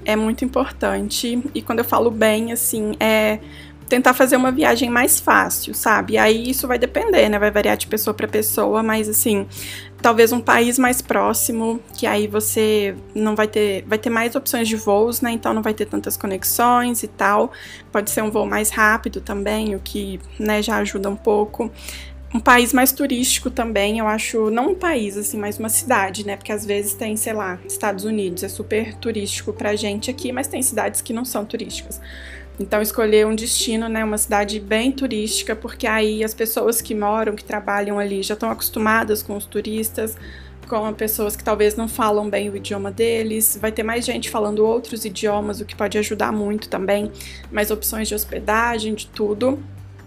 é 0.04 0.14
muito 0.14 0.44
importante. 0.44 1.42
E 1.52 1.60
quando 1.60 1.80
eu 1.80 1.84
falo 1.84 2.12
bem, 2.12 2.52
assim, 2.52 2.94
é 3.00 3.40
tentar 3.88 4.14
fazer 4.14 4.36
uma 4.36 4.52
viagem 4.52 4.88
mais 4.88 5.18
fácil, 5.18 5.74
sabe? 5.74 6.16
Aí 6.16 6.48
isso 6.48 6.68
vai 6.68 6.78
depender, 6.78 7.28
né? 7.28 7.36
Vai 7.36 7.50
variar 7.50 7.76
de 7.76 7.88
pessoa 7.88 8.14
para 8.14 8.28
pessoa, 8.28 8.84
mas 8.84 9.08
assim, 9.08 9.48
talvez 10.00 10.30
um 10.30 10.40
país 10.40 10.78
mais 10.78 11.02
próximo, 11.02 11.80
que 11.92 12.06
aí 12.06 12.28
você 12.28 12.94
não 13.16 13.34
vai 13.34 13.48
ter, 13.48 13.84
vai 13.84 13.98
ter 13.98 14.10
mais 14.10 14.36
opções 14.36 14.68
de 14.68 14.76
voos, 14.76 15.20
né? 15.20 15.32
Então 15.32 15.52
não 15.52 15.62
vai 15.62 15.74
ter 15.74 15.86
tantas 15.86 16.16
conexões 16.16 17.02
e 17.02 17.08
tal. 17.08 17.50
Pode 17.90 18.10
ser 18.10 18.22
um 18.22 18.30
voo 18.30 18.46
mais 18.46 18.70
rápido 18.70 19.20
também, 19.20 19.74
o 19.74 19.80
que, 19.80 20.20
né, 20.38 20.62
já 20.62 20.76
ajuda 20.76 21.10
um 21.10 21.16
pouco 21.16 21.68
um 22.34 22.40
país 22.40 22.72
mais 22.72 22.90
turístico 22.90 23.48
também, 23.48 24.00
eu 24.00 24.08
acho, 24.08 24.50
não 24.50 24.72
um 24.72 24.74
país 24.74 25.16
assim, 25.16 25.38
mas 25.38 25.56
uma 25.56 25.68
cidade, 25.68 26.26
né? 26.26 26.36
Porque 26.36 26.50
às 26.50 26.66
vezes 26.66 26.92
tem, 26.92 27.16
sei 27.16 27.32
lá, 27.32 27.60
Estados 27.64 28.04
Unidos 28.04 28.42
é 28.42 28.48
super 28.48 28.92
turístico 28.96 29.52
pra 29.52 29.76
gente 29.76 30.10
aqui, 30.10 30.32
mas 30.32 30.48
tem 30.48 30.60
cidades 30.60 31.00
que 31.00 31.12
não 31.12 31.24
são 31.24 31.44
turísticas. 31.44 32.00
Então 32.58 32.82
escolher 32.82 33.24
um 33.24 33.36
destino, 33.36 33.88
né, 33.88 34.04
uma 34.04 34.18
cidade 34.18 34.58
bem 34.58 34.90
turística, 34.90 35.54
porque 35.54 35.86
aí 35.86 36.24
as 36.24 36.34
pessoas 36.34 36.80
que 36.80 36.92
moram, 36.92 37.36
que 37.36 37.44
trabalham 37.44 38.00
ali, 38.00 38.20
já 38.20 38.34
estão 38.34 38.50
acostumadas 38.50 39.22
com 39.22 39.36
os 39.36 39.46
turistas, 39.46 40.16
com 40.68 40.92
pessoas 40.92 41.36
que 41.36 41.44
talvez 41.44 41.76
não 41.76 41.86
falam 41.86 42.28
bem 42.28 42.50
o 42.50 42.56
idioma 42.56 42.90
deles, 42.90 43.56
vai 43.60 43.70
ter 43.70 43.84
mais 43.84 44.04
gente 44.04 44.28
falando 44.28 44.64
outros 44.64 45.04
idiomas, 45.04 45.60
o 45.60 45.64
que 45.64 45.76
pode 45.76 45.98
ajudar 45.98 46.32
muito 46.32 46.68
também, 46.68 47.12
mais 47.52 47.70
opções 47.70 48.08
de 48.08 48.14
hospedagem, 48.14 48.94
de 48.94 49.06
tudo. 49.06 49.62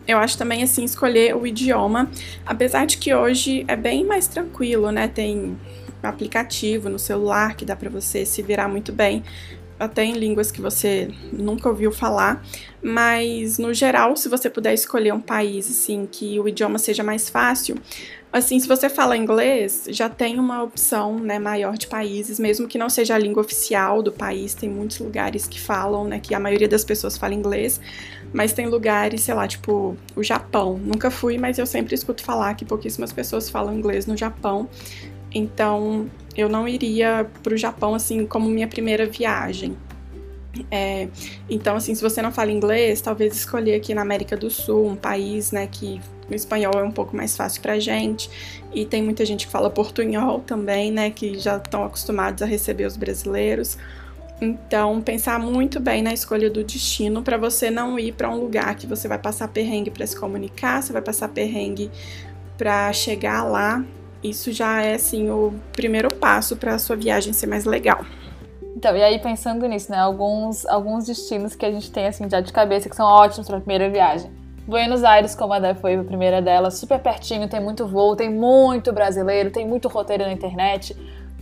Eu 0.08 0.18
acho 0.18 0.38
também 0.38 0.64
assim 0.64 0.84
escolher 0.84 1.36
o 1.36 1.46
idioma, 1.46 2.10
apesar 2.46 2.86
de 2.86 2.98
que 2.98 3.14
hoje 3.14 3.66
é 3.68 3.76
bem 3.76 4.06
mais 4.06 4.28
tranquilo, 4.28 4.90
né? 4.92 5.08
Tem 5.08 5.58
aplicativo 6.02 6.90
no 6.90 6.98
celular 6.98 7.56
que 7.56 7.66
dá 7.66 7.76
para 7.76 7.90
você 7.90 8.26
se 8.26 8.42
virar 8.42 8.68
muito 8.68 8.94
bem, 8.94 9.24
até 9.80 10.04
em 10.04 10.14
línguas 10.14 10.50
que 10.50 10.62
você 10.62 11.10
nunca 11.32 11.70
ouviu 11.70 11.92
falar, 11.92 12.44
mas 12.82 13.60
no 13.60 13.74
geral, 13.74 14.16
se 14.16 14.28
você 14.28 14.50
puder 14.50 14.74
escolher 14.74 15.14
um 15.14 15.20
país 15.20 15.70
assim 15.70 16.08
que 16.12 16.40
o 16.40 16.48
idioma 16.48 16.80
seja 16.80 17.04
mais 17.04 17.30
fácil, 17.30 17.76
Assim, 18.32 18.60
se 18.60 18.68
você 18.68 18.90
fala 18.90 19.16
inglês, 19.16 19.86
já 19.88 20.10
tem 20.10 20.38
uma 20.38 20.62
opção 20.62 21.18
né, 21.18 21.40
maior 21.40 21.78
de 21.78 21.88
países, 21.88 22.38
mesmo 22.38 22.68
que 22.68 22.78
não 22.78 22.90
seja 22.90 23.16
a 23.16 23.18
língua 23.18 23.42
oficial 23.42 24.04
do 24.04 24.12
país, 24.12 24.54
tem 24.54 24.70
muitos 24.70 25.00
lugares 25.00 25.48
que 25.48 25.60
falam, 25.60 26.04
né, 26.04 26.20
que 26.20 26.36
a 26.36 26.40
maioria 26.40 26.68
das 26.68 26.84
pessoas 26.84 27.18
fala 27.18 27.34
inglês, 27.34 27.80
mas 28.34 28.54
tem 28.54 28.68
lugares, 28.68 29.22
sei 29.22 29.34
lá, 29.34 29.48
tipo 29.48 29.96
o 30.16 30.24
Japão. 30.24 30.78
Nunca 30.78 31.10
fui, 31.10 31.38
mas 31.38 31.58
eu 31.58 31.66
sempre 31.66 31.96
escuto 31.96 32.24
falar 32.24 32.54
que 32.56 32.66
pouquíssimas 32.66 33.12
pessoas 33.12 33.50
falam 33.50 33.74
inglês 33.74 34.06
no 34.06 34.16
Japão. 34.16 34.70
Então, 35.34 36.10
eu 36.36 36.48
não 36.50 36.68
iria 36.68 37.30
para 37.44 37.54
o 37.54 37.58
Japão 37.58 37.94
assim 37.94 38.26
como 38.26 38.50
minha 38.50 38.68
primeira 38.68 39.06
viagem. 39.06 39.76
É, 40.72 41.08
então, 41.50 41.76
assim, 41.76 41.94
se 41.94 42.02
você 42.02 42.22
não 42.22 42.32
fala 42.32 42.52
inglês, 42.52 43.02
talvez 43.02 43.36
escolher 43.36 43.76
aqui 43.76 43.94
na 43.94 44.02
América 44.02 44.36
do 44.36 44.50
Sul, 44.50 44.88
um 44.88 44.96
país, 44.96 45.52
né, 45.52 45.68
que 45.68 46.02
o 46.30 46.34
espanhol 46.34 46.74
é 46.76 46.84
um 46.84 46.92
pouco 46.92 47.16
mais 47.16 47.38
fácil 47.38 47.62
pra 47.62 47.80
gente. 47.80 48.30
E 48.74 48.86
tem 48.86 49.04
muita 49.04 49.26
gente 49.26 49.46
que 49.46 49.52
fala 49.52 49.70
portunhol 49.70 50.40
também, 50.40 50.92
né, 50.92 51.10
que 51.10 51.38
já 51.38 51.58
estão 51.58 51.84
acostumados 51.84 52.42
a 52.42 52.46
receber 52.46 52.86
os 52.86 52.98
brasileiros. 52.98 53.78
Então, 54.40 55.02
pensar 55.02 55.40
muito 55.40 55.80
bem 55.80 56.04
na 56.04 56.14
escolha 56.14 56.50
do 56.50 56.64
destino 56.64 57.24
para 57.24 57.38
você 57.38 57.72
não 57.72 57.98
ir 57.98 58.12
para 58.12 58.30
um 58.30 58.36
lugar 58.36 58.76
que 58.76 58.86
você 58.86 59.08
vai 59.08 59.18
passar 59.18 59.48
perrengue 59.48 59.90
para 59.90 60.06
se 60.06 60.16
comunicar, 60.16 60.84
você 60.84 60.94
vai 60.94 61.02
passar 61.02 61.30
perrengue 61.30 61.90
para 62.56 62.94
chegar 62.94 63.44
lá. 63.44 63.84
Isso 64.24 64.52
já 64.52 64.84
é 64.84 64.96
assim 64.96 65.30
o 65.30 65.54
primeiro 65.74 66.14
passo 66.14 66.56
para 66.56 66.76
a 66.76 66.80
sua 66.80 66.96
viagem 66.96 67.34
ser 67.34 67.48
mais 67.48 67.66
legal. 67.66 68.06
Então, 68.76 68.96
e 68.96 69.02
aí 69.02 69.18
pensando 69.18 69.66
nisso, 69.68 69.92
né, 69.92 69.98
alguns 69.98 70.64
alguns 70.68 71.06
destinos 71.06 71.56
que 71.56 71.66
a 71.66 71.72
gente 71.72 71.92
tem 71.92 72.06
assim 72.06 72.30
já 72.30 72.40
de 72.40 72.54
cabeça 72.54 72.88
que 72.88 72.96
são 72.96 73.08
ótimos 73.08 73.48
para 73.48 73.58
a 73.58 73.60
primeira 73.60 73.90
viagem. 73.90 74.30
Buenos 74.68 75.04
Aires, 75.04 75.34
como 75.34 75.54
a 75.54 75.60
Dé 75.60 75.74
foi 75.74 75.96
a 75.96 76.04
primeira 76.04 76.42
dela, 76.42 76.70
super 76.70 77.00
pertinho, 77.00 77.48
tem 77.48 77.60
muito 77.60 77.88
voo, 77.88 78.16
tem 78.16 78.30
muito 78.30 78.92
brasileiro, 78.92 79.50
tem 79.50 79.66
muito 79.66 79.88
roteiro 79.88 80.26
na 80.26 80.32
internet. 80.34 80.96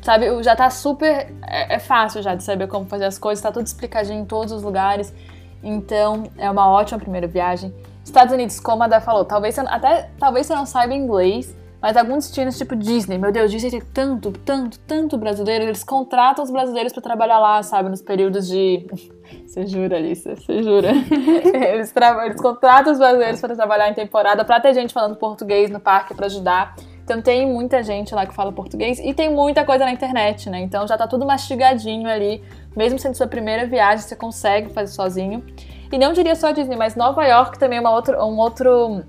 Sabe, 0.06 0.44
já 0.44 0.56
tá 0.56 0.70
super. 0.70 1.34
É, 1.48 1.78
é, 1.78 1.80
fácil 1.80 2.22
já 2.22 2.36
de 2.36 2.44
saber 2.44 2.68
como 2.68 2.86
fazer 2.86 3.06
as 3.06 3.18
coisas, 3.18 3.42
tá 3.42 3.52
tudo 3.52 3.66
explicadinho 3.66 4.20
em 4.20 4.26
todos 4.26 4.54
os 4.54 4.62
lugares. 4.62 5.12
Então, 5.64 6.26
é 6.38 6.48
uma 6.48 6.70
ótima 6.70 7.00
primeira 7.00 7.26
viagem. 7.26 7.74
Estados 8.04 8.32
Unidos, 8.32 8.60
como 8.60 8.84
a 8.84 8.88
Dé 8.88 9.00
falou, 9.00 9.26
talvez 9.26 9.56
você, 9.56 9.62
até 9.62 10.12
talvez 10.20 10.46
você 10.46 10.54
não 10.54 10.68
saiba 10.68 10.94
inglês, 10.94 11.58
mas 11.82 11.98
alguns 11.98 12.28
destinos 12.28 12.56
tipo 12.56 12.76
Disney, 12.76 13.18
meu 13.18 13.32
Deus, 13.32 13.50
Disney 13.50 13.72
tem 13.72 13.82
tanto, 13.82 14.32
tanto, 14.32 14.78
tanto 14.82 15.18
brasileiro, 15.18 15.64
eles 15.64 15.84
contratam 15.84 16.44
os 16.44 16.52
brasileiros 16.52 16.94
para 16.94 17.02
trabalhar 17.02 17.40
lá, 17.40 17.64
sabe, 17.64 17.90
nos 17.90 18.04
períodos 18.04 18.48
de. 18.48 18.86
Você 19.44 19.66
jura, 19.66 19.98
Alice? 19.98 20.36
Você 20.36 20.62
jura? 20.62 20.92
eles, 21.74 21.92
tra... 21.92 22.28
eles 22.28 22.40
contratam 22.40 22.94
os 22.94 23.00
brasileiros 23.00 23.42
para 23.42 23.56
trabalhar 23.56 23.90
em 23.90 23.96
temporada, 23.96 24.46
para 24.46 24.60
ter 24.60 24.72
gente 24.76 24.94
falando 24.94 25.16
português 25.16 25.72
no 25.72 25.80
parque 25.80 26.14
para 26.14 26.28
ajudar. 26.28 26.76
Então 27.06 27.22
tem 27.22 27.46
muita 27.46 27.84
gente 27.84 28.16
lá 28.16 28.26
que 28.26 28.34
fala 28.34 28.52
português 28.52 29.00
e 29.00 29.14
tem 29.14 29.30
muita 29.30 29.64
coisa 29.64 29.86
na 29.86 29.92
internet, 29.92 30.50
né? 30.50 30.60
Então 30.60 30.88
já 30.88 30.98
tá 30.98 31.08
tudo 31.08 31.24
mastigadinho 31.24 32.10
ali. 32.10 32.44
Mesmo 32.76 32.98
sendo 32.98 33.16
sua 33.16 33.28
primeira 33.28 33.68
viagem, 33.68 34.00
você 34.00 34.16
consegue 34.16 34.74
fazer 34.74 34.92
sozinho. 34.92 35.46
E 35.92 36.00
não 36.00 36.14
diria 36.14 36.36
só 36.36 36.52
Disney, 36.52 36.76
mas 36.76 36.96
Nova 36.96 37.24
York 37.24 37.60
também 37.60 37.78
é 37.78 37.82
uma, 37.82 37.92
outra, 37.92 38.26
um 38.26 38.38
outro, 38.40 39.04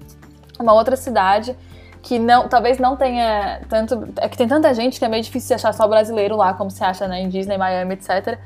uma 0.60 0.74
outra 0.74 0.94
cidade 0.94 1.56
que 2.02 2.18
não, 2.18 2.46
talvez 2.48 2.78
não 2.78 2.96
tenha 2.96 3.62
tanto. 3.66 4.06
É 4.20 4.28
que 4.28 4.36
tem 4.36 4.46
tanta 4.46 4.74
gente 4.74 4.98
que 4.98 5.04
é 5.04 5.08
meio 5.08 5.22
difícil 5.22 5.56
achar 5.56 5.72
só 5.72 5.88
brasileiro 5.88 6.36
lá, 6.36 6.52
como 6.52 6.70
se 6.70 6.84
acha 6.84 7.08
né, 7.08 7.22
em 7.22 7.30
Disney, 7.30 7.56
Miami, 7.56 7.94
etc. 7.94 8.38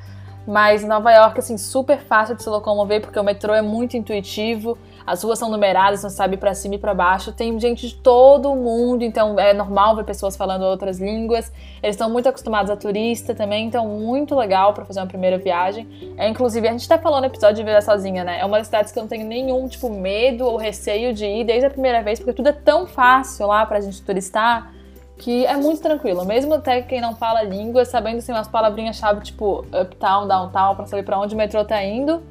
Mas 0.46 0.84
Nova 0.84 1.10
York, 1.12 1.40
assim, 1.40 1.58
super 1.58 1.98
fácil 1.98 2.36
de 2.36 2.42
se 2.44 2.48
locomover, 2.48 3.00
porque 3.00 3.18
o 3.18 3.24
metrô 3.24 3.52
é 3.52 3.60
muito 3.60 3.96
intuitivo, 3.96 4.78
as 5.06 5.22
ruas 5.22 5.38
são 5.38 5.50
numeradas, 5.50 6.00
você 6.00 6.10
sabe 6.10 6.36
para 6.36 6.54
cima 6.54 6.74
e 6.74 6.78
para 6.78 6.94
baixo. 6.94 7.32
Tem 7.32 7.58
gente 7.58 7.88
de 7.88 7.94
todo 7.94 8.54
mundo, 8.54 9.02
então 9.02 9.38
é 9.38 9.52
normal 9.52 9.96
ver 9.96 10.04
pessoas 10.04 10.36
falando 10.36 10.62
outras 10.62 10.98
línguas. 10.98 11.52
Eles 11.82 11.94
estão 11.94 12.10
muito 12.10 12.28
acostumados 12.28 12.70
a 12.70 12.76
turista 12.76 13.34
também, 13.34 13.66
então 13.66 13.86
muito 13.86 14.34
legal 14.34 14.72
para 14.72 14.84
fazer 14.84 15.00
uma 15.00 15.06
primeira 15.06 15.38
viagem. 15.38 15.88
É, 16.16 16.28
inclusive, 16.28 16.68
a 16.68 16.72
gente 16.72 16.90
até 16.90 17.02
falou 17.02 17.20
no 17.20 17.26
episódio 17.26 17.56
de 17.56 17.62
viajar 17.64 17.82
sozinha, 17.82 18.24
né? 18.24 18.40
É 18.40 18.44
uma 18.44 18.58
das 18.58 18.66
cidades 18.66 18.92
que 18.92 18.98
eu 18.98 19.02
não 19.02 19.08
tenho 19.08 19.26
nenhum, 19.26 19.66
tipo, 19.68 19.90
medo 19.90 20.44
ou 20.44 20.56
receio 20.56 21.12
de 21.12 21.24
ir 21.24 21.44
desde 21.44 21.66
a 21.66 21.70
primeira 21.70 22.02
vez, 22.02 22.18
porque 22.18 22.32
tudo 22.32 22.48
é 22.48 22.52
tão 22.52 22.86
fácil 22.86 23.46
lá 23.46 23.64
pra 23.66 23.80
gente 23.80 24.02
turistar 24.02 24.72
que 25.20 25.44
é 25.44 25.54
muito 25.54 25.82
tranquilo. 25.82 26.24
Mesmo 26.24 26.54
até 26.54 26.80
quem 26.80 27.00
não 27.00 27.14
fala 27.14 27.42
língua, 27.42 27.84
sabendo 27.84 28.18
assim 28.18 28.32
umas 28.32 28.48
palavrinhas-chave 28.48 29.20
tipo 29.20 29.66
uptown, 29.70 30.26
downtown, 30.26 30.74
para 30.74 30.86
saber 30.86 31.02
para 31.02 31.18
onde 31.18 31.34
o 31.34 31.38
metrô 31.38 31.62
tá 31.62 31.82
indo, 31.84 32.22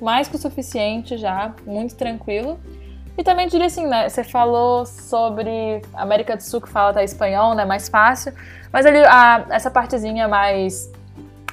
mais 0.00 0.28
que 0.28 0.36
o 0.36 0.38
suficiente 0.38 1.16
já, 1.16 1.54
muito 1.66 1.94
tranquilo. 1.94 2.58
E 3.18 3.24
também 3.24 3.48
diria 3.48 3.66
assim, 3.66 3.86
né? 3.86 4.08
Você 4.08 4.22
falou 4.22 4.84
sobre 4.84 5.80
América 5.94 6.36
do 6.36 6.42
Sul 6.42 6.60
que 6.60 6.68
fala 6.68 6.90
até 6.90 7.02
espanhol, 7.02 7.54
né? 7.54 7.64
Mais 7.64 7.88
fácil. 7.88 8.34
Mas 8.70 8.84
ali 8.84 8.98
a, 8.98 9.46
essa 9.50 9.70
partezinha 9.70 10.28
mais 10.28 10.90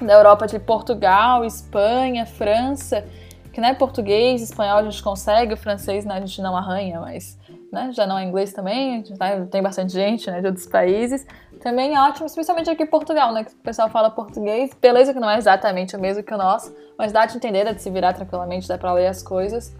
da 0.01 0.13
Europa 0.13 0.45
de 0.45 0.59
Portugal, 0.59 1.45
Espanha, 1.45 2.25
França, 2.25 3.05
que 3.53 3.61
não 3.61 3.69
é 3.69 3.73
português, 3.73 4.41
espanhol 4.41 4.79
a 4.79 4.83
gente 4.83 5.01
consegue, 5.01 5.53
o 5.53 5.57
francês 5.57 6.03
né, 6.03 6.15
a 6.15 6.19
gente 6.19 6.41
não 6.41 6.57
arranha, 6.57 6.99
mas 6.99 7.37
né, 7.71 7.91
já 7.93 8.05
não 8.05 8.17
é 8.17 8.23
inglês 8.23 8.51
também, 8.51 9.03
tá, 9.17 9.45
tem 9.45 9.61
bastante 9.61 9.93
gente 9.93 10.29
né, 10.29 10.41
de 10.41 10.47
outros 10.47 10.65
países. 10.65 11.25
Também 11.63 11.95
é 11.95 12.01
ótimo, 12.01 12.25
especialmente 12.25 12.69
aqui 12.69 12.83
em 12.83 12.87
Portugal, 12.87 13.31
né, 13.31 13.45
que 13.45 13.51
o 13.51 13.55
pessoal 13.55 13.89
fala 13.89 14.09
português, 14.09 14.71
beleza 14.81 15.13
que 15.13 15.19
não 15.19 15.29
é 15.29 15.37
exatamente 15.37 15.95
o 15.95 15.99
mesmo 15.99 16.21
que 16.21 16.33
o 16.33 16.37
nosso, 16.37 16.75
mas 16.97 17.13
dá 17.13 17.25
de 17.25 17.37
entender, 17.37 17.63
dá 17.63 17.71
de 17.71 17.81
se 17.81 17.89
virar 17.89 18.11
tranquilamente, 18.11 18.67
dá 18.67 18.77
pra 18.77 18.91
ler 18.91 19.07
as 19.07 19.23
coisas. 19.23 19.73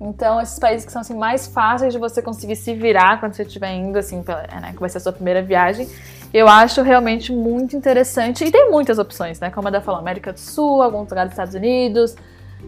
Então, 0.00 0.40
esses 0.40 0.58
países 0.58 0.84
que 0.84 0.90
são 0.90 1.00
assim, 1.00 1.14
mais 1.14 1.46
fáceis 1.46 1.92
de 1.92 1.98
você 2.00 2.20
conseguir 2.20 2.56
se 2.56 2.74
virar 2.74 3.20
quando 3.20 3.34
você 3.34 3.44
estiver 3.44 3.72
indo, 3.72 3.96
assim, 3.96 4.20
pra, 4.20 4.48
né, 4.60 4.72
que 4.72 4.80
vai 4.80 4.88
ser 4.88 4.98
a 4.98 5.00
sua 5.00 5.12
primeira 5.12 5.40
viagem, 5.40 5.88
eu 6.34 6.48
acho 6.48 6.82
realmente 6.82 7.32
muito 7.32 7.76
interessante. 7.76 8.44
E 8.44 8.50
tem 8.50 8.68
muitas 8.68 8.98
opções, 8.98 9.38
né? 9.38 9.48
Como 9.48 9.68
a 9.68 9.70
da 9.70 9.80
falou, 9.80 10.00
América 10.00 10.32
do 10.32 10.40
Sul, 10.40 10.82
alguns 10.82 11.08
lugares 11.08 11.30
dos 11.30 11.34
Estados 11.34 11.54
Unidos, 11.54 12.16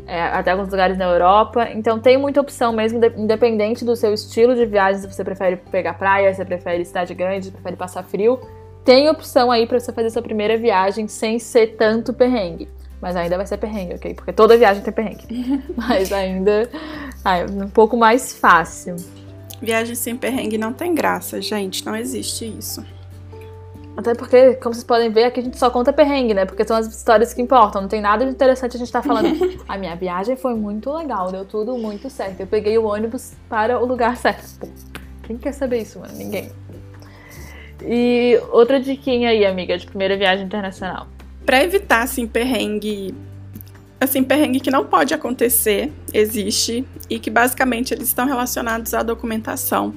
é, 0.06 0.22
até 0.22 0.50
alguns 0.50 0.68
lugares 0.68 0.96
na 0.96 1.04
Europa. 1.04 1.68
Então 1.72 1.98
tem 1.98 2.16
muita 2.16 2.40
opção 2.40 2.72
mesmo, 2.72 3.00
independente 3.16 3.84
do 3.84 3.96
seu 3.96 4.12
estilo 4.12 4.54
de 4.54 4.66
viagem, 4.66 5.00
se 5.00 5.12
você 5.12 5.24
prefere 5.24 5.56
pegar 5.56 5.94
praia, 5.94 6.30
se 6.30 6.36
você 6.36 6.44
prefere 6.44 6.84
cidade 6.84 7.14
grande, 7.14 7.46
se 7.46 7.50
você 7.50 7.56
prefere 7.56 7.76
passar 7.76 8.02
frio. 8.02 8.38
Tem 8.84 9.08
opção 9.08 9.50
aí 9.50 9.66
para 9.66 9.80
você 9.80 9.92
fazer 9.92 10.10
sua 10.10 10.22
primeira 10.22 10.58
viagem 10.58 11.08
sem 11.08 11.38
ser 11.38 11.76
tanto 11.76 12.12
perrengue. 12.12 12.68
Mas 13.00 13.16
ainda 13.16 13.36
vai 13.36 13.46
ser 13.46 13.56
perrengue, 13.56 13.94
ok? 13.94 14.14
Porque 14.14 14.32
toda 14.32 14.56
viagem 14.56 14.82
tem 14.82 14.92
perrengue. 14.92 15.26
Mas 15.76 16.12
ainda 16.12 16.68
é 17.24 17.64
um 17.64 17.68
pouco 17.68 17.96
mais 17.96 18.34
fácil. 18.34 18.96
Viagem 19.60 19.94
sem 19.94 20.16
perrengue 20.16 20.58
não 20.58 20.72
tem 20.72 20.94
graça, 20.94 21.40
gente. 21.40 21.84
Não 21.84 21.96
existe 21.96 22.46
isso. 22.46 22.84
Até 23.96 24.14
porque, 24.14 24.54
como 24.54 24.74
vocês 24.74 24.84
podem 24.84 25.10
ver, 25.10 25.24
aqui 25.24 25.40
a 25.40 25.42
gente 25.42 25.58
só 25.58 25.70
conta 25.70 25.92
perrengue, 25.92 26.34
né? 26.34 26.44
Porque 26.44 26.66
são 26.66 26.76
as 26.76 26.86
histórias 26.86 27.32
que 27.32 27.40
importam. 27.40 27.82
Não 27.82 27.88
tem 27.88 28.00
nada 28.00 28.24
de 28.24 28.30
interessante 28.30 28.76
a 28.76 28.78
gente 28.78 28.88
estar 28.88 29.02
tá 29.02 29.08
falando. 29.08 29.28
a 29.68 29.78
minha 29.78 29.94
viagem 29.94 30.36
foi 30.36 30.54
muito 30.54 30.92
legal, 30.92 31.30
deu 31.30 31.44
tudo 31.44 31.78
muito 31.78 32.10
certo. 32.10 32.40
Eu 32.40 32.46
peguei 32.46 32.76
o 32.76 32.84
ônibus 32.84 33.34
para 33.48 33.78
o 33.78 33.86
lugar 33.86 34.16
certo. 34.16 34.58
Pô, 34.58 34.68
quem 35.22 35.38
quer 35.38 35.52
saber 35.52 35.82
isso, 35.82 36.00
mano? 36.00 36.12
Ninguém. 36.14 36.50
E 37.82 38.40
outra 38.50 38.80
diquinha 38.80 39.30
aí, 39.30 39.44
amiga, 39.46 39.78
de 39.78 39.86
primeira 39.86 40.16
viagem 40.16 40.44
internacional 40.44 41.06
para 41.44 41.62
evitar 41.62 42.02
assim 42.02 42.26
perrengue 42.26 43.14
assim 44.00 44.22
perrengue 44.22 44.60
que 44.60 44.70
não 44.70 44.84
pode 44.84 45.14
acontecer 45.14 45.92
existe 46.12 46.84
e 47.08 47.18
que 47.18 47.30
basicamente 47.30 47.94
eles 47.94 48.08
estão 48.08 48.26
relacionados 48.26 48.92
à 48.92 49.02
documentação. 49.02 49.94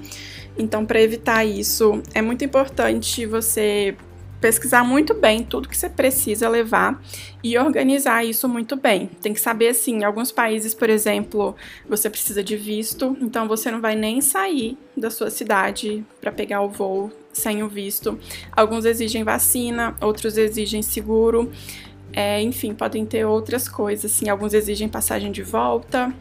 Então, 0.57 0.85
para 0.85 1.01
evitar 1.01 1.45
isso, 1.45 2.01
é 2.13 2.21
muito 2.21 2.43
importante 2.43 3.25
você 3.25 3.95
pesquisar 4.39 4.83
muito 4.83 5.13
bem 5.13 5.43
tudo 5.43 5.67
que 5.67 5.75
você 5.75 5.89
precisa 5.89 6.47
levar 6.47 7.01
e 7.43 7.57
organizar 7.57 8.23
isso 8.23 8.47
muito 8.47 8.75
bem. 8.75 9.09
Tem 9.21 9.33
que 9.33 9.41
saber 9.41 9.69
assim, 9.69 9.97
em 9.97 10.03
alguns 10.03 10.31
países, 10.31 10.73
por 10.73 10.89
exemplo, 10.89 11.55
você 11.87 12.09
precisa 12.09 12.43
de 12.43 12.55
visto, 12.55 13.17
então 13.19 13.47
você 13.47 13.71
não 13.71 13.81
vai 13.81 13.95
nem 13.95 14.21
sair 14.21 14.77
da 14.95 15.09
sua 15.09 15.29
cidade 15.29 16.05
para 16.21 16.31
pegar 16.31 16.61
o 16.61 16.69
voo 16.69 17.11
sem 17.33 17.63
o 17.63 17.67
visto. 17.67 18.17
Alguns 18.51 18.85
exigem 18.85 19.23
vacina, 19.23 19.95
outros 20.01 20.37
exigem 20.37 20.81
seguro. 20.81 21.51
É, 22.13 22.41
enfim, 22.41 22.73
podem 22.73 23.05
ter 23.05 23.25
outras 23.25 23.67
coisas, 23.67 24.11
assim, 24.11 24.29
alguns 24.29 24.53
exigem 24.53 24.87
passagem 24.87 25.31
de 25.31 25.43
volta, 25.43 26.13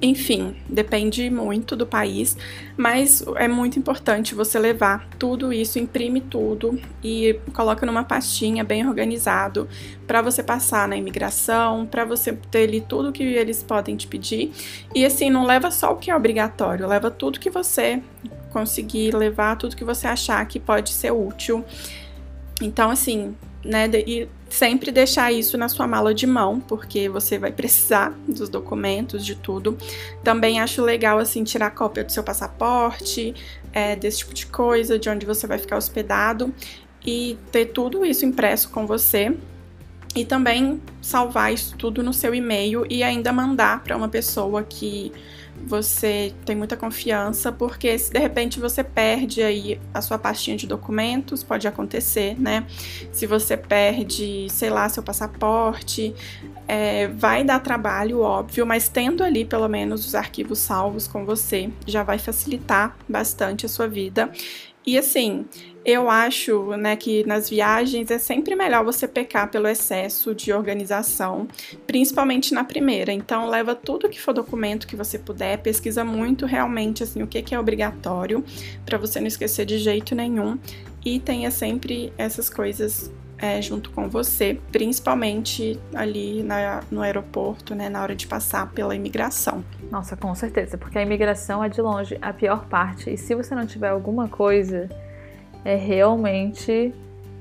enfim, 0.00 0.56
depende 0.68 1.28
muito 1.30 1.76
do 1.76 1.86
país, 1.86 2.36
mas 2.76 3.24
é 3.36 3.48
muito 3.48 3.78
importante 3.78 4.34
você 4.34 4.58
levar 4.58 5.08
tudo 5.18 5.52
isso, 5.52 5.78
imprime 5.78 6.20
tudo 6.20 6.78
e 7.02 7.38
coloca 7.52 7.84
numa 7.84 8.04
pastinha 8.04 8.64
bem 8.64 8.86
organizado 8.86 9.68
para 10.06 10.22
você 10.22 10.42
passar 10.42 10.88
na 10.88 10.96
imigração, 10.96 11.86
para 11.86 12.04
você 12.04 12.32
ter 12.50 12.64
ali 12.64 12.80
tudo 12.80 13.12
que 13.12 13.22
eles 13.22 13.62
podem 13.62 13.96
te 13.96 14.06
pedir. 14.06 14.52
E 14.94 15.04
assim, 15.04 15.30
não 15.30 15.44
leva 15.44 15.70
só 15.70 15.92
o 15.92 15.96
que 15.96 16.10
é 16.10 16.16
obrigatório, 16.16 16.86
leva 16.86 17.10
tudo 17.10 17.40
que 17.40 17.50
você 17.50 18.02
conseguir 18.50 19.14
levar, 19.14 19.56
tudo 19.56 19.76
que 19.76 19.84
você 19.84 20.06
achar 20.06 20.46
que 20.46 20.60
pode 20.60 20.90
ser 20.90 21.12
útil. 21.12 21.64
Então, 22.62 22.90
assim, 22.90 23.34
né? 23.64 23.88
E 24.06 24.28
sempre 24.54 24.92
deixar 24.92 25.32
isso 25.32 25.58
na 25.58 25.68
sua 25.68 25.86
mala 25.86 26.14
de 26.14 26.26
mão, 26.26 26.60
porque 26.60 27.08
você 27.08 27.38
vai 27.38 27.50
precisar 27.50 28.16
dos 28.26 28.48
documentos, 28.48 29.26
de 29.26 29.34
tudo. 29.34 29.76
Também 30.22 30.60
acho 30.60 30.80
legal, 30.80 31.18
assim, 31.18 31.42
tirar 31.42 31.70
cópia 31.70 32.04
do 32.04 32.12
seu 32.12 32.22
passaporte, 32.22 33.34
é, 33.72 33.96
desse 33.96 34.18
tipo 34.18 34.32
de 34.32 34.46
coisa, 34.46 34.96
de 34.96 35.08
onde 35.10 35.26
você 35.26 35.46
vai 35.48 35.58
ficar 35.58 35.76
hospedado 35.76 36.54
e 37.04 37.36
ter 37.50 37.66
tudo 37.66 38.04
isso 38.04 38.24
impresso 38.24 38.70
com 38.70 38.86
você. 38.86 39.36
E 40.14 40.24
também 40.24 40.80
salvar 41.02 41.52
isso 41.52 41.76
tudo 41.76 42.00
no 42.00 42.12
seu 42.12 42.32
e-mail 42.32 42.86
e 42.88 43.02
ainda 43.02 43.32
mandar 43.32 43.82
para 43.82 43.96
uma 43.96 44.08
pessoa 44.08 44.62
que 44.62 45.12
você 45.66 46.34
tem 46.44 46.54
muita 46.54 46.76
confiança, 46.76 47.50
porque 47.50 47.98
se 47.98 48.12
de 48.12 48.18
repente 48.18 48.60
você 48.60 48.84
perde 48.84 49.42
aí 49.42 49.80
a 49.92 50.00
sua 50.00 50.18
pastinha 50.18 50.56
de 50.56 50.66
documentos, 50.66 51.42
pode 51.42 51.66
acontecer, 51.66 52.38
né? 52.38 52.66
Se 53.12 53.26
você 53.26 53.56
perde, 53.56 54.46
sei 54.50 54.70
lá, 54.70 54.88
seu 54.88 55.02
passaporte, 55.02 56.14
é, 56.66 57.08
vai 57.08 57.44
dar 57.44 57.60
trabalho, 57.60 58.20
óbvio, 58.20 58.66
mas 58.66 58.88
tendo 58.88 59.22
ali 59.22 59.44
pelo 59.44 59.68
menos 59.68 60.06
os 60.06 60.14
arquivos 60.14 60.58
salvos 60.58 61.06
com 61.06 61.24
você, 61.24 61.70
já 61.86 62.02
vai 62.02 62.18
facilitar 62.18 62.96
bastante 63.08 63.66
a 63.66 63.68
sua 63.68 63.86
vida. 63.86 64.30
E 64.86 64.98
assim, 64.98 65.46
eu 65.84 66.08
acho 66.08 66.76
né, 66.76 66.96
que 66.96 67.26
nas 67.26 67.50
viagens 67.50 68.10
é 68.10 68.18
sempre 68.18 68.56
melhor 68.56 68.82
você 68.84 69.06
pecar 69.06 69.50
pelo 69.50 69.68
excesso 69.68 70.34
de 70.34 70.52
organização, 70.52 71.46
principalmente 71.86 72.54
na 72.54 72.64
primeira. 72.64 73.12
Então, 73.12 73.48
leva 73.48 73.74
tudo 73.74 74.08
que 74.08 74.20
for 74.20 74.32
documento 74.32 74.86
que 74.86 74.96
você 74.96 75.18
puder, 75.18 75.58
pesquisa 75.58 76.02
muito 76.02 76.46
realmente 76.46 77.02
assim 77.02 77.22
o 77.22 77.26
que, 77.26 77.42
que 77.42 77.54
é 77.54 77.60
obrigatório, 77.60 78.42
para 78.86 78.96
você 78.96 79.20
não 79.20 79.26
esquecer 79.26 79.66
de 79.66 79.78
jeito 79.78 80.14
nenhum. 80.14 80.58
E 81.04 81.20
tenha 81.20 81.50
sempre 81.50 82.10
essas 82.16 82.48
coisas 82.48 83.12
é, 83.36 83.60
junto 83.60 83.90
com 83.90 84.08
você, 84.08 84.58
principalmente 84.72 85.78
ali 85.94 86.42
na, 86.42 86.82
no 86.90 87.02
aeroporto, 87.02 87.74
né, 87.74 87.90
na 87.90 88.02
hora 88.02 88.14
de 88.14 88.26
passar 88.26 88.70
pela 88.72 88.94
imigração. 88.94 89.62
Nossa, 89.90 90.16
com 90.16 90.34
certeza, 90.34 90.78
porque 90.78 90.98
a 90.98 91.02
imigração 91.02 91.62
é 91.62 91.68
de 91.68 91.82
longe 91.82 92.16
a 92.22 92.32
pior 92.32 92.64
parte. 92.66 93.10
E 93.10 93.18
se 93.18 93.34
você 93.34 93.54
não 93.54 93.66
tiver 93.66 93.88
alguma 93.88 94.28
coisa, 94.28 94.88
é 95.64 95.76
realmente 95.76 96.94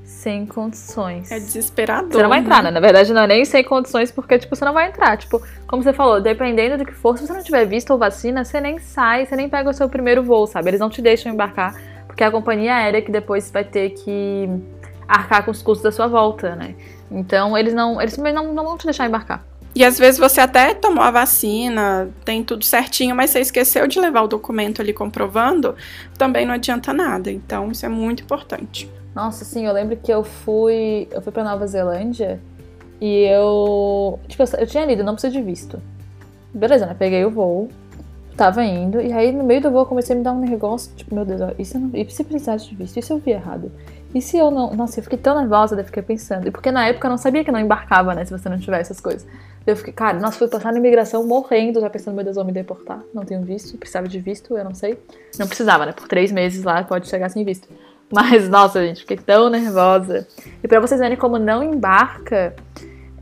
sem 0.04 0.46
condições. 0.46 1.32
É 1.32 1.40
desesperador. 1.40 2.12
Você 2.12 2.22
não 2.22 2.30
vai 2.30 2.40
entrar, 2.40 2.62
né? 2.62 2.72
Na 2.72 2.80
verdade, 2.80 3.12
não 3.14 3.24
é 3.24 3.28
nem 3.28 3.46
sem 3.46 3.64
condições, 3.64 4.12
porque, 4.12 4.38
tipo, 4.38 4.56
você 4.56 4.64
não 4.64 4.74
vai 4.74 4.88
entrar. 4.88 5.18
Tipo, 5.18 5.42
como 5.68 5.82
você 5.82 5.94
falou, 5.94 6.22
dependendo 6.22 6.78
do 6.78 6.86
que 6.86 6.94
for, 6.94 7.18
se 7.18 7.26
você 7.26 7.34
não 7.34 7.44
tiver 7.44 7.66
visto 7.66 7.92
ou 7.92 7.98
vacina, 7.98 8.44
você 8.44 8.60
nem 8.62 8.80
sai, 8.80 9.26
você 9.26 9.36
nem 9.36 9.50
pega 9.50 9.70
o 9.70 9.74
seu 9.74 9.90
primeiro 9.90 10.24
voo, 10.24 10.46
sabe? 10.48 10.70
Eles 10.70 10.80
não 10.80 10.90
te 10.90 11.02
deixam 11.02 11.32
embarcar, 11.32 11.76
porque 12.08 12.24
é 12.24 12.28
a 12.28 12.32
companhia 12.32 12.76
aérea 12.76 13.02
que 13.02 13.12
depois 13.12 13.50
vai 13.52 13.64
ter 13.64 13.92
que 13.92 14.50
arcar 15.08 15.44
com 15.44 15.52
os 15.52 15.62
custos 15.62 15.84
da 15.84 15.92
sua 15.92 16.08
volta, 16.08 16.56
né? 16.56 16.76
Então, 17.12 17.58
eles 17.58 17.74
não, 17.74 18.02
eles 18.02 18.18
não, 18.18 18.54
não 18.54 18.64
vão 18.64 18.78
te 18.78 18.86
deixar 18.86 19.08
embarcar. 19.08 19.44
E 19.76 19.84
às 19.84 19.98
vezes 19.98 20.20
você 20.20 20.40
até 20.40 20.74
tomou 20.74 21.04
a 21.04 21.10
vacina, 21.10 22.10
tem 22.24 22.44
tudo 22.44 22.64
certinho, 22.64 23.16
mas 23.16 23.32
você 23.32 23.40
esqueceu 23.40 23.88
de 23.88 24.00
levar 24.00 24.22
o 24.22 24.28
documento 24.28 24.82
ali 24.82 24.94
comprovando, 24.94 25.76
também 26.18 26.46
não 26.46 26.54
adianta 26.54 26.94
nada. 26.94 27.32
Então, 27.32 27.72
isso 27.72 27.86
é 27.86 27.90
muito 27.90 28.24
importante. 28.24 28.90
Nossa, 29.16 29.44
sim, 29.44 29.66
eu 29.66 29.74
lembro 29.74 29.98
que 29.98 30.12
eu 30.12 30.24
fui, 30.24 31.08
eu 31.12 31.22
fui 31.22 31.32
para 31.32 31.44
Nova 31.44 31.66
Zelândia 31.66 32.40
e 33.02 33.24
eu, 33.26 34.20
tipo, 34.28 34.44
eu 34.58 34.68
tinha 34.68 34.86
lido, 34.86 35.04
não 35.04 35.14
precisa 35.14 35.34
de 35.34 35.42
visto. 35.42 35.82
Beleza, 36.54 36.86
né? 36.86 36.96
Peguei 36.98 37.26
o 37.26 37.32
voo, 37.32 37.70
tava 38.38 38.64
indo, 38.64 39.02
e 39.02 39.12
aí 39.12 39.32
no 39.32 39.44
meio 39.44 39.62
do 39.62 39.72
voo 39.72 39.86
comecei 39.86 40.16
a 40.16 40.18
me 40.18 40.24
dar 40.24 40.34
um 40.34 40.40
negócio, 40.40 40.92
tipo, 40.96 41.14
meu 41.14 41.26
Deus, 41.26 41.42
e 41.58 41.66
se, 41.66 41.78
não, 41.78 41.90
e 41.94 42.10
se 42.10 42.24
precisasse 42.24 42.70
de 42.70 42.76
visto? 42.76 43.02
Se 43.02 43.12
eu 43.12 43.18
vi 43.18 43.32
errado? 43.32 43.72
E 44.14 44.22
se 44.22 44.38
eu 44.38 44.52
não. 44.52 44.74
Nossa, 44.76 45.00
eu 45.00 45.04
fiquei 45.04 45.18
tão 45.18 45.36
nervosa, 45.40 45.76
eu 45.76 45.84
fiquei 45.84 46.04
pensando. 46.04 46.48
E 46.48 46.52
porque 46.52 46.72
na 46.72 46.88
época 46.88 47.08
eu 47.08 47.10
não 47.10 47.18
sabia 47.18 47.44
que 47.44 47.52
não 47.52 47.60
embarcava, 47.60 48.14
né? 48.14 48.24
Se 48.24 48.32
você 48.32 48.48
não 48.48 48.60
tivesse 48.60 48.92
essas 48.92 49.02
coisas. 49.02 49.26
Eu 49.66 49.78
fiquei, 49.78 49.94
cara, 49.94 50.20
nossa, 50.20 50.38
fui 50.38 50.48
passar 50.50 50.74
na 50.74 50.80
imigração 50.80 51.26
morrendo, 51.26 51.80
já 51.80 51.90
pensando, 51.90 52.16
meu 52.16 52.24
Deus, 52.24 52.36
vão 52.36 52.44
me 52.44 52.52
deportar. 52.52 53.02
Não 53.14 53.24
tenho 53.24 53.42
visto, 53.42 53.78
precisava 53.78 54.08
de 54.08 54.20
visto, 54.20 54.58
eu 54.58 54.64
não 54.64 54.76
sei. 54.76 55.00
Não 55.40 55.48
precisava, 55.48 55.86
né? 55.86 55.94
Por 55.94 56.08
três 56.08 56.32
meses 56.32 56.64
lá 56.64 56.84
pode 56.84 57.08
chegar 57.08 57.30
sem 57.30 57.46
visto. 57.46 57.68
Mas, 58.12 58.50
nossa, 58.50 58.86
gente, 58.86 59.02
fiquei 59.02 59.18
tão 59.18 59.50
nervosa. 59.50 60.28
E 60.62 60.68
pra 60.68 60.80
vocês 60.80 61.00
verem 61.00 61.18
como 61.18 61.40
não 61.40 61.64
embarca, 61.64 62.54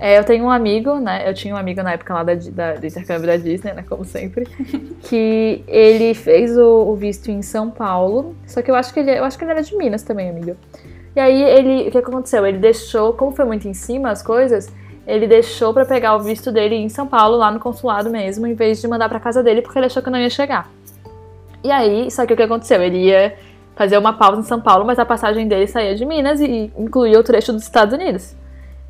é, 0.01 0.17
eu 0.17 0.23
tenho 0.23 0.45
um 0.45 0.49
amigo, 0.49 0.95
né? 0.95 1.29
Eu 1.29 1.33
tinha 1.35 1.53
um 1.53 1.57
amigo 1.57 1.83
na 1.83 1.93
época 1.93 2.11
lá 2.11 2.23
da, 2.23 2.33
da, 2.33 2.73
do 2.73 2.87
intercâmbio 2.87 3.27
da 3.27 3.37
Disney, 3.37 3.73
né? 3.73 3.85
Como 3.87 4.03
sempre. 4.03 4.47
que 5.03 5.63
ele 5.67 6.15
fez 6.15 6.57
o, 6.57 6.87
o, 6.87 6.95
visto 6.95 7.29
em 7.29 7.43
São 7.43 7.69
Paulo. 7.69 8.35
Só 8.47 8.63
que 8.63 8.71
eu 8.71 8.73
acho 8.73 8.91
que 8.91 8.99
ele, 8.99 9.11
eu 9.11 9.23
acho 9.23 9.37
que 9.37 9.43
ele 9.43 9.51
era 9.51 9.61
de 9.61 9.77
Minas 9.77 10.01
também, 10.01 10.27
amigo. 10.27 10.57
E 11.15 11.19
aí 11.19 11.43
ele. 11.43 11.87
O 11.87 11.91
que 11.91 11.97
aconteceu? 11.99 12.47
Ele 12.47 12.57
deixou, 12.57 13.13
como 13.13 13.31
foi 13.31 13.45
muito 13.45 13.67
em 13.67 13.75
cima 13.75 14.09
as 14.09 14.23
coisas, 14.23 14.73
ele 15.05 15.27
deixou 15.27 15.73
para 15.73 15.85
pegar 15.85 16.15
o 16.15 16.19
visto 16.19 16.51
dele 16.51 16.75
em 16.75 16.89
São 16.89 17.07
Paulo, 17.07 17.37
lá 17.37 17.51
no 17.51 17.59
consulado 17.59 18.09
mesmo, 18.09 18.45
em 18.45 18.53
vez 18.53 18.79
de 18.79 18.87
mandar 18.87 19.09
para 19.09 19.19
casa 19.19 19.41
dele, 19.41 19.61
porque 19.61 19.77
ele 19.77 19.87
achou 19.87 20.01
que 20.01 20.09
não 20.09 20.19
ia 20.19 20.29
chegar. 20.29 20.69
E 21.63 21.71
aí, 21.71 22.09
só 22.09 22.25
que 22.25 22.33
o 22.33 22.37
que 22.37 22.43
aconteceu? 22.43 22.81
Ele 22.81 23.05
ia 23.05 23.35
fazer 23.75 23.97
uma 23.97 24.13
pausa 24.13 24.41
em 24.41 24.43
São 24.43 24.59
Paulo, 24.59 24.85
mas 24.85 24.99
a 24.99 25.05
passagem 25.05 25.47
dele 25.47 25.67
saía 25.67 25.95
de 25.95 26.05
Minas 26.05 26.39
e 26.39 26.71
incluía 26.77 27.19
o 27.19 27.23
trecho 27.23 27.51
dos 27.53 27.63
Estados 27.63 27.93
Unidos. 27.93 28.35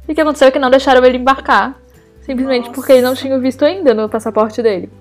E 0.08 0.12
o 0.12 0.15
que 0.15 0.21
aconteceu 0.21 0.47
é 0.47 0.52
que 0.52 0.60
não 0.60 0.69
deixaram 0.69 1.04
ele 1.06 1.17
embarcar. 1.17 1.76
Simplesmente 2.21 2.65
Nossa. 2.65 2.76
porque 2.76 2.91
ele 2.93 3.02
não 3.02 3.15
tinha 3.15 3.38
visto 3.39 3.65
ainda 3.65 3.93
no 3.93 4.08
passaporte 4.08 4.62
dele. 4.62 4.91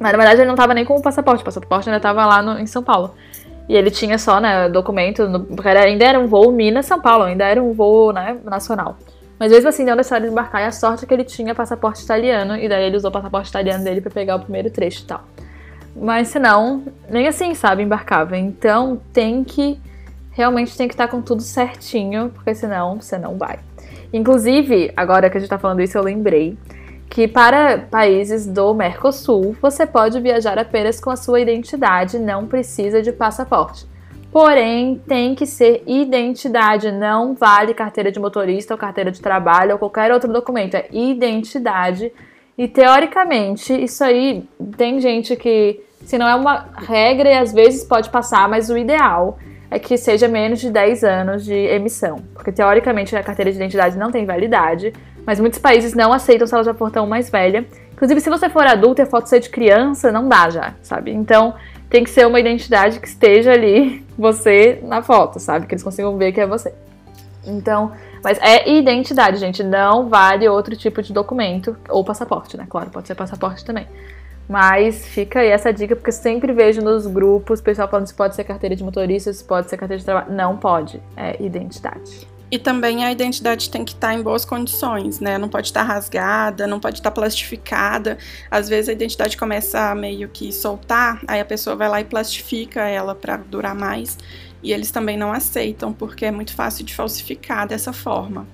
Mas 0.00 0.12
na 0.12 0.18
verdade 0.18 0.40
ele 0.40 0.48
não 0.48 0.56
tava 0.56 0.74
nem 0.74 0.84
com 0.84 0.96
o 0.96 1.02
passaporte, 1.02 1.42
o 1.42 1.44
passaporte 1.44 1.88
ainda 1.88 2.00
tava 2.00 2.24
lá 2.24 2.42
no, 2.42 2.58
em 2.58 2.66
São 2.66 2.82
Paulo. 2.82 3.14
E 3.68 3.76
ele 3.76 3.90
tinha 3.90 4.18
só, 4.18 4.40
né, 4.40 4.68
documento, 4.68 5.28
no, 5.28 5.40
porque 5.40 5.68
ainda 5.68 6.04
era 6.04 6.18
um 6.18 6.26
voo 6.26 6.50
Minas-São 6.50 7.00
Paulo, 7.00 7.24
ainda 7.24 7.44
era 7.44 7.62
um 7.62 7.72
voo, 7.72 8.12
né, 8.12 8.36
nacional. 8.42 8.96
Mas 9.40 9.50
mesmo 9.50 9.70
assim, 9.70 9.86
não 9.86 9.94
deixaram 9.94 10.26
ele 10.26 10.32
embarcar, 10.32 10.60
e 10.60 10.64
a 10.66 10.70
sorte 10.70 11.04
é 11.04 11.08
que 11.08 11.14
ele 11.14 11.24
tinha 11.24 11.54
passaporte 11.54 12.04
italiano, 12.04 12.58
e 12.58 12.68
daí 12.68 12.84
ele 12.84 12.98
usou 12.98 13.08
o 13.08 13.12
passaporte 13.12 13.48
italiano 13.48 13.82
dele 13.82 14.02
para 14.02 14.10
pegar 14.10 14.36
o 14.36 14.40
primeiro 14.40 14.70
trecho 14.70 15.02
e 15.02 15.06
tal. 15.06 15.24
Mas 15.96 16.28
senão, 16.28 16.84
nem 17.08 17.26
assim, 17.26 17.54
sabe, 17.54 17.82
embarcava. 17.82 18.36
Então 18.36 19.00
tem 19.14 19.42
que, 19.42 19.80
realmente 20.30 20.76
tem 20.76 20.86
que 20.86 20.92
estar 20.92 21.08
com 21.08 21.22
tudo 21.22 21.40
certinho, 21.40 22.30
porque 22.34 22.54
senão 22.54 23.00
você 23.00 23.16
não 23.16 23.38
vai. 23.38 23.58
Inclusive, 24.12 24.92
agora 24.94 25.30
que 25.30 25.38
a 25.38 25.40
gente 25.40 25.48
tá 25.48 25.58
falando 25.58 25.80
isso, 25.80 25.96
eu 25.96 26.02
lembrei 26.02 26.58
que 27.08 27.26
para 27.26 27.78
países 27.78 28.46
do 28.46 28.74
Mercosul 28.74 29.56
você 29.60 29.86
pode 29.86 30.20
viajar 30.20 30.58
apenas 30.58 31.00
com 31.00 31.08
a 31.08 31.16
sua 31.16 31.40
identidade, 31.40 32.18
não 32.18 32.46
precisa 32.46 33.00
de 33.00 33.10
passaporte. 33.10 33.86
Porém, 34.32 35.00
tem 35.08 35.34
que 35.34 35.44
ser 35.44 35.82
identidade, 35.86 36.92
não 36.92 37.34
vale 37.34 37.74
carteira 37.74 38.12
de 38.12 38.20
motorista 38.20 38.74
ou 38.74 38.78
carteira 38.78 39.10
de 39.10 39.20
trabalho 39.20 39.72
ou 39.72 39.78
qualquer 39.78 40.12
outro 40.12 40.32
documento, 40.32 40.76
é 40.76 40.86
identidade. 40.92 42.12
E 42.56 42.68
teoricamente, 42.68 43.72
isso 43.72 44.04
aí 44.04 44.44
tem 44.76 45.00
gente 45.00 45.34
que, 45.34 45.80
se 46.04 46.16
não 46.16 46.28
é 46.28 46.34
uma 46.34 46.66
regra 46.76 47.28
e 47.28 47.34
às 47.34 47.52
vezes 47.52 47.82
pode 47.82 48.08
passar, 48.10 48.48
mas 48.48 48.70
o 48.70 48.78
ideal 48.78 49.36
é 49.70 49.78
que 49.78 49.96
seja 49.96 50.28
menos 50.28 50.60
de 50.60 50.70
10 50.70 51.02
anos 51.02 51.44
de 51.44 51.54
emissão, 51.54 52.16
porque 52.34 52.52
teoricamente 52.52 53.14
a 53.16 53.22
carteira 53.22 53.50
de 53.50 53.56
identidade 53.56 53.96
não 53.98 54.10
tem 54.10 54.26
validade. 54.26 54.92
Mas 55.26 55.38
muitos 55.38 55.58
países 55.58 55.94
não 55.94 56.12
aceitam 56.12 56.46
se 56.46 56.54
ela 56.54 56.64
já 56.64 56.74
for 56.74 56.90
tão 56.90 57.06
mais 57.06 57.30
velha. 57.30 57.66
Inclusive, 57.92 58.20
se 58.20 58.30
você 58.30 58.48
for 58.48 58.66
adulto 58.66 59.00
e 59.00 59.04
a 59.04 59.06
foto 59.06 59.28
ser 59.28 59.40
de 59.40 59.50
criança, 59.50 60.10
não 60.10 60.28
dá 60.28 60.48
já, 60.48 60.74
sabe? 60.82 61.12
Então, 61.12 61.54
tem 61.90 62.04
que 62.04 62.10
ser 62.10 62.26
uma 62.26 62.38
identidade 62.38 63.00
que 63.00 63.08
esteja 63.08 63.52
ali, 63.52 64.06
você 64.16 64.80
na 64.84 65.02
foto, 65.02 65.40
sabe? 65.40 65.66
Que 65.66 65.74
eles 65.74 65.82
consigam 65.82 66.16
ver 66.16 66.32
que 66.32 66.40
é 66.40 66.46
você. 66.46 66.72
Então, 67.44 67.92
mas 68.22 68.38
é 68.40 68.70
identidade, 68.70 69.38
gente. 69.38 69.62
Não 69.62 70.08
vale 70.08 70.48
outro 70.48 70.76
tipo 70.76 71.02
de 71.02 71.12
documento. 71.12 71.76
Ou 71.88 72.04
passaporte, 72.04 72.56
né? 72.56 72.66
Claro, 72.68 72.90
pode 72.90 73.08
ser 73.08 73.14
passaporte 73.14 73.64
também. 73.64 73.86
Mas 74.48 75.06
fica 75.06 75.40
aí 75.40 75.48
essa 75.48 75.72
dica, 75.72 75.94
porque 75.94 76.12
sempre 76.12 76.52
vejo 76.52 76.80
nos 76.82 77.06
grupos 77.06 77.60
pessoal 77.60 77.88
falando 77.88 78.06
se 78.06 78.14
pode 78.14 78.34
ser 78.34 78.44
carteira 78.44 78.74
de 78.74 78.82
motorista, 78.82 79.32
se 79.32 79.44
pode 79.44 79.70
ser 79.70 79.76
carteira 79.76 79.98
de 79.98 80.04
trabalho. 80.04 80.32
Não 80.32 80.56
pode. 80.56 81.02
É 81.16 81.42
identidade. 81.42 82.29
E 82.50 82.58
também 82.58 83.04
a 83.04 83.12
identidade 83.12 83.70
tem 83.70 83.84
que 83.84 83.92
estar 83.92 84.12
em 84.12 84.22
boas 84.22 84.44
condições, 84.44 85.20
né? 85.20 85.38
Não 85.38 85.48
pode 85.48 85.68
estar 85.68 85.84
rasgada, 85.84 86.66
não 86.66 86.80
pode 86.80 86.98
estar 86.98 87.12
plastificada. 87.12 88.18
Às 88.50 88.68
vezes 88.68 88.88
a 88.88 88.92
identidade 88.92 89.36
começa 89.36 89.90
a 89.90 89.94
meio 89.94 90.28
que 90.28 90.52
soltar, 90.52 91.22
aí 91.28 91.40
a 91.40 91.44
pessoa 91.44 91.76
vai 91.76 91.88
lá 91.88 92.00
e 92.00 92.04
plastifica 92.04 92.80
ela 92.80 93.14
para 93.14 93.36
durar 93.36 93.74
mais. 93.74 94.18
E 94.62 94.72
eles 94.72 94.90
também 94.90 95.16
não 95.16 95.32
aceitam, 95.32 95.92
porque 95.92 96.24
é 96.24 96.30
muito 96.30 96.52
fácil 96.52 96.84
de 96.84 96.92
falsificar 96.92 97.68
dessa 97.68 97.92
forma. 97.92 98.48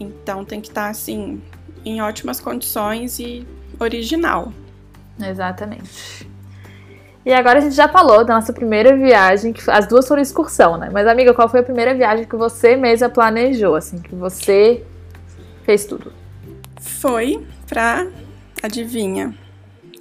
Então 0.00 0.44
tem 0.44 0.60
que 0.60 0.68
estar 0.68 0.88
assim 0.88 1.40
em 1.84 2.02
ótimas 2.02 2.40
condições 2.40 3.20
e 3.20 3.46
original. 3.78 4.52
Exatamente. 5.20 6.33
E 7.26 7.32
agora 7.32 7.58
a 7.58 7.62
gente 7.62 7.74
já 7.74 7.88
falou 7.88 8.24
da 8.24 8.34
nossa 8.34 8.52
primeira 8.52 8.94
viagem, 8.96 9.52
que 9.52 9.62
as 9.70 9.86
duas 9.86 10.06
foram 10.06 10.20
excursão, 10.20 10.76
né? 10.76 10.90
Mas 10.92 11.06
amiga, 11.06 11.32
qual 11.32 11.48
foi 11.48 11.60
a 11.60 11.62
primeira 11.62 11.94
viagem 11.94 12.26
que 12.26 12.36
você 12.36 12.76
mesma 12.76 13.08
planejou, 13.08 13.74
assim, 13.74 13.98
que 13.98 14.14
você 14.14 14.82
fez 15.64 15.86
tudo? 15.86 16.12
Foi 16.80 17.42
pra 17.66 18.06
adivinha. 18.62 19.34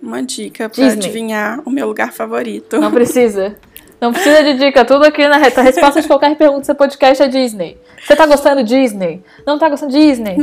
Uma 0.01 0.21
dica 0.21 0.67
pra 0.67 0.83
Disney. 0.83 1.05
adivinhar 1.05 1.61
o 1.65 1.69
meu 1.69 1.87
lugar 1.87 2.11
favorito. 2.11 2.77
Não 2.77 2.91
precisa. 2.93 3.55
Não 4.01 4.11
precisa 4.11 4.43
de 4.43 4.55
dica, 4.57 4.83
tudo 4.83 5.05
aqui 5.05 5.25
na 5.25 5.37
reta. 5.37 5.61
A 5.61 5.63
resposta 5.63 6.01
de 6.01 6.07
qualquer 6.07 6.35
pergunta 6.35 6.59
do 6.59 6.65
seu 6.65 6.75
podcast 6.75 7.23
é 7.23 7.27
Disney. 7.29 7.77
Você 8.05 8.17
tá 8.17 8.25
gostando 8.25 8.61
de 8.61 8.75
Disney? 8.81 9.23
Não 9.47 9.57
tá 9.57 9.69
gostando 9.69 9.93
de 9.93 9.97
Disney? 9.97 10.35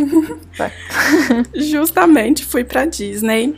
Justamente 1.55 2.43
fui 2.43 2.65
pra 2.65 2.87
Disney 2.87 3.55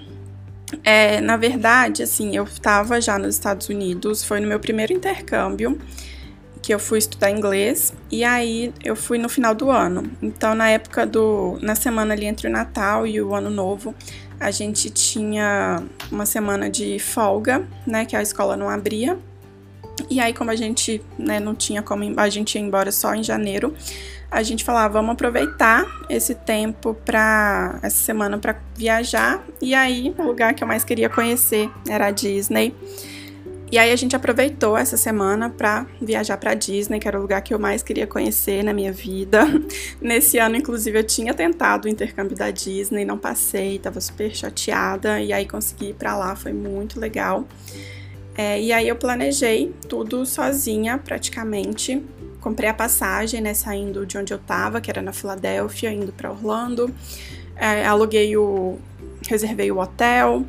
é, 0.85 1.21
na 1.21 1.37
verdade, 1.37 2.03
assim, 2.03 2.35
eu 2.37 2.45
estava 2.45 3.01
já 3.01 3.19
nos 3.19 3.35
Estados 3.35 3.69
Unidos, 3.69 4.25
foi 4.25 4.41
no 4.41 4.47
meu 4.47 4.59
primeiro 4.61 4.93
intercâmbio 4.93 5.79
que 6.63 6.73
eu 6.73 6.79
fui 6.79 6.99
estudar 6.99 7.29
inglês 7.29 7.93
e 8.09 8.23
aí 8.23 8.73
eu 8.85 8.95
fui 8.95 9.19
no 9.19 9.29
final 9.29 9.53
do 9.53 9.69
ano. 9.69 10.09
Então, 10.23 10.55
na 10.55 10.69
época 10.69 11.05
do 11.05 11.59
na 11.61 11.75
semana 11.75 12.15
ali 12.15 12.25
entre 12.25 12.47
o 12.47 12.51
Natal 12.51 13.05
e 13.05 13.21
o 13.21 13.35
Ano 13.35 13.51
Novo, 13.51 13.93
a 14.39 14.51
gente 14.51 14.89
tinha 14.89 15.83
uma 16.11 16.25
semana 16.25 16.71
de 16.71 16.99
folga, 17.01 17.67
né, 17.85 18.05
que 18.05 18.15
a 18.15 18.23
escola 18.23 18.57
não 18.57 18.69
abria. 18.69 19.19
E 20.09 20.21
aí, 20.21 20.33
como 20.33 20.51
a 20.51 20.57
gente 20.57 21.03
né, 21.19 21.39
não 21.39 21.55
tinha 21.55 21.83
como 21.83 22.03
a 22.19 22.29
gente 22.29 22.55
ia 22.57 22.61
embora 22.61 22.91
só 22.91 23.15
em 23.15 23.23
janeiro, 23.23 23.75
a 24.31 24.43
gente 24.43 24.65
falava, 24.65 24.95
vamos 24.95 25.13
aproveitar 25.13 25.85
esse 26.09 26.35
tempo 26.35 26.95
para 26.95 27.79
essa 27.83 27.99
semana 27.99 28.39
para 28.39 28.57
viajar. 28.75 29.45
E 29.61 29.75
aí, 29.75 30.15
o 30.19 30.23
lugar 30.23 30.55
que 30.55 30.65
eu 30.65 30.69
mais 30.69 30.85
queria 30.85 31.11
conhecer 31.11 31.71
era 31.89 32.07
a 32.07 32.11
Disney. 32.11 32.75
E 33.73 33.79
aí 33.79 33.91
a 33.91 33.97
gente 33.97 34.15
aproveitou 34.15 34.77
essa 34.77 34.99
semana 34.99 35.49
para 35.49 35.87
viajar 35.99 36.37
para 36.37 36.53
Disney, 36.53 36.99
que 36.99 37.09
era 37.09 37.19
o 37.19 37.23
lugar 37.23 37.41
que 37.41 37.55
eu 37.55 37.59
mais 37.59 37.83
queria 37.83 38.07
conhecer 38.07 38.63
na 38.63 38.75
minha 38.75 38.93
vida. 38.93 39.47
Nesse 39.99 40.37
ano, 40.37 40.57
inclusive, 40.57 40.99
eu 40.99 41.05
tinha 41.05 41.33
tentado 41.33 41.87
o 41.87 41.91
intercâmbio 41.91 42.37
da 42.37 42.51
Disney, 42.51 43.07
não 43.07 43.17
passei, 43.17 43.77
estava 43.77 43.99
super 43.99 44.35
chateada 44.37 45.23
e 45.23 45.33
aí 45.33 45.49
consegui 45.49 45.89
ir 45.89 45.95
para 45.95 46.15
lá, 46.15 46.37
foi 46.37 46.53
muito 46.53 47.01
legal. 47.01 47.49
É, 48.43 48.61
e 48.61 48.73
aí 48.73 48.89
eu 48.89 48.97
planejei 48.97 49.73
tudo 49.89 50.27
sozinha, 50.27 50.99
praticamente 50.99 52.03
comprei 52.41 52.69
a 52.69 52.75
passagem, 52.75 53.41
né, 53.41 53.55
saindo 53.55 54.05
de 54.05 54.19
onde 54.19 54.35
eu 54.35 54.39
tava, 54.39 54.81
que 54.81 54.91
era 54.91 55.01
na 55.01 55.13
Filadélfia, 55.13 55.93
indo 55.93 56.13
para 56.13 56.29
Orlando. 56.29 56.93
É, 57.55 57.87
aluguei 57.87 58.37
o. 58.37 58.79
reservei 59.29 59.71
o 59.71 59.79
hotel. 59.79 60.45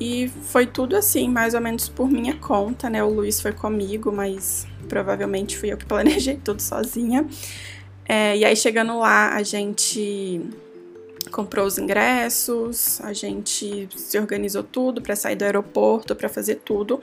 E 0.00 0.30
foi 0.44 0.66
tudo 0.66 0.96
assim, 0.96 1.28
mais 1.28 1.52
ou 1.54 1.60
menos 1.60 1.88
por 1.88 2.08
minha 2.08 2.36
conta, 2.36 2.88
né? 2.88 3.02
O 3.02 3.08
Luiz 3.08 3.40
foi 3.40 3.52
comigo, 3.52 4.12
mas 4.12 4.66
provavelmente 4.88 5.56
fui 5.56 5.72
eu 5.72 5.76
que 5.76 5.84
planejei 5.84 6.36
tudo 6.44 6.62
sozinha. 6.62 7.26
É, 8.08 8.36
e 8.36 8.44
aí, 8.44 8.54
chegando 8.54 8.98
lá, 9.00 9.34
a 9.34 9.42
gente 9.42 10.40
comprou 11.30 11.66
os 11.66 11.78
ingressos, 11.78 13.00
a 13.00 13.12
gente 13.12 13.88
se 13.96 14.18
organizou 14.18 14.62
tudo 14.62 15.00
para 15.00 15.16
sair 15.16 15.36
do 15.36 15.44
aeroporto, 15.44 16.14
para 16.14 16.28
fazer 16.28 16.56
tudo. 16.64 17.00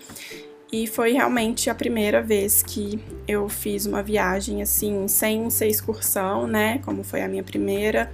E 0.72 0.86
foi 0.86 1.14
realmente 1.14 1.68
a 1.70 1.74
primeira 1.74 2.22
vez 2.22 2.62
que 2.62 3.04
eu 3.28 3.50
fiz 3.50 3.88
uma 3.88 4.04
viagem 4.04 4.62
assim, 4.62 5.08
sem 5.08 5.50
ser 5.50 5.68
excursão, 5.68 6.46
né? 6.46 6.80
Como 6.86 7.04
foi 7.04 7.24
a 7.24 7.28
minha 7.28 7.42
primeira, 7.42 8.12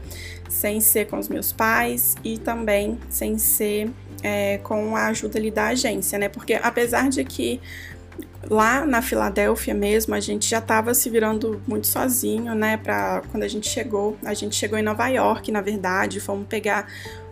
sem 0.48 0.80
ser 0.80 1.08
com 1.08 1.20
os 1.20 1.28
meus 1.28 1.52
pais 1.52 2.16
e 2.24 2.38
também 2.38 2.98
sem 3.10 3.38
ser 3.38 3.92
é, 4.24 4.58
com 4.60 4.96
a 4.96 5.08
ajuda 5.08 5.38
ali 5.38 5.52
da 5.52 5.68
agência, 5.68 6.18
né? 6.18 6.30
Porque 6.30 6.54
apesar 6.54 7.10
de 7.10 7.26
que 7.26 7.60
lá 8.50 8.86
na 8.86 9.02
Filadélfia 9.02 9.74
mesmo 9.74 10.14
a 10.14 10.20
gente 10.20 10.48
já 10.50 10.60
estava 10.60 10.94
se 10.94 11.10
virando 11.10 11.62
muito 11.68 11.88
sozinho, 11.88 12.54
né? 12.56 12.78
Para 12.78 13.22
quando 13.32 13.44
a 13.44 13.48
gente 13.48 13.68
chegou, 13.68 14.18
a 14.24 14.34
gente 14.34 14.56
chegou 14.56 14.78
em 14.78 14.84
Nova 14.84 15.08
York, 15.08 15.52
na 15.52 15.62
verdade, 15.62 16.20
fomos 16.20 16.48
pegar 16.48 16.88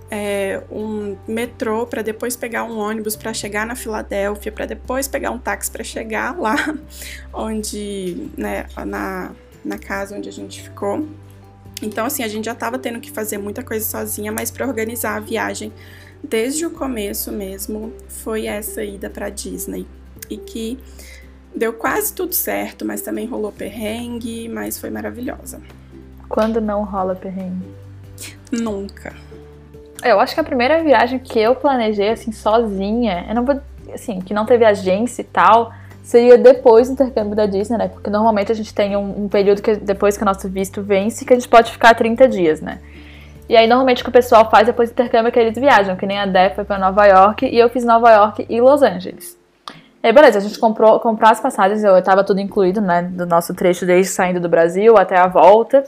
é, 0.10 0.62
um 0.72 1.18
metrô 1.28 1.88
para 1.88 2.02
depois 2.02 2.36
pegar 2.36 2.64
um 2.64 2.78
ônibus 2.78 3.16
para 3.16 3.34
chegar 3.34 3.66
na 3.66 3.76
Filadélfia, 3.76 4.52
para 4.52 4.66
depois 4.66 5.08
pegar 5.08 5.32
um 5.32 5.40
táxi 5.40 5.72
para 5.72 5.84
chegar 5.84 6.38
lá 6.38 6.56
onde, 7.34 8.30
né, 8.38 8.66
na, 8.86 9.32
na 9.64 9.78
casa 9.78 10.16
onde 10.16 10.30
a 10.30 10.32
gente 10.32 10.62
ficou. 10.62 11.08
Então, 11.82 12.06
assim, 12.06 12.24
a 12.24 12.28
gente 12.28 12.46
já 12.46 12.54
estava 12.54 12.78
tendo 12.78 13.00
que 13.00 13.12
fazer 13.12 13.38
muita 13.38 13.64
coisa 13.64 13.86
sozinha, 13.86 14.32
mas 14.32 14.52
para 14.52 14.66
organizar 14.68 15.16
a 15.16 15.20
viagem 15.20 15.74
desde 16.24 16.66
o 16.66 16.72
começo 16.72 17.32
mesmo 17.32 17.92
foi 18.08 18.46
essa 18.46 18.84
ida 18.84 19.10
para 19.10 19.30
Disney 19.30 19.86
e 20.30 20.38
que 20.38 20.80
deu 21.56 21.74
quase 21.74 22.14
tudo 22.14 22.34
certo, 22.34 22.84
mas 22.86 23.02
também 23.02 23.26
rolou 23.26 23.52
perrengue, 23.52 24.50
mas 24.50 24.80
foi 24.80 24.90
maravilhosa. 24.90 25.62
Quando 26.28 26.60
não 26.60 26.84
rola 26.84 27.16
perrengue? 27.16 27.68
Nunca. 28.52 29.14
Eu 30.04 30.20
acho 30.20 30.34
que 30.34 30.40
a 30.40 30.44
primeira 30.44 30.84
viagem 30.84 31.20
que 31.20 31.40
eu 31.40 31.56
planejei, 31.56 32.10
assim, 32.10 32.32
sozinha, 32.32 33.26
eu 33.30 33.36
não 33.36 33.46
vou, 33.46 33.60
assim, 33.94 34.20
que 34.20 34.34
não 34.34 34.46
teve 34.46 34.66
agência 34.66 35.22
e 35.22 35.26
tal, 35.26 35.72
seria 36.04 36.38
depois 36.38 36.90
do 36.90 36.94
intercâmbio 36.94 37.36
da 37.36 37.46
Disney, 37.46 37.78
né? 37.78 37.88
Porque 37.88 38.10
normalmente 38.10 38.52
a 38.52 38.56
gente 38.56 38.74
tem 38.74 38.98
um, 38.98 39.26
um 39.26 39.30
período 39.30 39.62
que 39.62 39.76
depois 39.76 40.18
que 40.18 40.24
o 40.24 40.26
nosso 40.26 40.50
visto 40.50 40.82
vence, 40.82 41.24
que 41.24 41.34
a 41.34 41.36
gente 41.36 41.48
pode 41.48 41.72
ficar 41.72 41.96
30 41.96 42.28
dias, 42.28 42.62
né? 42.62 42.80
E 43.48 43.56
aí, 43.56 43.68
normalmente, 43.68 44.02
o 44.02 44.04
que 44.06 44.10
o 44.10 44.14
pessoal 44.14 44.50
faz 44.50 44.68
depois 44.68 44.90
do 44.90 44.94
intercâmbio 44.94 45.28
é 45.28 45.32
que 45.32 45.40
eles 45.40 45.58
viajam, 45.58 45.96
que 45.96 46.06
nem 46.06 46.18
a 46.18 46.26
Dé 46.26 46.50
foi 46.50 46.64
pra 46.64 46.78
Nova 46.78 47.06
York 47.06 47.46
e 47.46 47.58
eu 47.58 47.70
fiz 47.70 47.84
Nova 47.84 48.12
York 48.12 48.46
e 48.50 48.60
Los 48.60 48.82
Angeles. 48.82 49.38
E 50.04 50.08
aí, 50.08 50.12
beleza, 50.12 50.38
a 50.38 50.42
gente 50.42 50.60
comprou, 50.60 51.00
comprou 51.00 51.32
as 51.32 51.40
passagens, 51.40 51.82
eu 51.82 52.04
tava 52.04 52.26
tudo 52.26 52.42
incluído, 52.42 52.82
né? 52.82 53.04
Do 53.04 53.26
nosso 53.26 53.54
trecho 53.54 53.86
desde 53.86 54.12
saindo 54.12 54.38
do 54.38 54.50
Brasil 54.50 54.98
até 54.98 55.18
a 55.18 55.28
volta. 55.28 55.82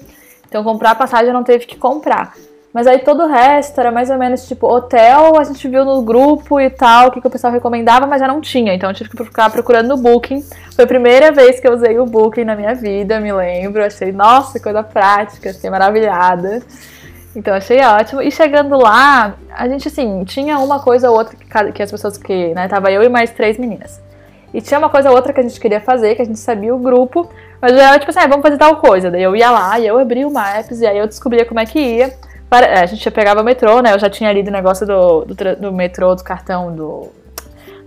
Então 0.47 0.63
comprar 0.63 0.91
a 0.91 0.95
passagem 0.95 1.34
não 1.34 1.43
teve 1.43 1.66
que 1.66 1.76
comprar. 1.76 2.34
Mas 2.74 2.88
aí 2.88 2.99
todo 2.99 3.24
o 3.24 3.28
resto 3.28 3.78
era 3.78 3.91
mais 3.91 4.09
ou 4.09 4.18
menos 4.18 4.47
tipo 4.47 4.68
hotel, 4.68 5.38
a 5.38 5.43
gente 5.43 5.68
viu 5.68 5.84
no 5.84 6.01
grupo 6.01 6.61
e 6.61 6.70
tal, 6.70 7.09
o 7.09 7.11
que, 7.11 7.20
que 7.20 7.28
o 7.28 7.30
pessoal 7.30 7.51
recomendava, 7.51 8.07
mas 8.07 8.22
já 8.22 8.28
não 8.28 8.39
tinha. 8.39 8.74
Então 8.74 8.89
eu 8.89 8.93
tive 8.93 9.09
que 9.09 9.22
ficar 9.22 9.49
procurando 9.49 9.89
no 9.89 9.97
Booking. 9.97 10.41
Foi 10.74 10.86
a 10.86 10.88
primeira 10.88 11.34
vez 11.34 11.59
que 11.59 11.68
eu 11.68 11.74
usei 11.74 11.99
o 11.99 12.05
Booking 12.05 12.45
na 12.45 12.55
minha 12.55 12.74
vida, 12.74 13.20
me 13.20 13.34
lembro. 13.34 13.84
Achei, 13.84 14.13
nossa, 14.13 14.61
coisa 14.61 14.82
prática, 14.82 15.53
fiquei 15.53 15.70
maravilhada. 15.70 16.61
Então 17.36 17.53
achei 17.53 17.82
ótimo. 17.82 18.22
E 18.22 18.32
chegando 18.32 18.78
lá, 18.78 19.36
a 19.53 19.68
gente 19.68 19.89
assim, 19.89 20.24
tinha 20.24 20.57
uma 20.59 20.80
coisa 20.80 21.09
ou 21.09 21.18
outra 21.18 21.36
que, 21.36 21.72
que 21.74 21.84
as 21.84 21.91
pessoas 21.91 22.18
que, 22.18 22.53
né, 22.53 22.70
tava 22.70 22.89
eu 22.93 23.03
e 23.03 23.09
mais 23.09 23.32
três 23.32 23.57
meninas. 23.57 24.05
E 24.56 24.62
tinha 24.62 24.78
uma 24.80 24.89
coisa 24.89 25.10
ou 25.10 25.16
outra 25.18 25.34
que 25.34 25.39
a 25.41 25.43
gente 25.43 25.60
queria 25.60 25.82
fazer, 25.82 26.16
que 26.16 26.22
a 26.22 26.26
gente 26.26 26.39
sabia 26.39 26.74
o 26.74 26.80
grupo, 26.80 27.30
mas 27.62 27.74
era 27.74 27.99
tipo 27.99 28.10
assim, 28.10 28.22
ah, 28.22 28.28
vamos 28.28 28.41
fazer 28.41 28.58
tal 28.58 28.78
coisa. 28.78 29.12
Daí 29.12 29.22
eu 29.22 29.36
ia 29.36 29.51
lá 29.51 29.78
e 29.78 29.86
eu 29.86 29.99
abria 29.99 30.26
o 30.26 30.32
Maps 30.32 30.80
e 30.80 30.88
aí 30.88 30.97
eu 30.97 31.06
descobria 31.06 31.45
como 31.45 31.60
é 31.60 31.66
que 31.66 31.78
ia. 31.78 32.14
É, 32.49 32.80
a 32.80 32.86
gente 32.86 33.12
pegava 33.12 33.41
o 33.41 33.43
metrô, 33.43 33.82
né? 33.82 33.93
Eu 33.93 33.99
já 33.99 34.10
tinha 34.10 34.32
lido 34.32 34.47
o 34.47 34.51
negócio 34.51 34.88
do, 34.88 35.26
do, 35.26 35.56
do 35.58 35.74
metrô, 35.74 36.16
do 36.16 36.24
cartão, 36.24 36.74
do. 36.74 37.12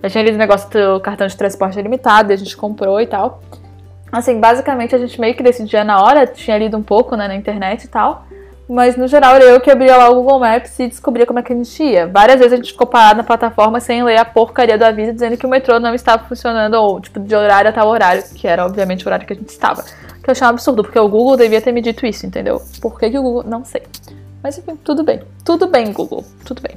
Já 0.03 0.11
tinha 0.11 0.25
lido 0.25 0.35
o 0.35 0.39
negócio 0.39 0.69
do 0.69 1.01
cartão 1.01 1.27
de 1.27 1.35
transporte 1.35 1.81
limitado, 1.81 2.35
a 2.35 2.37
gente 2.37 2.55
comprou 2.55 3.01
e 3.01 3.07
tal. 3.07 3.41
Assim, 4.13 4.39
basicamente 4.39 4.95
a 4.95 4.99
gente 4.99 5.19
meio 5.19 5.35
que 5.35 5.43
decidia 5.43 5.83
na 5.85 6.03
hora, 6.03 6.27
tinha 6.27 6.59
lido 6.59 6.77
um 6.77 6.83
pouco 6.83 7.17
né, 7.17 7.29
na 7.29 7.35
internet 7.35 7.85
e 7.85 7.89
tal. 7.89 8.27
Mas 8.69 8.97
no 8.97 9.09
geral 9.09 9.37
era 9.37 9.45
eu 9.45 9.61
que 9.61 9.71
abria 9.71 9.97
lá 9.97 10.11
o 10.11 10.17
Google 10.17 10.41
Maps 10.41 10.79
e 10.79 10.89
descobria 10.89 11.25
como 11.25 11.39
é 11.39 11.43
que 11.43 11.53
a 11.53 11.57
gente 11.57 11.83
ia. 11.83 12.07
Várias 12.07 12.39
vezes 12.39 12.53
a 12.53 12.57
gente 12.57 12.73
ficou 12.73 12.87
parado 12.87 13.17
na 13.17 13.25
plataforma 13.25 13.81
sem 13.81 14.05
ler 14.05 14.19
a 14.19 14.27
porcaria 14.27 14.77
do 14.77 14.85
aviso 14.85 15.15
dizendo 15.15 15.39
que 15.39 15.47
o 15.47 15.49
metrô 15.49 15.81
não 15.81 15.95
estava 15.95 16.25
funcionando, 16.25 16.75
ou 16.75 17.01
tipo, 17.01 17.19
de 17.19 17.35
horário 17.35 17.71
a 17.71 17.73
tal 17.73 17.89
horário, 17.89 18.23
que 18.35 18.47
era 18.47 18.67
obviamente 18.67 19.07
o 19.07 19.09
horário 19.09 19.27
que 19.27 19.33
a 19.33 19.37
gente 19.37 19.49
estava. 19.49 19.83
Que 20.23 20.29
eu 20.29 20.33
achei 20.33 20.47
um 20.47 20.51
absurdo, 20.51 20.83
porque 20.83 20.99
o 20.99 21.09
Google 21.09 21.39
devia 21.39 21.63
ter 21.63 21.73
me 21.73 21.81
dito 21.81 22.05
isso, 22.05 22.27
entendeu? 22.27 22.61
Por 22.83 22.99
que, 22.99 23.09
que 23.09 23.19
o 23.19 23.23
Google. 23.23 23.45
Não 23.45 23.65
sei. 23.65 23.83
Mas 24.43 24.59
enfim, 24.59 24.77
tudo 24.85 25.03
bem. 25.03 25.23
Tudo 25.43 25.67
bem, 25.67 25.91
Google. 25.91 26.23
Tudo 26.45 26.61
bem. 26.61 26.77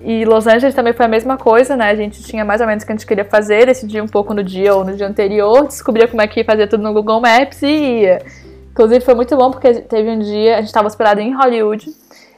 E 0.00 0.24
Los 0.24 0.46
Angeles 0.46 0.74
também 0.74 0.94
foi 0.94 1.04
a 1.04 1.08
mesma 1.08 1.36
coisa, 1.36 1.76
né? 1.76 1.90
A 1.90 1.94
gente 1.94 2.22
tinha 2.22 2.44
mais 2.44 2.62
ou 2.62 2.66
menos 2.66 2.82
o 2.82 2.86
que 2.86 2.92
a 2.92 2.96
gente 2.96 3.06
queria 3.06 3.24
fazer, 3.24 3.66
decidia 3.66 4.02
um 4.02 4.08
pouco 4.08 4.32
no 4.32 4.42
dia 4.42 4.74
ou 4.74 4.82
no 4.82 4.96
dia 4.96 5.06
anterior, 5.06 5.66
descobria 5.66 6.08
como 6.08 6.22
é 6.22 6.26
que 6.26 6.40
ia 6.40 6.44
fazer 6.44 6.66
tudo 6.66 6.82
no 6.82 6.92
Google 6.94 7.20
Maps 7.20 7.62
e 7.62 8.00
ia. 8.00 8.22
Inclusive 8.72 9.04
foi 9.04 9.14
muito 9.14 9.36
bom 9.36 9.50
porque 9.50 9.74
teve 9.82 10.10
um 10.10 10.18
dia, 10.18 10.54
a 10.54 10.56
gente 10.58 10.66
estava 10.66 10.88
hospedado 10.88 11.20
em 11.20 11.34
Hollywood, 11.34 11.90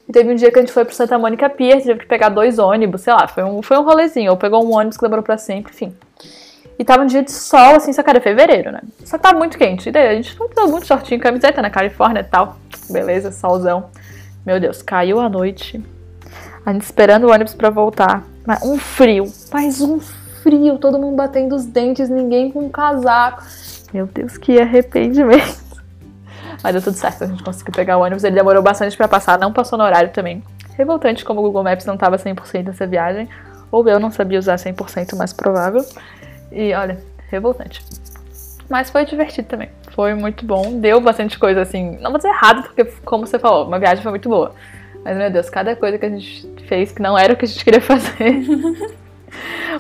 e 0.09 0.13
teve 0.13 0.31
um 0.31 0.35
dia 0.35 0.51
que 0.51 0.59
a 0.59 0.63
gente 0.63 0.73
foi 0.73 0.85
pro 0.85 0.95
Santa 0.95 1.19
Mônica 1.19 1.49
Pier, 1.49 1.83
teve 1.83 2.01
que 2.01 2.07
pegar 2.07 2.29
dois 2.29 2.59
ônibus, 2.59 3.03
sei 3.03 3.13
lá, 3.13 3.27
foi 3.27 3.43
um, 3.43 3.63
foi 3.63 3.79
um 3.79 3.83
rolezinho, 3.83 4.33
ou 4.33 4.37
pegou 4.37 4.65
um 4.65 4.75
ônibus 4.75 4.97
que 4.97 5.03
demorou 5.03 5.23
pra 5.23 5.39
sempre, 5.39 5.73
enfim. 5.73 5.95
E 6.79 6.85
tava 6.85 7.05
um 7.05 7.07
dia 7.07 7.23
de 7.23 7.31
sol, 7.31 7.77
assim, 7.77 7.93
só 7.93 8.03
que 8.03 8.11
era 8.11 8.21
fevereiro, 8.21 8.73
né? 8.73 8.81
Só 9.05 9.17
tava 9.17 9.39
muito 9.39 9.57
quente. 9.57 9.89
E 9.89 9.93
daí 9.93 10.09
a 10.09 10.15
gente 10.15 10.35
foi 10.35 10.67
muito 10.67 10.87
shortinho, 10.87 11.21
camiseta 11.21 11.63
na 11.63 11.71
Califórnia 11.71 12.21
e 12.21 12.25
tal. 12.25 12.57
Beleza, 12.91 13.31
solzão. 13.31 13.91
Meu 14.45 14.59
Deus, 14.59 14.83
caiu 14.83 15.21
a 15.21 15.29
noite. 15.29 15.81
A 16.67 16.73
gente 16.73 16.83
esperando 16.83 17.25
o 17.25 17.33
ônibus 17.33 17.55
para 17.55 17.71
voltar. 17.71 18.25
Mas 18.45 18.61
um 18.65 18.77
frio, 18.77 19.25
mas 19.53 19.81
um 19.81 20.01
frio, 20.01 20.77
todo 20.79 20.99
mundo 20.99 21.15
batendo 21.15 21.55
os 21.55 21.65
dentes, 21.65 22.09
ninguém 22.09 22.51
com 22.51 22.65
um 22.65 22.69
casaco. 22.69 23.45
Meu 23.93 24.07
Deus, 24.07 24.37
que 24.37 24.61
arrependimento. 24.61 25.64
Mas 26.65 26.73
deu 26.73 26.81
tudo 26.81 26.97
certo, 26.97 27.25
a 27.25 27.27
gente 27.27 27.45
conseguiu 27.45 27.75
pegar 27.75 27.99
o 27.99 28.01
ônibus. 28.01 28.25
Ele 28.25 28.35
demorou 28.35 28.63
bastante 28.63 28.97
para 28.97 29.07
passar, 29.07 29.39
não 29.39 29.53
passou 29.53 29.79
no 29.79 29.85
horário 29.85 30.09
também. 30.09 30.43
Revoltante 30.79 31.23
como 31.23 31.41
o 31.41 31.43
Google 31.43 31.63
Maps 31.63 31.85
não 31.85 31.95
tava 31.95 32.17
100% 32.17 32.65
nessa 32.65 32.87
viagem. 32.87 33.29
Ou 33.71 33.87
eu 33.87 34.01
não 34.01 34.11
sabia 34.11 34.39
usar 34.39 34.57
100% 34.57 35.15
mais 35.15 35.31
provável. 35.31 35.85
E 36.51 36.73
olha, 36.73 36.99
revoltante. 37.29 37.85
Mas 38.67 38.89
foi 38.89 39.05
divertido 39.05 39.47
também. 39.47 39.69
Foi 39.91 40.15
muito 40.15 40.47
bom. 40.47 40.81
Deu 40.81 41.03
bastante 41.03 41.39
coisa 41.39 41.61
assim. 41.61 41.99
Não 42.01 42.11
vou 42.11 42.17
dizer 42.17 42.31
errado, 42.31 42.63
porque, 42.63 42.87
como 43.05 43.27
você 43.27 43.39
falou, 43.39 43.67
uma 43.67 43.79
viagem 43.79 44.03
foi 44.03 44.13
muito 44.13 44.31
boa. 44.31 44.55
Mas, 45.05 45.19
meu 45.19 45.31
Deus, 45.31 45.51
cada 45.51 45.77
coisa 45.77 45.99
que 45.99 46.07
a 46.07 46.09
gente 46.09 46.49
fez 46.67 46.93
que 46.93 47.03
não 47.03 47.19
era 47.19 47.35
o 47.35 47.37
que 47.37 47.45
a 47.45 47.49
gente 47.49 47.63
queria 47.63 47.83
fazer. 47.83 48.43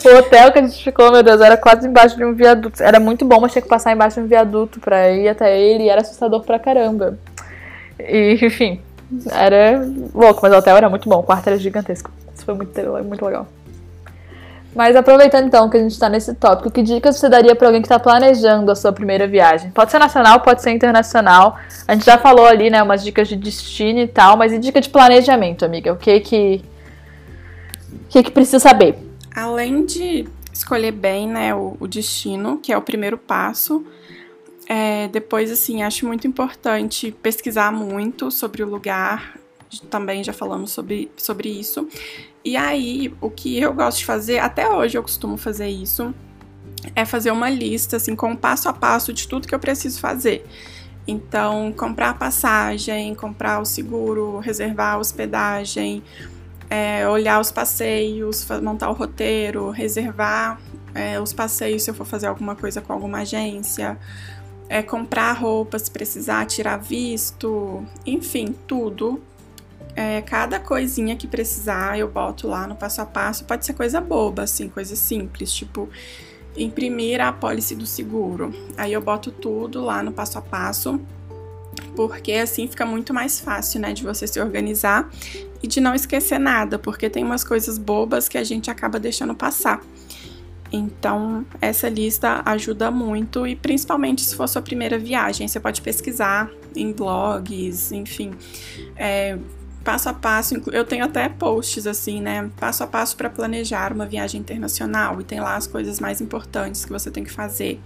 o 0.05 0.19
hotel 0.19 0.53
que 0.53 0.59
a 0.59 0.63
gente 0.63 0.83
ficou, 0.83 1.13
meu 1.13 1.23
Deus, 1.23 1.41
era 1.41 1.57
quase 1.57 1.87
embaixo 1.87 2.17
de 2.17 2.25
um 2.25 2.35
viaduto. 2.35 2.83
Era 2.83 2.99
muito 2.99 3.25
bom, 3.25 3.41
mas 3.41 3.53
tinha 3.53 3.63
que 3.63 3.69
passar 3.69 3.93
embaixo 3.93 4.21
de 4.21 4.27
um 4.27 4.29
viaduto 4.29 4.81
pra 4.81 5.11
ir 5.11 5.29
até 5.29 5.59
ele 5.59 5.85
e 5.85 5.89
era 5.89 6.01
assustador 6.01 6.43
pra 6.43 6.59
caramba. 6.59 7.19
E, 7.99 8.39
enfim, 8.43 8.81
era 9.31 9.87
louco, 10.15 10.41
mas 10.43 10.53
o 10.53 10.57
hotel 10.57 10.77
era 10.77 10.89
muito 10.89 11.09
bom. 11.09 11.21
O 11.21 11.23
quarto 11.23 11.47
era 11.49 11.57
gigantesco. 11.57 12.11
Isso 12.35 12.45
foi 12.45 12.55
muito, 12.55 12.81
muito 13.05 13.25
legal. 13.25 13.47
Mas 14.75 14.97
aproveitando 14.97 15.47
então 15.47 15.71
que 15.71 15.77
a 15.77 15.81
gente 15.81 15.93
está 15.93 16.09
nesse 16.09 16.35
tópico, 16.35 16.69
que 16.69 16.83
dicas 16.83 17.17
você 17.17 17.29
daria 17.29 17.55
para 17.55 17.69
alguém 17.69 17.81
que 17.81 17.87
está 17.87 17.99
planejando 17.99 18.73
a 18.73 18.75
sua 18.75 18.93
primeira 18.93 19.25
viagem? 19.25 19.71
Pode 19.71 19.93
ser 19.93 20.01
nacional, 20.01 20.41
pode 20.41 20.63
ser 20.63 20.73
internacional. 20.73 21.57
A 21.87 21.95
gente 21.95 22.05
já 22.05 22.19
falou 22.19 22.45
ali, 22.45 22.71
né, 22.71 22.83
umas 22.83 23.05
dicas 23.05 23.29
de 23.29 23.37
destino 23.37 24.01
e 24.01 24.09
tal, 24.09 24.37
mas 24.37 24.53
e 24.53 24.59
dica 24.59 24.81
de 24.81 24.89
planejamento, 24.89 25.65
amiga? 25.65 25.93
O 25.93 25.97
que 25.97 26.19
que 26.19 26.65
o 27.93 28.09
que 28.09 28.25
que 28.25 28.31
precisa 28.33 28.59
saber? 28.59 28.99
Além 29.35 29.85
de 29.85 30.27
escolher 30.53 30.93
bem, 30.93 31.29
né, 31.29 31.55
o, 31.55 31.77
o 31.81 31.89
destino, 31.89 32.59
que 32.59 32.73
é 32.73 32.79
o 32.79 32.83
primeiro 32.83 33.19
passo, 33.19 33.85
é, 34.67 35.09
depois, 35.09 35.51
assim, 35.51 35.83
acho 35.83 36.07
muito 36.07 36.27
importante 36.27 37.11
pesquisar 37.23 37.73
muito 37.73 38.31
sobre 38.31 38.63
o 38.63 38.69
lugar. 38.69 39.39
Também 39.91 40.23
já 40.23 40.33
falamos 40.33 40.71
sobre, 40.71 41.11
sobre 41.17 41.49
isso. 41.49 41.89
E 42.45 42.57
aí, 42.57 43.13
o 43.21 43.29
que 43.31 43.59
eu 43.59 43.73
gosto 43.73 43.99
de 43.99 44.07
fazer, 44.07 44.39
até 44.39 44.69
hoje 44.69 44.97
eu 44.97 45.03
costumo 45.03 45.37
fazer 45.37 45.69
isso, 45.69 46.15
é 46.95 47.05
fazer 47.05 47.31
uma 47.31 47.51
lista, 47.51 47.97
assim, 47.97 48.15
com 48.15 48.33
o 48.33 48.37
passo 48.37 48.69
a 48.69 48.73
passo 48.73 49.13
de 49.13 49.27
tudo 49.27 49.49
que 49.49 49.55
eu 49.55 49.59
preciso 49.59 49.99
fazer. 49.99 50.47
Então, 51.07 51.73
comprar 51.77 52.19
passagem, 52.19 53.15
comprar 53.15 53.61
o 53.61 53.65
seguro, 53.65 54.39
reservar 54.39 54.95
a 54.95 54.99
hospedagem, 54.99 56.03
é, 56.71 57.09
olhar 57.09 57.41
os 57.41 57.51
passeios, 57.51 58.47
montar 58.63 58.91
o 58.91 58.93
roteiro, 58.93 59.71
reservar 59.71 60.61
é, 60.95 61.21
os 61.21 61.33
passeios 61.33 61.83
se 61.83 61.91
eu 61.91 61.95
for 61.95 62.07
fazer 62.07 62.27
alguma 62.27 62.55
coisa 62.57 62.81
com 62.81 62.93
alguma 62.93 63.19
agência, 63.19 63.99
é, 64.69 64.83
comprar 64.83 65.33
roupa 65.33 65.79
se 65.79 65.91
precisar, 65.91 66.47
tirar 66.47 66.79
visto, 66.79 67.85
enfim, 68.07 68.55
tudo 68.67 69.23
é, 69.97 70.21
cada 70.23 70.59
coisinha 70.59 71.17
que 71.17 71.27
precisar, 71.27 71.99
eu 71.99 72.09
boto 72.09 72.49
lá 72.49 72.67
no 72.67 72.75
passo 72.75 73.01
a 73.01 73.07
passo. 73.07 73.45
Pode 73.45 73.65
ser 73.65 73.75
coisa 73.75 74.01
boba, 74.01 74.43
assim, 74.43 74.69
coisa 74.69 74.97
simples, 74.97 75.53
tipo 75.53 75.89
imprimir 76.57 77.21
a 77.21 77.29
apólice 77.29 77.75
do 77.75 77.87
seguro. 77.87 78.53
Aí 78.77 78.93
eu 78.93 79.01
boto 79.01 79.31
tudo 79.31 79.83
lá 79.83 80.03
no 80.03 80.13
passo 80.13 80.39
a 80.39 80.43
passo, 80.43 81.01
porque 81.97 82.33
assim 82.33 82.69
fica 82.69 82.87
muito 82.87 83.13
mais 83.13 83.41
fácil, 83.41 83.81
né, 83.81 83.93
de 83.93 84.05
você 84.05 84.27
se 84.27 84.41
organizar 84.41 85.11
e 85.65 85.67
de 85.67 85.81
não 85.81 85.95
esquecer 85.95 86.39
nada, 86.39 86.79
porque 86.79 87.09
tem 87.09 87.25
umas 87.25 87.43
coisas 87.43 87.79
bobas 87.79 88.29
que 88.29 88.37
a 88.37 88.45
gente 88.45 88.71
acaba 88.71 89.01
deixando 89.01 89.35
passar. 89.35 89.81
Então, 90.71 91.47
essa 91.59 91.89
lista 91.89 92.43
ajuda 92.45 92.91
muito 92.91 93.47
e 93.47 93.57
principalmente 93.57 94.21
se 94.21 94.37
for 94.37 94.47
sua 94.47 94.61
primeira 94.61 94.99
viagem, 94.99 95.49
você 95.49 95.59
pode 95.59 95.81
pesquisar 95.81 96.51
em 96.77 96.93
blogs, 96.93 97.93
enfim, 97.93 98.33
é, 98.95 99.39
passo 99.83 100.11
a 100.11 100.13
passo. 100.13 100.61
Eu 100.71 100.85
tenho 100.85 101.03
até 101.03 101.31
posts 101.31 101.87
assim, 101.87 102.21
né? 102.21 102.51
Passo 102.61 102.85
a 102.85 102.87
passo 102.87 103.17
para 103.17 103.31
planejar 103.31 103.91
uma 103.91 104.05
viagem 104.05 104.43
internacional 104.43 105.19
e 105.19 105.25
tem 105.25 105.41
lá 105.41 105.57
as 105.57 105.67
coisas 105.67 105.99
mais 105.99 106.21
importantes 106.21 106.85
que 106.85 106.93
você 106.93 107.11
tem 107.11 107.25
que 107.25 107.33
fazer. 107.33 107.81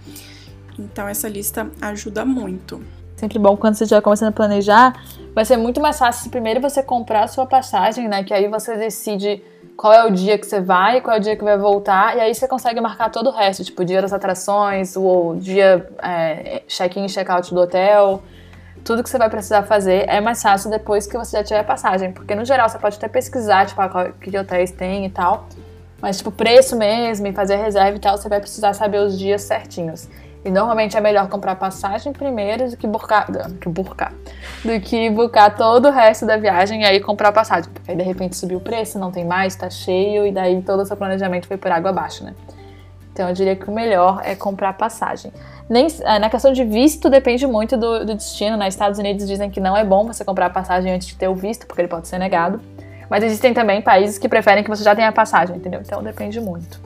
Então 0.77 1.07
essa 1.07 1.29
lista 1.29 1.71
ajuda 1.79 2.25
muito. 2.25 2.83
Sempre 3.19 3.37
bom 3.37 3.57
quando 3.57 3.75
você 3.75 3.85
já 3.85 4.01
começando 4.01 4.29
a 4.29 4.31
planejar, 4.31 4.93
vai 5.35 5.43
ser 5.43 5.57
muito 5.57 5.81
mais 5.81 5.99
fácil 5.99 6.23
se 6.23 6.29
primeiro 6.29 6.61
você 6.61 6.81
comprar 6.81 7.23
a 7.23 7.27
sua 7.27 7.45
passagem, 7.45 8.07
né? 8.07 8.23
Que 8.23 8.33
aí 8.33 8.47
você 8.47 8.77
decide 8.77 9.43
qual 9.75 9.93
é 9.93 10.05
o 10.05 10.11
dia 10.11 10.37
que 10.37 10.45
você 10.45 10.61
vai, 10.61 11.01
qual 11.01 11.17
é 11.17 11.19
o 11.19 11.21
dia 11.21 11.35
que 11.35 11.43
vai 11.43 11.57
voltar, 11.57 12.17
e 12.17 12.21
aí 12.21 12.33
você 12.33 12.47
consegue 12.47 12.79
marcar 12.81 13.09
todo 13.09 13.27
o 13.27 13.31
resto, 13.31 13.63
tipo 13.63 13.83
dia 13.83 14.01
das 14.01 14.13
atrações, 14.13 14.95
o 14.95 15.35
dia 15.37 15.89
é, 16.01 16.63
check-in 16.67 17.07
check-out 17.07 17.53
do 17.53 17.59
hotel 17.61 18.21
tudo 18.83 19.03
que 19.03 19.09
você 19.09 19.17
vai 19.17 19.29
precisar 19.29 19.63
fazer 19.63 20.05
é 20.07 20.21
mais 20.21 20.41
fácil 20.41 20.69
depois 20.69 21.05
que 21.05 21.17
você 21.17 21.37
já 21.37 21.43
tiver 21.43 21.63
passagem. 21.63 22.11
Porque 22.11 22.33
no 22.33 22.45
geral 22.45 22.67
você 22.67 22.79
pode 22.79 22.97
até 22.97 23.07
pesquisar, 23.07 23.65
tipo, 23.65 23.79
ah, 23.81 23.89
qual, 23.89 24.11
que 24.13 24.35
hotéis 24.37 24.71
tem 24.71 25.05
e 25.05 25.09
tal. 25.09 25.47
Mas, 26.01 26.17
tipo, 26.17 26.31
preço 26.31 26.77
mesmo 26.77 27.27
e 27.27 27.33
fazer 27.33 27.57
reserva 27.57 27.97
e 27.97 27.99
tal, 27.99 28.17
você 28.17 28.29
vai 28.29 28.39
precisar 28.39 28.73
saber 28.73 28.99
os 28.99 29.19
dias 29.19 29.43
certinhos. 29.43 30.07
E 30.43 30.49
normalmente 30.49 30.95
é 30.95 31.01
melhor 31.01 31.27
comprar 31.27 31.55
passagem 31.55 32.13
primeiro 32.13 32.69
do 32.69 32.77
que 32.77 32.87
burcar, 32.87 33.27
que 33.59 33.67
burcar, 33.67 34.13
do 34.63 34.79
que 34.79 35.09
buscar 35.09 35.55
todo 35.55 35.89
o 35.89 35.91
resto 35.91 36.25
da 36.25 36.37
viagem 36.37 36.81
e 36.81 36.85
aí 36.85 36.99
comprar 37.01 37.31
passagem. 37.33 37.69
Porque 37.73 37.91
aí 37.91 37.97
de 37.97 38.03
repente 38.03 38.37
subiu 38.37 38.59
o 38.59 38.61
preço, 38.61 38.97
não 38.97 39.11
tem 39.11 39.25
mais, 39.25 39.55
tá 39.55 39.69
cheio 39.69 40.25
e 40.25 40.31
daí 40.31 40.61
todo 40.61 40.81
o 40.81 40.85
seu 40.85 40.95
planejamento 40.95 41.45
foi 41.45 41.57
por 41.57 41.71
água 41.71 41.89
abaixo, 41.89 42.23
né? 42.23 42.33
Então 43.11 43.27
eu 43.27 43.33
diria 43.33 43.53
que 43.53 43.69
o 43.69 43.73
melhor 43.73 44.21
é 44.23 44.33
comprar 44.33 44.71
passagem. 44.73 45.33
Nem, 45.69 45.87
é, 46.03 46.19
na 46.19 46.29
questão 46.29 46.53
de 46.53 46.63
visto, 46.63 47.09
depende 47.09 47.45
muito 47.45 47.75
do, 47.75 48.05
do 48.05 48.15
destino. 48.15 48.51
Nos 48.51 48.59
né? 48.59 48.67
Estados 48.69 48.97
Unidos 48.97 49.27
dizem 49.27 49.49
que 49.49 49.59
não 49.59 49.75
é 49.75 49.83
bom 49.83 50.05
você 50.05 50.23
comprar 50.23 50.49
passagem 50.51 50.93
antes 50.93 51.07
de 51.07 51.15
ter 51.15 51.27
o 51.27 51.35
visto, 51.35 51.67
porque 51.67 51.81
ele 51.81 51.89
pode 51.89 52.07
ser 52.07 52.17
negado. 52.17 52.61
Mas 53.09 53.23
existem 53.23 53.53
também 53.53 53.81
países 53.81 54.17
que 54.17 54.29
preferem 54.29 54.63
que 54.63 54.69
você 54.69 54.83
já 54.83 54.95
tenha 54.95 55.09
a 55.09 55.11
passagem, 55.11 55.57
entendeu? 55.57 55.81
Então 55.81 56.01
depende 56.01 56.39
muito. 56.39 56.79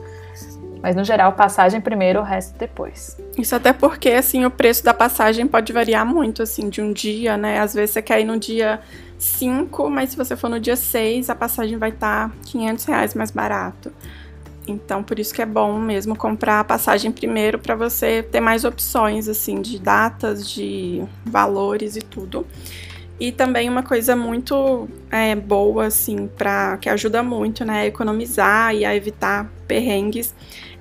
Mas 0.84 0.94
no 0.94 1.02
geral, 1.02 1.32
passagem 1.32 1.80
primeiro, 1.80 2.20
o 2.20 2.22
resto 2.22 2.58
depois. 2.58 3.16
Isso 3.38 3.56
até 3.56 3.72
porque, 3.72 4.10
assim, 4.10 4.44
o 4.44 4.50
preço 4.50 4.84
da 4.84 4.92
passagem 4.92 5.46
pode 5.46 5.72
variar 5.72 6.04
muito, 6.04 6.42
assim, 6.42 6.68
de 6.68 6.82
um 6.82 6.92
dia, 6.92 7.38
né? 7.38 7.58
Às 7.58 7.72
vezes 7.72 7.94
você 7.94 8.02
quer 8.02 8.20
ir 8.20 8.26
no 8.26 8.38
dia 8.38 8.78
5, 9.16 9.88
mas 9.88 10.10
se 10.10 10.16
você 10.18 10.36
for 10.36 10.50
no 10.50 10.60
dia 10.60 10.76
6, 10.76 11.30
a 11.30 11.34
passagem 11.34 11.78
vai 11.78 11.88
estar 11.88 12.28
tá 12.28 12.34
500 12.44 12.84
reais 12.84 13.14
mais 13.14 13.30
barato. 13.30 13.90
Então, 14.68 15.02
por 15.02 15.18
isso 15.18 15.32
que 15.32 15.40
é 15.40 15.46
bom 15.46 15.78
mesmo 15.78 16.14
comprar 16.14 16.60
a 16.60 16.64
passagem 16.64 17.10
primeiro 17.10 17.58
para 17.58 17.74
você 17.74 18.22
ter 18.22 18.40
mais 18.40 18.62
opções, 18.66 19.26
assim, 19.26 19.62
de 19.62 19.78
datas, 19.78 20.46
de 20.46 21.02
valores 21.24 21.96
e 21.96 22.00
tudo. 22.00 22.46
E 23.18 23.32
também 23.32 23.70
uma 23.70 23.82
coisa 23.82 24.14
muito 24.14 24.86
é, 25.10 25.34
boa, 25.34 25.86
assim, 25.86 26.26
para 26.26 26.76
que 26.76 26.90
ajuda 26.90 27.22
muito, 27.22 27.64
né, 27.64 27.80
a 27.80 27.86
economizar 27.86 28.74
e 28.74 28.84
a 28.84 28.94
evitar 28.94 29.48
perrengues, 29.66 30.34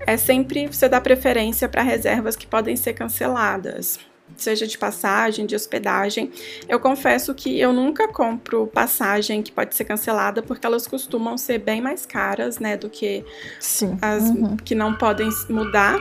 é 0.05 0.17
sempre 0.17 0.67
você 0.67 0.87
dar 0.87 1.01
preferência 1.01 1.67
para 1.67 1.81
reservas 1.81 2.35
que 2.35 2.47
podem 2.47 2.75
ser 2.75 2.93
canceladas 2.93 3.99
seja 4.35 4.65
de 4.65 4.77
passagem, 4.77 5.45
de 5.45 5.55
hospedagem. 5.55 6.31
Eu 6.67 6.79
confesso 6.79 7.33
que 7.33 7.59
eu 7.59 7.71
nunca 7.71 8.07
compro 8.07 8.67
passagem 8.67 9.41
que 9.41 9.51
pode 9.51 9.75
ser 9.75 9.85
cancelada, 9.85 10.41
porque 10.41 10.65
elas 10.65 10.87
costumam 10.87 11.37
ser 11.37 11.59
bem 11.59 11.81
mais 11.81 12.05
caras, 12.05 12.59
né, 12.59 12.77
do 12.77 12.89
que 12.89 13.23
Sim. 13.59 13.97
as 14.01 14.23
uhum. 14.23 14.57
que 14.57 14.73
não 14.73 14.95
podem 14.95 15.29
mudar. 15.49 15.97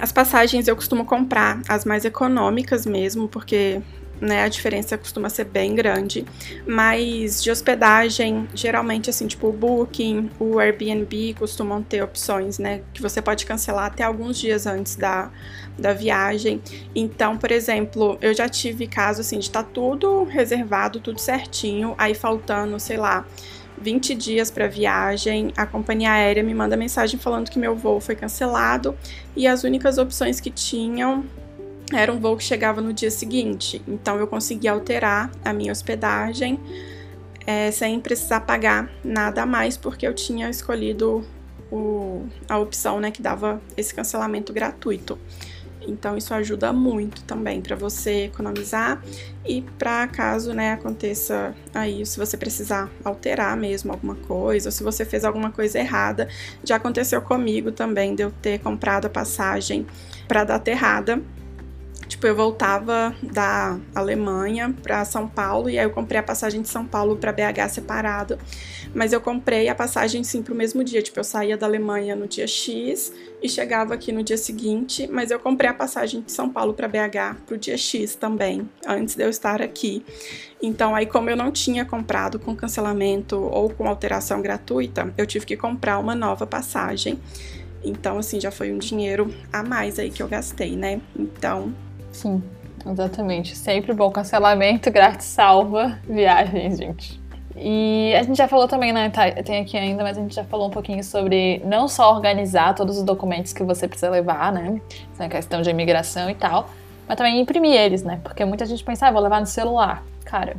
As 0.00 0.12
passagens 0.12 0.68
eu 0.68 0.76
costumo 0.76 1.04
comprar 1.04 1.60
as 1.68 1.84
mais 1.84 2.04
econômicas 2.04 2.86
mesmo, 2.86 3.28
porque 3.28 3.80
né? 4.22 4.44
A 4.44 4.48
diferença 4.48 4.96
costuma 4.96 5.28
ser 5.28 5.44
bem 5.44 5.74
grande. 5.74 6.24
Mas 6.64 7.42
de 7.42 7.50
hospedagem, 7.50 8.48
geralmente 8.54 9.10
assim, 9.10 9.26
tipo 9.26 9.48
o 9.48 9.52
Booking, 9.52 10.30
o 10.38 10.60
Airbnb 10.60 11.34
costumam 11.34 11.82
ter 11.82 12.02
opções, 12.02 12.58
né? 12.58 12.82
Que 12.94 13.02
você 13.02 13.20
pode 13.20 13.44
cancelar 13.44 13.86
até 13.86 14.04
alguns 14.04 14.38
dias 14.38 14.64
antes 14.64 14.94
da, 14.94 15.28
da 15.76 15.92
viagem. 15.92 16.62
Então, 16.94 17.36
por 17.36 17.50
exemplo, 17.50 18.16
eu 18.22 18.32
já 18.32 18.48
tive 18.48 18.86
caso 18.86 19.22
assim 19.22 19.40
de 19.40 19.46
estar 19.46 19.64
tá 19.64 19.70
tudo 19.74 20.22
reservado, 20.22 21.00
tudo 21.00 21.18
certinho, 21.18 21.94
aí 21.98 22.14
faltando, 22.14 22.78
sei 22.78 22.96
lá, 22.96 23.26
20 23.80 24.14
dias 24.14 24.48
para 24.48 24.68
viagem, 24.68 25.52
a 25.56 25.66
companhia 25.66 26.12
aérea 26.12 26.44
me 26.44 26.54
manda 26.54 26.76
mensagem 26.76 27.18
falando 27.18 27.50
que 27.50 27.58
meu 27.58 27.74
voo 27.74 28.00
foi 28.00 28.14
cancelado 28.14 28.96
e 29.34 29.48
as 29.48 29.64
únicas 29.64 29.98
opções 29.98 30.38
que 30.38 30.50
tinham 30.50 31.24
era 31.92 32.12
um 32.12 32.18
voo 32.18 32.36
que 32.36 32.44
chegava 32.44 32.80
no 32.80 32.92
dia 32.92 33.10
seguinte, 33.10 33.82
então 33.86 34.18
eu 34.18 34.26
consegui 34.26 34.68
alterar 34.68 35.30
a 35.44 35.52
minha 35.52 35.72
hospedagem 35.72 36.58
é, 37.46 37.70
sem 37.70 38.00
precisar 38.00 38.40
pagar 38.40 38.90
nada 39.04 39.42
a 39.42 39.46
mais, 39.46 39.76
porque 39.76 40.06
eu 40.06 40.14
tinha 40.14 40.48
escolhido 40.48 41.24
o, 41.70 42.26
a 42.48 42.58
opção 42.58 43.00
né, 43.00 43.10
que 43.10 43.22
dava 43.22 43.60
esse 43.76 43.94
cancelamento 43.94 44.52
gratuito. 44.52 45.18
Então 45.84 46.16
isso 46.16 46.32
ajuda 46.32 46.72
muito 46.72 47.24
também 47.24 47.60
para 47.60 47.74
você 47.74 48.26
economizar 48.26 49.02
e 49.44 49.62
para 49.62 50.06
caso, 50.06 50.52
né, 50.52 50.72
aconteça 50.74 51.54
aí, 51.74 52.06
se 52.06 52.16
você 52.16 52.36
precisar 52.36 52.88
alterar 53.04 53.56
mesmo 53.56 53.90
alguma 53.90 54.14
coisa, 54.14 54.68
ou 54.68 54.72
se 54.72 54.84
você 54.84 55.04
fez 55.04 55.24
alguma 55.24 55.50
coisa 55.50 55.80
errada, 55.80 56.28
já 56.62 56.76
aconteceu 56.76 57.20
comigo 57.20 57.72
também 57.72 58.14
de 58.14 58.22
eu 58.22 58.30
ter 58.30 58.60
comprado 58.60 59.06
a 59.06 59.10
passagem 59.10 59.84
para 60.28 60.44
data 60.44 60.70
errada 60.70 61.20
Tipo, 62.22 62.30
eu 62.30 62.36
voltava 62.36 63.12
da 63.20 63.80
Alemanha 63.92 64.72
para 64.80 65.04
São 65.04 65.26
Paulo 65.26 65.68
e 65.68 65.76
aí 65.76 65.84
eu 65.84 65.90
comprei 65.90 66.20
a 66.20 66.22
passagem 66.22 66.62
de 66.62 66.68
São 66.68 66.86
Paulo 66.86 67.16
para 67.16 67.32
BH 67.32 67.68
separado. 67.70 68.38
Mas 68.94 69.12
eu 69.12 69.20
comprei 69.20 69.68
a 69.68 69.74
passagem 69.74 70.22
sim 70.22 70.40
pro 70.40 70.54
mesmo 70.54 70.84
dia. 70.84 71.02
Tipo, 71.02 71.18
eu 71.18 71.24
saía 71.24 71.56
da 71.56 71.66
Alemanha 71.66 72.14
no 72.14 72.28
dia 72.28 72.46
X 72.46 73.12
e 73.42 73.48
chegava 73.48 73.94
aqui 73.94 74.12
no 74.12 74.22
dia 74.22 74.36
seguinte, 74.36 75.08
mas 75.10 75.32
eu 75.32 75.40
comprei 75.40 75.68
a 75.68 75.74
passagem 75.74 76.20
de 76.20 76.30
São 76.30 76.48
Paulo 76.48 76.74
para 76.74 76.86
BH 76.86 77.40
pro 77.44 77.58
dia 77.58 77.76
X 77.76 78.14
também, 78.14 78.70
antes 78.86 79.16
de 79.16 79.24
eu 79.24 79.28
estar 79.28 79.60
aqui. 79.60 80.04
Então, 80.62 80.94
aí 80.94 81.06
como 81.06 81.28
eu 81.28 81.36
não 81.36 81.50
tinha 81.50 81.84
comprado 81.84 82.38
com 82.38 82.54
cancelamento 82.54 83.36
ou 83.36 83.68
com 83.68 83.88
alteração 83.88 84.40
gratuita, 84.40 85.12
eu 85.18 85.26
tive 85.26 85.44
que 85.44 85.56
comprar 85.56 85.98
uma 85.98 86.14
nova 86.14 86.46
passagem. 86.46 87.18
Então, 87.82 88.16
assim, 88.16 88.40
já 88.40 88.52
foi 88.52 88.72
um 88.72 88.78
dinheiro 88.78 89.34
a 89.52 89.64
mais 89.64 89.98
aí 89.98 90.08
que 90.08 90.22
eu 90.22 90.28
gastei, 90.28 90.76
né? 90.76 91.00
Então, 91.18 91.74
Sim, 92.12 92.42
exatamente. 92.86 93.56
Sempre 93.56 93.92
bom 93.94 94.10
cancelamento 94.10 94.90
grátis 94.92 95.26
salva 95.26 95.98
viagens, 96.08 96.78
gente. 96.78 97.22
E 97.56 98.14
a 98.14 98.22
gente 98.22 98.36
já 98.36 98.48
falou 98.48 98.66
também, 98.66 98.92
né? 98.92 99.10
Tá, 99.10 99.30
tem 99.30 99.60
aqui 99.60 99.76
ainda, 99.76 100.02
mas 100.02 100.16
a 100.16 100.20
gente 100.20 100.34
já 100.34 100.44
falou 100.44 100.68
um 100.68 100.70
pouquinho 100.70 101.02
sobre 101.04 101.60
não 101.64 101.86
só 101.86 102.14
organizar 102.14 102.74
todos 102.74 102.96
os 102.96 103.02
documentos 103.02 103.52
que 103.52 103.62
você 103.62 103.86
precisa 103.86 104.10
levar, 104.10 104.52
né? 104.52 104.80
Essa 105.12 105.28
questão 105.28 105.60
de 105.60 105.70
imigração 105.70 106.30
e 106.30 106.34
tal, 106.34 106.70
mas 107.06 107.16
também 107.16 107.40
imprimir 107.40 107.74
eles, 107.74 108.02
né? 108.02 108.20
Porque 108.22 108.44
muita 108.44 108.64
gente 108.64 108.82
pensa, 108.82 109.06
ah, 109.06 109.10
vou 109.10 109.20
levar 109.20 109.40
no 109.40 109.46
celular. 109.46 110.02
Cara, 110.24 110.56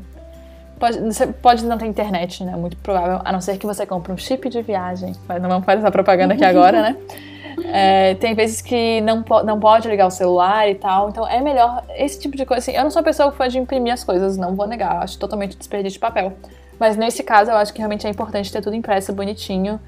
pode, 0.79 0.99
você 0.99 1.27
pode 1.27 1.65
não 1.65 1.77
ter 1.77 1.87
internet, 1.87 2.43
né? 2.43 2.55
Muito 2.55 2.77
provável, 2.77 3.21
a 3.25 3.31
não 3.31 3.41
ser 3.41 3.57
que 3.57 3.65
você 3.65 3.85
compre 3.85 4.11
um 4.11 4.17
chip 4.17 4.47
de 4.47 4.61
viagem. 4.61 5.13
Mas 5.27 5.41
não 5.41 5.49
vamos 5.49 5.65
fazer 5.65 5.79
essa 5.79 5.91
propaganda 5.91 6.35
aqui 6.35 6.45
agora, 6.45 6.81
né? 6.81 6.97
É, 7.65 8.15
tem 8.15 8.33
vezes 8.33 8.61
que 8.61 9.01
não, 9.01 9.21
po 9.21 9.43
não 9.43 9.59
pode 9.59 9.87
ligar 9.87 10.07
o 10.07 10.11
celular 10.11 10.69
e 10.69 10.75
tal, 10.75 11.09
então 11.09 11.27
é 11.27 11.41
melhor 11.41 11.83
esse 11.95 12.19
tipo 12.19 12.35
de 12.35 12.45
coisa. 12.45 12.59
Assim, 12.59 12.77
eu 12.77 12.83
não 12.83 12.91
sou 12.91 13.03
pessoa 13.03 13.31
que 13.31 13.47
de 13.47 13.57
imprimir 13.57 13.93
as 13.93 14.03
coisas, 14.03 14.37
não 14.37 14.55
vou 14.55 14.67
negar, 14.67 15.03
acho 15.03 15.17
totalmente 15.19 15.57
desperdício 15.57 15.97
de 15.97 15.99
papel. 15.99 16.33
Mas 16.79 16.97
nesse 16.97 17.23
caso 17.23 17.51
eu 17.51 17.55
acho 17.55 17.71
que 17.71 17.79
realmente 17.79 18.07
é 18.07 18.09
importante 18.09 18.51
ter 18.51 18.61
tudo 18.61 18.75
impresso 18.75 19.13
bonitinho, 19.13 19.79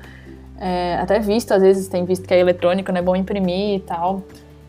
é, 0.60 0.96
até 0.96 1.20
visto, 1.20 1.54
às 1.54 1.62
vezes 1.62 1.88
tem 1.88 2.06
visto 2.06 2.28
que 2.28 2.34
é 2.34 2.40
eletrônico, 2.40 2.92
não 2.92 3.00
é 3.00 3.02
bom 3.02 3.16
imprimir 3.16 3.76
e 3.76 3.80
tal. 3.80 4.24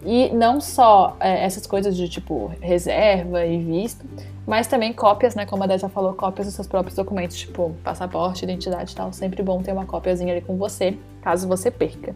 E 0.05 0.31
não 0.31 0.61
só 0.61 1.17
é, 1.21 1.45
essas 1.45 1.67
coisas 1.67 1.97
de 1.97 2.09
tipo 2.09 2.53
reserva 2.61 3.45
e 3.45 3.59
visto, 3.59 4.05
mas 4.47 4.69
também 4.69 4.93
cópias, 4.93 5.35
né? 5.35 5.45
Como 5.45 5.65
a 5.65 5.67
Dé 5.67 5.77
já 5.77 5.89
falou, 5.89 6.15
cópias 6.15 6.47
dos 6.47 6.55
seus 6.55 6.69
próprios 6.69 6.95
documentos, 6.95 7.37
tipo 7.37 7.75
passaporte, 7.83 8.45
identidade 8.45 8.93
e 8.93 8.95
tal. 8.95 9.13
Sempre 9.13 9.43
bom 9.43 9.61
ter 9.61 9.73
uma 9.73 9.85
cópiazinha 9.85 10.33
ali 10.33 10.41
com 10.41 10.57
você, 10.57 10.97
caso 11.21 11.49
você 11.49 11.71
perca. 11.71 12.15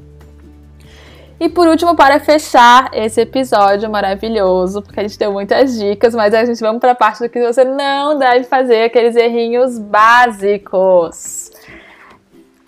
E 1.40 1.48
por 1.48 1.66
último, 1.66 1.96
para 1.96 2.20
fechar 2.20 2.90
esse 2.92 3.22
episódio 3.22 3.88
maravilhoso, 3.88 4.82
porque 4.82 5.00
a 5.00 5.02
gente 5.02 5.18
deu 5.18 5.32
muitas 5.32 5.78
dicas, 5.78 6.14
mas 6.14 6.34
a 6.34 6.44
gente 6.44 6.60
vamos 6.60 6.80
para 6.80 6.92
a 6.92 6.94
parte 6.94 7.20
do 7.20 7.30
que 7.30 7.40
você 7.40 7.64
não 7.64 8.18
deve 8.18 8.44
fazer, 8.44 8.84
aqueles 8.84 9.16
errinhos 9.16 9.78
básicos. 9.78 11.50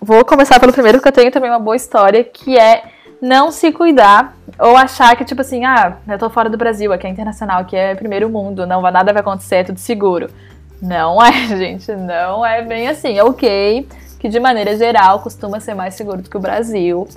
Vou 0.01 0.25
começar 0.25 0.59
pelo 0.59 0.73
primeiro, 0.73 0.97
porque 0.97 1.09
eu 1.09 1.13
tenho 1.13 1.31
também 1.31 1.51
uma 1.51 1.59
boa 1.59 1.75
história, 1.75 2.23
que 2.23 2.57
é 2.57 2.85
não 3.21 3.51
se 3.51 3.71
cuidar 3.71 4.35
ou 4.57 4.75
achar 4.75 5.15
que, 5.15 5.23
tipo 5.23 5.41
assim, 5.41 5.63
ah, 5.63 5.97
eu 6.07 6.17
tô 6.17 6.27
fora 6.31 6.49
do 6.49 6.57
Brasil, 6.57 6.91
aqui 6.91 7.05
é 7.05 7.09
internacional, 7.11 7.61
aqui 7.61 7.75
é 7.75 7.93
primeiro 7.93 8.27
mundo, 8.27 8.65
não 8.65 8.81
nada 8.81 9.13
vai 9.13 9.21
acontecer, 9.21 9.57
é 9.57 9.63
tudo 9.63 9.77
seguro. 9.77 10.31
Não 10.81 11.23
é, 11.23 11.31
gente, 11.55 11.91
não 11.95 12.43
é 12.43 12.63
bem 12.63 12.87
assim. 12.87 13.19
Ok, 13.19 13.87
que 14.19 14.27
de 14.27 14.39
maneira 14.39 14.75
geral 14.75 15.19
costuma 15.19 15.59
ser 15.59 15.75
mais 15.75 15.93
seguro 15.93 16.23
do 16.23 16.29
que 16.29 16.37
o 16.37 16.39
Brasil. 16.39 17.07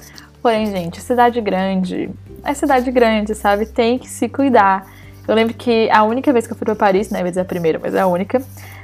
Porém, 0.46 0.66
gente, 0.66 1.00
cidade 1.00 1.40
grande 1.40 2.08
é 2.44 2.54
cidade 2.54 2.88
grande, 2.92 3.34
sabe? 3.34 3.66
Tem 3.66 3.98
que 3.98 4.08
se 4.08 4.28
cuidar. 4.28 4.86
Eu 5.26 5.34
lembro 5.34 5.52
que 5.52 5.90
a 5.90 6.04
única 6.04 6.32
vez 6.32 6.46
que 6.46 6.52
eu 6.52 6.56
fui 6.56 6.64
pra 6.64 6.76
Paris, 6.76 7.10
né? 7.10 7.18
Vou 7.18 7.28
dizer 7.28 7.40
a 7.40 7.44
primeira, 7.44 7.80
mas 7.82 7.96
é 7.96 8.00
a 8.02 8.06
única. 8.06 8.40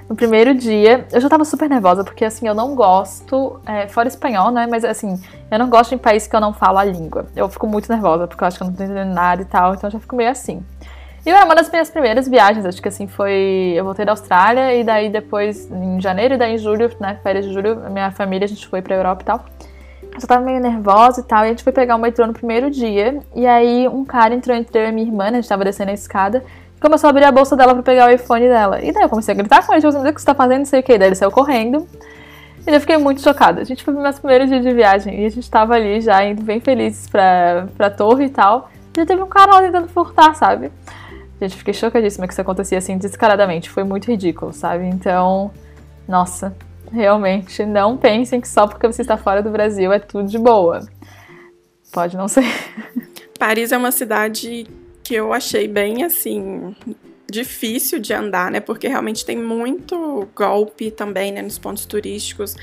No 0.09 0.17
primeiro 0.17 0.57
dia, 0.57 1.07
eu 1.13 1.21
já 1.21 1.29
tava 1.29 1.45
super 1.45 1.71
nervosa, 1.71 2.03
porque 2.03 2.25
assim, 2.25 2.49
eu 2.49 2.53
não 2.53 2.75
gosto, 2.75 3.61
é, 3.65 3.87
fora 3.87 4.09
espanhol, 4.09 4.51
né? 4.51 4.67
Mas 4.69 4.85
assim, 4.85 5.23
eu 5.49 5.57
não 5.57 5.71
gosto 5.71 5.95
em 5.95 5.99
país 5.99 6.27
que 6.27 6.35
eu 6.35 6.41
não 6.41 6.53
falo 6.53 6.79
a 6.79 6.85
língua. 6.85 7.27
Eu 7.37 7.49
fico 7.49 7.69
muito 7.69 7.89
nervosa, 7.89 8.27
porque 8.27 8.43
eu 8.43 8.49
acho 8.49 8.57
que 8.57 8.65
eu 8.65 8.67
não 8.67 8.75
tô 8.75 8.83
entendendo 8.83 9.15
nada 9.15 9.43
e 9.43 9.45
tal, 9.45 9.73
então 9.73 9.87
eu 9.87 9.93
já 9.93 10.01
fico 10.01 10.17
meio 10.17 10.31
assim. 10.31 10.65
E 11.25 11.31
é 11.31 11.45
uma 11.45 11.55
das 11.55 11.71
minhas 11.71 11.89
primeiras 11.91 12.27
viagens, 12.27 12.67
acho 12.67 12.83
que 12.83 12.89
assim, 12.89 13.07
foi. 13.07 13.75
Eu 13.77 13.85
voltei 13.85 14.05
da 14.05 14.11
Austrália, 14.11 14.75
e 14.75 14.83
daí 14.83 15.09
depois, 15.09 15.71
em 15.71 16.01
janeiro, 16.01 16.35
e 16.35 16.37
daí 16.37 16.55
em 16.55 16.59
julho, 16.59 16.91
né? 16.99 17.21
Férias 17.23 17.47
de 17.47 17.53
julho, 17.53 17.89
minha 17.89 18.11
família, 18.11 18.47
a 18.47 18.49
gente 18.49 18.67
foi 18.67 18.83
pra 18.83 18.97
Europa 18.97 19.23
e 19.23 19.27
tal. 19.27 19.45
Eu 20.15 20.21
só 20.21 20.27
tava 20.27 20.45
meio 20.45 20.61
nervosa 20.61 21.21
e 21.21 21.25
tal. 21.25 21.45
E 21.45 21.47
a 21.47 21.49
gente 21.49 21.63
foi 21.63 21.73
pegar 21.73 21.97
o 21.97 21.99
metrô 21.99 22.27
no 22.27 22.33
primeiro 22.33 22.71
dia. 22.71 23.21
E 23.35 23.47
aí 23.47 23.89
um 23.89 24.05
cara 24.05 24.35
entrou 24.35 24.57
entre 24.57 24.79
eu 24.79 24.89
e 24.89 24.93
minha 24.93 25.07
irmã, 25.07 25.25
né? 25.31 25.39
A 25.39 25.41
gente 25.41 25.49
tava 25.49 25.65
descendo 25.65 25.91
a 25.91 25.95
escada. 25.95 26.45
E 26.77 26.81
começou 26.81 27.09
a 27.09 27.11
abrir 27.11 27.25
a 27.25 27.33
bolsa 27.33 27.57
dela 27.57 27.75
pra 27.75 27.83
pegar 27.83 28.09
o 28.09 28.11
iPhone 28.11 28.47
dela. 28.47 28.83
E 28.83 28.93
daí 28.93 29.03
eu 29.03 29.09
comecei 29.09 29.33
a 29.33 29.37
gritar 29.37 29.67
com 29.67 29.73
ele, 29.73 29.81
tipo, 29.81 29.99
o 29.99 30.15
que 30.15 30.21
você 30.21 30.27
tá 30.27 30.35
fazendo? 30.35 30.59
Não 30.59 30.67
sei 30.67 30.81
o 30.81 30.83
que. 30.83 30.99
Daí 30.99 31.09
ele 31.09 31.15
saiu 31.15 31.31
correndo. 31.31 31.87
E 32.67 32.71
eu 32.71 32.81
fiquei 32.81 32.97
muito 32.97 33.21
chocada. 33.21 33.61
A 33.61 33.65
gente 33.65 33.83
foi 33.83 33.93
no 33.95 34.03
nosso 34.03 34.21
primeiro 34.21 34.47
dia 34.47 34.61
de 34.61 34.73
viagem. 34.73 35.23
E 35.23 35.27
a 35.27 35.31
gente 35.31 35.51
tava 35.51 35.75
ali 35.75 36.01
já 36.01 36.23
indo 36.25 36.43
bem 36.43 36.61
felizes 36.61 37.09
pra, 37.09 37.67
pra 37.77 37.91
torre 37.91 38.27
e 38.27 38.31
tal. 38.31 38.71
E 38.95 39.01
já 39.01 39.07
teve 39.07 39.23
um 39.23 39.27
cara 39.27 39.55
lá 39.55 39.61
tentando 39.63 39.89
furtar, 39.89 40.35
sabe? 40.35 40.71
Gente, 41.41 41.57
fiquei 41.57 41.75
chocadíssima 41.75 42.27
que 42.27 42.33
isso 42.33 42.41
acontecia 42.41 42.79
assim 42.79 42.97
descaradamente. 42.97 43.69
Foi 43.69 43.83
muito 43.83 44.09
ridículo, 44.09 44.53
sabe? 44.53 44.85
Então, 44.87 45.51
nossa, 46.07 46.55
realmente 46.93 47.65
não 47.65 47.97
pensem 47.97 48.41
que 48.41 48.49
só 48.49 48.67
porque 48.67 48.87
você 48.87 49.03
está 49.03 49.17
fora 49.17 49.43
do 49.43 49.51
Brasil 49.51 49.93
é 49.93 49.99
tudo 49.99 50.29
de 50.29 50.39
boa. 50.39 50.87
Pode 51.93 52.17
não 52.17 52.29
ser. 52.29 52.45
Paris 53.39 53.73
é 53.73 53.77
uma 53.77 53.91
cidade 53.91 54.67
que 55.03 55.15
eu 55.15 55.33
achei 55.33 55.67
bem 55.67 56.05
assim 56.05 56.75
difícil 57.31 57.99
de 57.99 58.13
andar, 58.13 58.51
né? 58.51 58.61
Porque 58.61 58.87
realmente 58.87 59.25
tem 59.25 59.37
muito 59.37 60.29
golpe 60.37 60.91
também, 60.91 61.33
né, 61.33 61.41
nos 61.41 61.59
pontos 61.59 61.87
turísticos. 61.87 62.55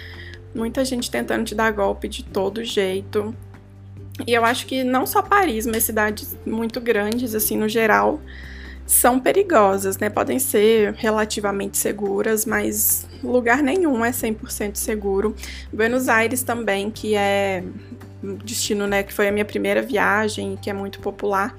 Muita 0.53 0.86
gente 0.86 1.09
tentando 1.09 1.43
te 1.43 1.55
dar 1.55 1.71
golpe 1.71 2.07
de 2.07 2.23
todo 2.23 2.63
jeito. 2.63 3.36
E 4.27 4.34
eu 4.34 4.45
acho 4.45 4.65
que 4.67 4.84
não 4.84 5.05
só 5.05 5.21
Paris, 5.21 5.65
mas 5.65 5.84
cidades 5.84 6.38
muito 6.45 6.80
grandes, 6.80 7.34
assim, 7.34 7.57
no 7.57 7.67
geral, 7.67 8.21
são 8.89 9.19
perigosas, 9.19 9.99
né? 9.99 10.09
Podem 10.09 10.39
ser 10.39 10.95
relativamente 10.95 11.77
seguras, 11.77 12.43
mas 12.43 13.07
lugar 13.23 13.61
nenhum 13.61 14.03
é 14.03 14.09
100% 14.09 14.77
seguro. 14.77 15.35
Buenos 15.71 16.09
Aires 16.09 16.41
também, 16.41 16.89
que 16.89 17.13
é 17.13 17.63
destino, 18.43 18.87
né, 18.87 19.03
que 19.03 19.13
foi 19.13 19.27
a 19.27 19.31
minha 19.31 19.45
primeira 19.45 19.83
viagem, 19.83 20.57
que 20.59 20.71
é 20.71 20.73
muito 20.73 20.99
popular, 20.99 21.55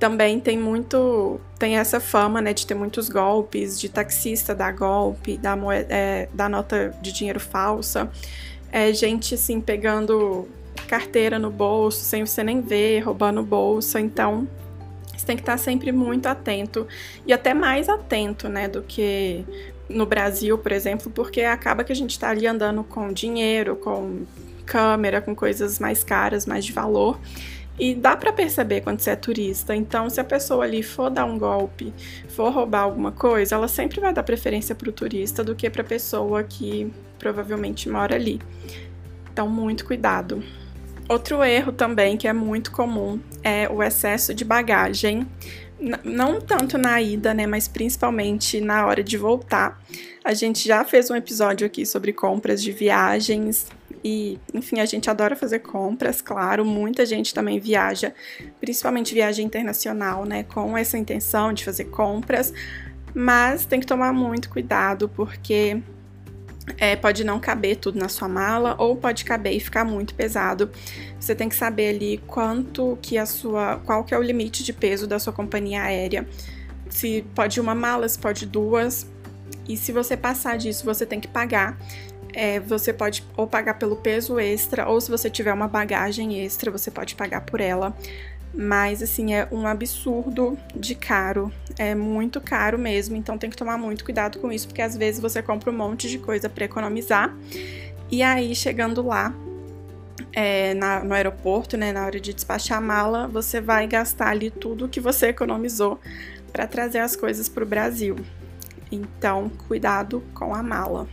também 0.00 0.40
tem 0.40 0.58
muito, 0.58 1.40
tem 1.58 1.78
essa 1.78 2.00
fama, 2.00 2.42
né, 2.42 2.52
de 2.52 2.66
ter 2.66 2.74
muitos 2.74 3.08
golpes, 3.08 3.80
de 3.80 3.88
taxista 3.88 4.52
dar 4.52 4.72
golpe, 4.72 5.38
da 5.38 5.54
moeda, 5.56 5.86
é, 5.88 6.28
da 6.34 6.48
nota 6.48 6.92
de 7.00 7.12
dinheiro 7.12 7.40
falsa, 7.40 8.10
é, 8.70 8.92
gente 8.92 9.34
assim 9.34 9.60
pegando 9.60 10.46
carteira 10.88 11.38
no 11.38 11.50
bolso 11.50 12.00
sem 12.00 12.26
você 12.26 12.42
nem 12.42 12.60
ver, 12.60 12.98
roubando 12.98 13.42
bolsa, 13.44 14.00
então 14.00 14.46
você 15.24 15.26
tem 15.26 15.36
que 15.36 15.42
estar 15.42 15.56
sempre 15.56 15.90
muito 15.90 16.26
atento 16.26 16.86
e 17.26 17.32
até 17.32 17.54
mais 17.54 17.88
atento, 17.88 18.48
né, 18.48 18.68
do 18.68 18.82
que 18.82 19.44
no 19.88 20.06
Brasil, 20.06 20.58
por 20.58 20.70
exemplo, 20.70 21.10
porque 21.10 21.40
acaba 21.42 21.82
que 21.82 21.92
a 21.92 21.96
gente 21.96 22.10
está 22.10 22.28
ali 22.28 22.46
andando 22.46 22.84
com 22.84 23.12
dinheiro, 23.12 23.76
com 23.76 24.24
câmera, 24.66 25.20
com 25.20 25.34
coisas 25.34 25.78
mais 25.78 26.04
caras, 26.04 26.46
mais 26.46 26.64
de 26.64 26.72
valor. 26.72 27.18
E 27.78 27.94
dá 27.94 28.16
para 28.16 28.32
perceber 28.32 28.82
quando 28.82 29.00
você 29.00 29.10
é 29.10 29.16
turista. 29.16 29.74
Então, 29.74 30.08
se 30.08 30.20
a 30.20 30.24
pessoa 30.24 30.64
ali 30.64 30.80
for 30.82 31.10
dar 31.10 31.24
um 31.24 31.36
golpe, 31.36 31.92
for 32.28 32.50
roubar 32.52 32.82
alguma 32.82 33.10
coisa, 33.10 33.56
ela 33.56 33.66
sempre 33.66 34.00
vai 34.00 34.12
dar 34.12 34.22
preferência 34.22 34.76
para 34.76 34.88
o 34.88 34.92
turista 34.92 35.42
do 35.42 35.56
que 35.56 35.68
para 35.68 35.82
a 35.82 35.84
pessoa 35.84 36.44
que 36.44 36.92
provavelmente 37.18 37.88
mora 37.88 38.14
ali. 38.14 38.40
Então, 39.32 39.48
muito 39.48 39.84
cuidado. 39.84 40.42
Outro 41.08 41.42
erro 41.42 41.72
também 41.72 42.16
que 42.16 42.28
é 42.28 42.32
muito 42.32 42.70
comum 42.70 43.18
é 43.44 43.68
o 43.68 43.82
excesso 43.82 44.34
de 44.34 44.44
bagagem. 44.44 45.26
Não 46.02 46.40
tanto 46.40 46.78
na 46.78 47.00
ida, 47.00 47.34
né, 47.34 47.46
mas 47.46 47.68
principalmente 47.68 48.60
na 48.60 48.86
hora 48.86 49.04
de 49.04 49.18
voltar. 49.18 49.80
A 50.24 50.32
gente 50.32 50.66
já 50.66 50.84
fez 50.84 51.10
um 51.10 51.14
episódio 51.14 51.66
aqui 51.66 51.84
sobre 51.84 52.12
compras 52.12 52.62
de 52.62 52.72
viagens, 52.72 53.68
e, 54.04 54.38
enfim, 54.52 54.80
a 54.80 54.84
gente 54.84 55.08
adora 55.08 55.34
fazer 55.34 55.60
compras, 55.60 56.20
claro. 56.20 56.62
Muita 56.62 57.06
gente 57.06 57.32
também 57.32 57.58
viaja, 57.58 58.12
principalmente 58.60 59.14
viagem 59.14 59.46
internacional, 59.46 60.26
né, 60.26 60.42
com 60.42 60.76
essa 60.76 60.98
intenção 60.98 61.54
de 61.54 61.64
fazer 61.64 61.84
compras. 61.86 62.52
Mas 63.14 63.64
tem 63.64 63.80
que 63.80 63.86
tomar 63.86 64.12
muito 64.12 64.50
cuidado 64.50 65.08
porque 65.08 65.80
é, 66.78 66.96
pode 66.96 67.24
não 67.24 67.38
caber 67.38 67.76
tudo 67.76 67.98
na 67.98 68.08
sua 68.08 68.28
mala 68.28 68.74
ou 68.78 68.96
pode 68.96 69.24
caber 69.24 69.52
e 69.52 69.60
ficar 69.60 69.84
muito 69.84 70.14
pesado. 70.14 70.70
Você 71.18 71.34
tem 71.34 71.48
que 71.48 71.54
saber 71.54 71.94
ali 71.94 72.18
quanto 72.26 72.98
que 73.02 73.18
a 73.18 73.26
sua, 73.26 73.80
qual 73.84 74.04
que 74.04 74.14
é 74.14 74.18
o 74.18 74.22
limite 74.22 74.64
de 74.64 74.72
peso 74.72 75.06
da 75.06 75.18
sua 75.18 75.32
companhia 75.32 75.82
aérea. 75.82 76.26
Se 76.88 77.24
pode 77.34 77.60
uma 77.60 77.74
mala, 77.74 78.08
se 78.08 78.18
pode 78.18 78.46
duas. 78.46 79.06
E 79.68 79.76
se 79.76 79.92
você 79.92 80.16
passar 80.16 80.56
disso, 80.56 80.84
você 80.84 81.06
tem 81.06 81.20
que 81.20 81.28
pagar 81.28 81.78
é, 82.34 82.58
você 82.58 82.92
pode 82.92 83.24
ou 83.36 83.46
pagar 83.46 83.74
pelo 83.74 83.96
peso 83.96 84.38
extra, 84.38 84.88
ou 84.88 85.00
se 85.00 85.10
você 85.10 85.30
tiver 85.30 85.52
uma 85.52 85.68
bagagem 85.68 86.44
extra, 86.44 86.70
você 86.70 86.90
pode 86.90 87.14
pagar 87.14 87.42
por 87.42 87.60
ela. 87.60 87.96
Mas 88.56 89.02
assim, 89.02 89.34
é 89.34 89.48
um 89.50 89.66
absurdo 89.66 90.56
de 90.74 90.94
caro. 90.94 91.52
É 91.76 91.94
muito 91.94 92.40
caro 92.40 92.78
mesmo, 92.78 93.16
então 93.16 93.36
tem 93.36 93.50
que 93.50 93.56
tomar 93.56 93.76
muito 93.76 94.04
cuidado 94.04 94.38
com 94.38 94.52
isso, 94.52 94.68
porque 94.68 94.82
às 94.82 94.96
vezes 94.96 95.20
você 95.20 95.42
compra 95.42 95.70
um 95.70 95.76
monte 95.76 96.08
de 96.08 96.18
coisa 96.18 96.48
para 96.48 96.64
economizar. 96.64 97.34
E 98.10 98.22
aí, 98.22 98.54
chegando 98.54 99.04
lá, 99.04 99.34
é, 100.32 100.74
na, 100.74 101.02
no 101.02 101.14
aeroporto, 101.14 101.76
né, 101.76 101.92
na 101.92 102.06
hora 102.06 102.20
de 102.20 102.32
despachar 102.32 102.78
a 102.78 102.80
mala, 102.80 103.26
você 103.26 103.60
vai 103.60 103.86
gastar 103.86 104.28
ali 104.28 104.50
tudo 104.50 104.88
que 104.88 105.00
você 105.00 105.28
economizou 105.28 105.98
para 106.52 106.66
trazer 106.66 106.98
as 106.98 107.16
coisas 107.16 107.48
para 107.48 107.64
o 107.64 107.66
Brasil. 107.66 108.16
Então, 108.90 109.50
cuidado 109.66 110.22
com 110.32 110.54
a 110.54 110.62
mala. 110.62 111.08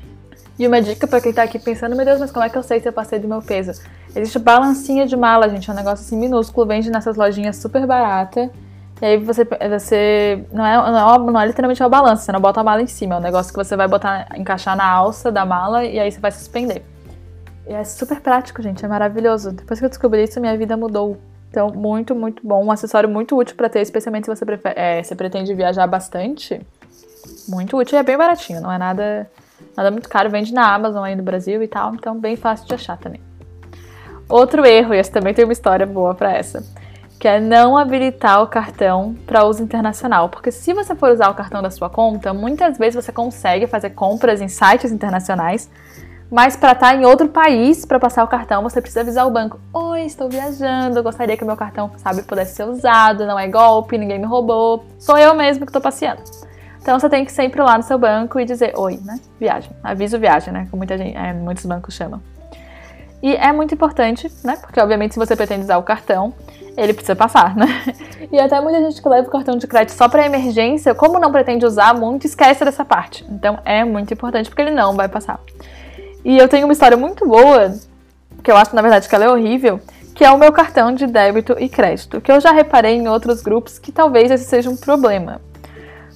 E 0.60 0.68
uma 0.68 0.80
dica 0.80 1.08
para 1.08 1.22
quem 1.22 1.34
tá 1.34 1.44
aqui 1.44 1.58
pensando, 1.58 1.96
meu 1.96 2.06
Deus, 2.06 2.20
mas 2.20 2.32
como 2.32 2.46
é 2.46 2.50
que 2.50 2.58
eu 2.58 2.62
sei 2.62 2.80
se 2.80 2.88
eu 2.88 2.94
passei 2.94 3.18
do 3.18 3.28
meu 3.28 3.42
peso? 3.42 3.82
Existe 4.16 4.39
balancinha 4.39 5.05
de 5.05 5.16
mala, 5.16 5.49
gente, 5.49 5.70
é 5.70 5.74
um 5.74 5.76
negócio 5.76 6.05
assim 6.05 6.18
minúsculo, 6.18 6.68
vende 6.68 6.89
nessas 6.89 7.16
lojinhas 7.16 7.57
super 7.57 7.86
barata. 7.88 8.51
E 9.01 9.05
aí 9.05 9.18
você, 9.18 9.45
você 9.45 10.45
não, 10.51 10.66
é, 10.66 10.76
não, 10.91 11.16
é, 11.16 11.32
não 11.32 11.41
é 11.41 11.47
literalmente 11.47 11.82
uma 11.82 11.89
balança, 11.89 12.24
você 12.24 12.32
não 12.32 12.39
bota 12.39 12.59
a 12.59 12.64
mala 12.64 12.82
em 12.82 12.88
cima, 12.88 13.16
é 13.16 13.18
um 13.18 13.22
negócio 13.22 13.51
que 13.51 13.57
você 13.57 13.76
vai 13.76 13.88
botar, 13.88 14.28
encaixar 14.36 14.76
na 14.76 14.86
alça 14.86 15.32
da 15.32 15.45
mala 15.45 15.84
e 15.84 15.99
aí 15.99 16.12
você 16.12 16.20
vai 16.20 16.32
suspender. 16.32 16.84
E 17.68 17.74
é 17.74 17.84
super 17.84 18.20
prático, 18.20 18.62
gente, 18.62 18.84
é 18.84 18.88
maravilhoso. 18.88 19.51
Depois 19.51 19.80
que 19.80 19.86
eu 19.86 19.89
descobri 19.89 20.24
isso, 20.24 20.39
minha 20.39 20.57
vida 20.57 20.76
mudou. 20.76 21.18
Então, 21.49 21.70
muito, 21.70 22.14
muito 22.14 22.45
bom. 22.45 22.64
Um 22.64 22.72
acessório 22.72 23.09
muito 23.09 23.36
útil 23.38 23.55
para 23.55 23.70
ter, 23.70 23.82
especialmente 23.82 24.26
se 24.26 24.36
você, 24.36 24.45
prefere, 24.45 24.80
é, 24.80 25.01
você 25.01 25.16
pretende 25.16 25.53
viajar 25.53 25.88
bastante. 25.88 26.62
Muito 27.47 27.78
útil 27.78 27.97
e 27.97 27.99
é 27.99 28.03
bem 28.03 28.18
baratinho, 28.18 28.62
não 28.62 28.72
é 28.72 28.78
nada 28.78 29.30
Nada 29.76 29.91
muito 29.91 30.09
caro, 30.09 30.30
vende 30.30 30.53
na 30.53 30.74
Amazon 30.74 31.03
aí 31.03 31.16
no 31.16 31.24
Brasil 31.24 31.62
e 31.64 31.68
tal, 31.68 31.93
então 31.95 32.20
bem 32.20 32.36
fácil 32.36 32.68
de 32.68 32.74
achar 32.74 32.97
também. 32.97 33.22
Outro 34.32 34.66
erro, 34.66 34.94
e 34.94 34.98
esse 34.98 35.12
também 35.12 35.34
tem 35.34 35.44
uma 35.44 35.52
história 35.52 35.86
boa 35.86 36.16
para 36.16 36.32
essa, 36.32 36.64
que 37.20 37.28
é 37.28 37.38
não 37.38 37.78
habilitar 37.78 38.42
o 38.42 38.48
cartão 38.48 39.14
para 39.28 39.44
uso 39.44 39.62
internacional, 39.62 40.30
porque 40.30 40.54
se 40.54 40.74
você 40.74 40.96
for 40.96 41.12
usar 41.12 41.30
o 41.30 41.34
cartão 41.34 41.62
da 41.62 41.70
sua 41.70 41.90
conta, 41.90 42.34
muitas 42.34 42.78
vezes 42.78 43.04
você 43.04 43.12
consegue 43.12 43.68
fazer 43.68 43.90
compras 43.90 44.40
em 44.40 44.48
sites 44.48 44.90
internacionais, 44.90 45.70
mas 46.32 46.56
para 46.56 46.72
estar 46.72 46.92
tá 46.92 46.96
em 46.96 47.04
outro 47.04 47.28
país 47.28 47.86
para 47.86 48.00
passar 48.00 48.24
o 48.24 48.28
cartão, 48.30 48.64
você 48.64 48.80
precisa 48.80 49.02
avisar 49.02 49.28
o 49.28 49.32
banco: 49.32 49.60
"Oi, 49.74 50.04
estou 50.04 50.30
viajando, 50.30 51.04
gostaria 51.04 51.36
que 51.36 51.44
meu 51.44 51.58
cartão, 51.58 51.92
sabe, 51.98 52.24
pudesse 52.24 52.56
ser 52.56 52.64
usado, 52.64 53.26
não 53.26 53.38
é 53.38 53.50
golpe, 53.50 53.98
ninguém 53.98 54.18
me 54.18 54.26
roubou, 54.26 54.86
sou 54.98 55.18
eu 55.18 55.36
mesmo 55.36 55.66
que 55.66 55.72
estou 55.72 55.82
passeando". 55.82 56.22
Então 56.82 56.98
você 56.98 57.10
tem 57.10 57.26
que 57.26 57.34
sempre 57.34 57.60
ir 57.60 57.66
lá 57.66 57.76
no 57.76 57.84
seu 57.84 57.98
banco 58.00 58.40
e 58.40 58.46
dizer 58.46 58.72
oi, 58.78 58.98
né? 59.04 59.20
Viagem. 59.38 59.72
Aviso 59.84 60.18
viagem, 60.18 60.54
né? 60.54 60.68
Como 60.72 60.80
muita 60.80 60.98
gente, 60.98 61.18
é, 61.18 61.34
muitos 61.34 61.66
bancos 61.66 61.94
chamam. 61.94 62.22
E 63.22 63.36
é 63.36 63.51
muito 63.51 63.74
importante, 63.74 64.32
né? 64.43 64.57
Porque 64.57 64.80
obviamente 64.80 65.13
se 65.13 65.19
você 65.19 65.36
pretende 65.36 65.63
usar 65.63 65.78
o 65.78 65.84
cartão, 65.84 66.34
ele 66.76 66.93
precisa 66.93 67.15
passar, 67.15 67.55
né? 67.55 67.67
E 68.32 68.39
até 68.39 68.61
muita 68.61 68.80
gente 68.80 69.01
que 69.01 69.09
leva 69.09 69.28
o 69.28 69.32
cartão 69.32 69.57
de 69.57 69.67
crédito 69.67 69.93
só 69.93 70.07
para 70.07 70.26
emergência, 70.26 70.95
como 70.95 71.19
não 71.19 71.34
pretende 71.34 71.65
usar 71.65 71.93
muito, 71.93 72.26
esquece 72.26 72.63
dessa 72.63 72.86
parte. 72.86 73.26
Então 73.30 73.59
é 73.65 73.84
muito 73.84 74.13
importante 74.13 74.49
porque 74.49 74.61
ele 74.61 74.72
não 74.72 74.95
vai 74.95 75.09
passar. 75.09 75.38
E 76.24 76.38
eu 76.38 76.47
tenho 76.47 76.65
uma 76.65 76.72
história 76.72 76.95
muito 76.95 77.28
boa, 77.28 77.74
que 78.41 78.49
eu 78.49 78.55
acho 78.55 78.74
na 78.74 78.82
verdade 78.82 79.09
que 79.09 79.13
ela 79.13 79.26
é 79.26 79.30
horrível, 79.30 79.82
que 80.15 80.24
é 80.24 80.32
o 80.32 80.38
meu 80.38 80.51
cartão 80.53 80.93
de 80.93 81.05
débito 81.07 81.57
e 81.59 81.67
crédito, 81.67 82.22
que 82.22 82.32
eu 82.32 82.39
já 82.39 82.51
reparei 82.51 82.95
em 82.95 83.07
outros 83.07 83.41
grupos 83.41 83.78
que 83.78 83.91
talvez 83.91 84.32
esse 84.32 84.45
seja 84.45 84.69
um 84.69 84.78
problema. 84.78 85.41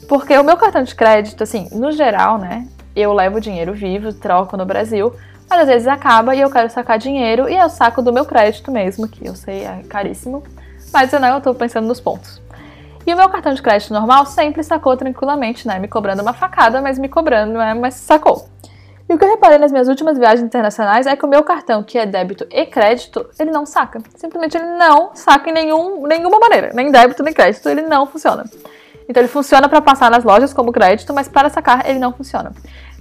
Porque 0.08 0.38
o 0.38 0.44
meu 0.44 0.56
cartão 0.56 0.84
de 0.84 0.96
crédito, 0.96 1.44
assim, 1.44 1.68
no 1.72 1.92
geral, 1.92 2.38
né? 2.38 2.68
Eu 2.96 3.12
levo 3.12 3.42
dinheiro 3.42 3.74
vivo, 3.74 4.14
troco 4.14 4.56
no 4.56 4.66
Brasil, 4.66 5.14
mas 5.50 5.62
às 5.62 5.68
vezes 5.68 5.88
acaba 5.88 6.36
e 6.36 6.42
eu 6.42 6.50
quero 6.50 6.70
sacar 6.70 6.98
dinheiro 6.98 7.50
e 7.50 7.56
eu 7.56 7.70
saco 7.70 8.02
do 8.02 8.12
meu 8.12 8.26
crédito 8.26 8.72
mesmo, 8.72 9.08
que 9.08 9.28
eu 9.28 9.36
sei 9.36 9.64
é 9.64 9.84
caríssimo, 9.88 10.44
mas 10.92 11.12
eu 11.14 11.20
não 11.20 11.40
tô 11.42 11.54
pensando 11.54 11.88
nos 11.88 12.00
pontos. 12.00 12.42
E 13.06 13.14
o 13.14 13.18
meu 13.18 13.30
cartão 13.30 13.54
de 13.54 13.62
crédito 13.62 13.94
normal 13.94 14.26
sempre 14.26 14.64
sacou 14.64 14.98
tranquilamente, 14.98 15.68
né? 15.68 15.78
Me 15.78 15.88
cobrando 15.88 16.24
uma 16.24 16.34
facada, 16.34 16.82
mas 16.82 16.98
me 16.98 17.08
cobrando, 17.08 17.54
né? 17.54 17.74
Mas 17.76 17.94
sacou. 17.94 18.50
E 19.08 19.14
o 19.14 19.18
que 19.20 19.24
eu 19.24 19.30
reparei 19.30 19.60
nas 19.60 19.72
minhas 19.72 19.88
últimas 19.88 20.18
viagens 20.18 20.42
internacionais 20.42 21.06
é 21.06 21.16
que 21.16 21.24
o 21.24 21.28
meu 21.28 21.44
cartão, 21.44 21.84
que 21.84 21.96
é 22.00 22.08
débito 22.08 22.48
e 22.50 22.66
crédito, 22.66 23.30
ele 23.38 23.52
não 23.52 23.64
saca. 23.64 24.02
Simplesmente 24.16 24.58
ele 24.58 24.66
não 24.66 25.12
saca 25.14 25.48
em 25.48 25.54
nenhum, 25.54 26.08
nenhuma 26.08 26.40
maneira. 26.40 26.72
Nem 26.74 26.92
débito, 26.92 27.22
nem 27.22 27.32
crédito, 27.32 27.70
ele 27.70 27.84
não 27.84 28.08
funciona. 28.08 28.46
Então 29.08 29.22
ele 29.22 29.28
funciona 29.28 29.70
para 29.70 29.80
passar 29.80 30.10
nas 30.10 30.24
lojas 30.24 30.52
como 30.52 30.72
crédito, 30.72 31.14
mas 31.14 31.28
para 31.28 31.50
sacar 31.50 31.88
ele 31.88 32.00
não 32.00 32.12
funciona. 32.12 32.52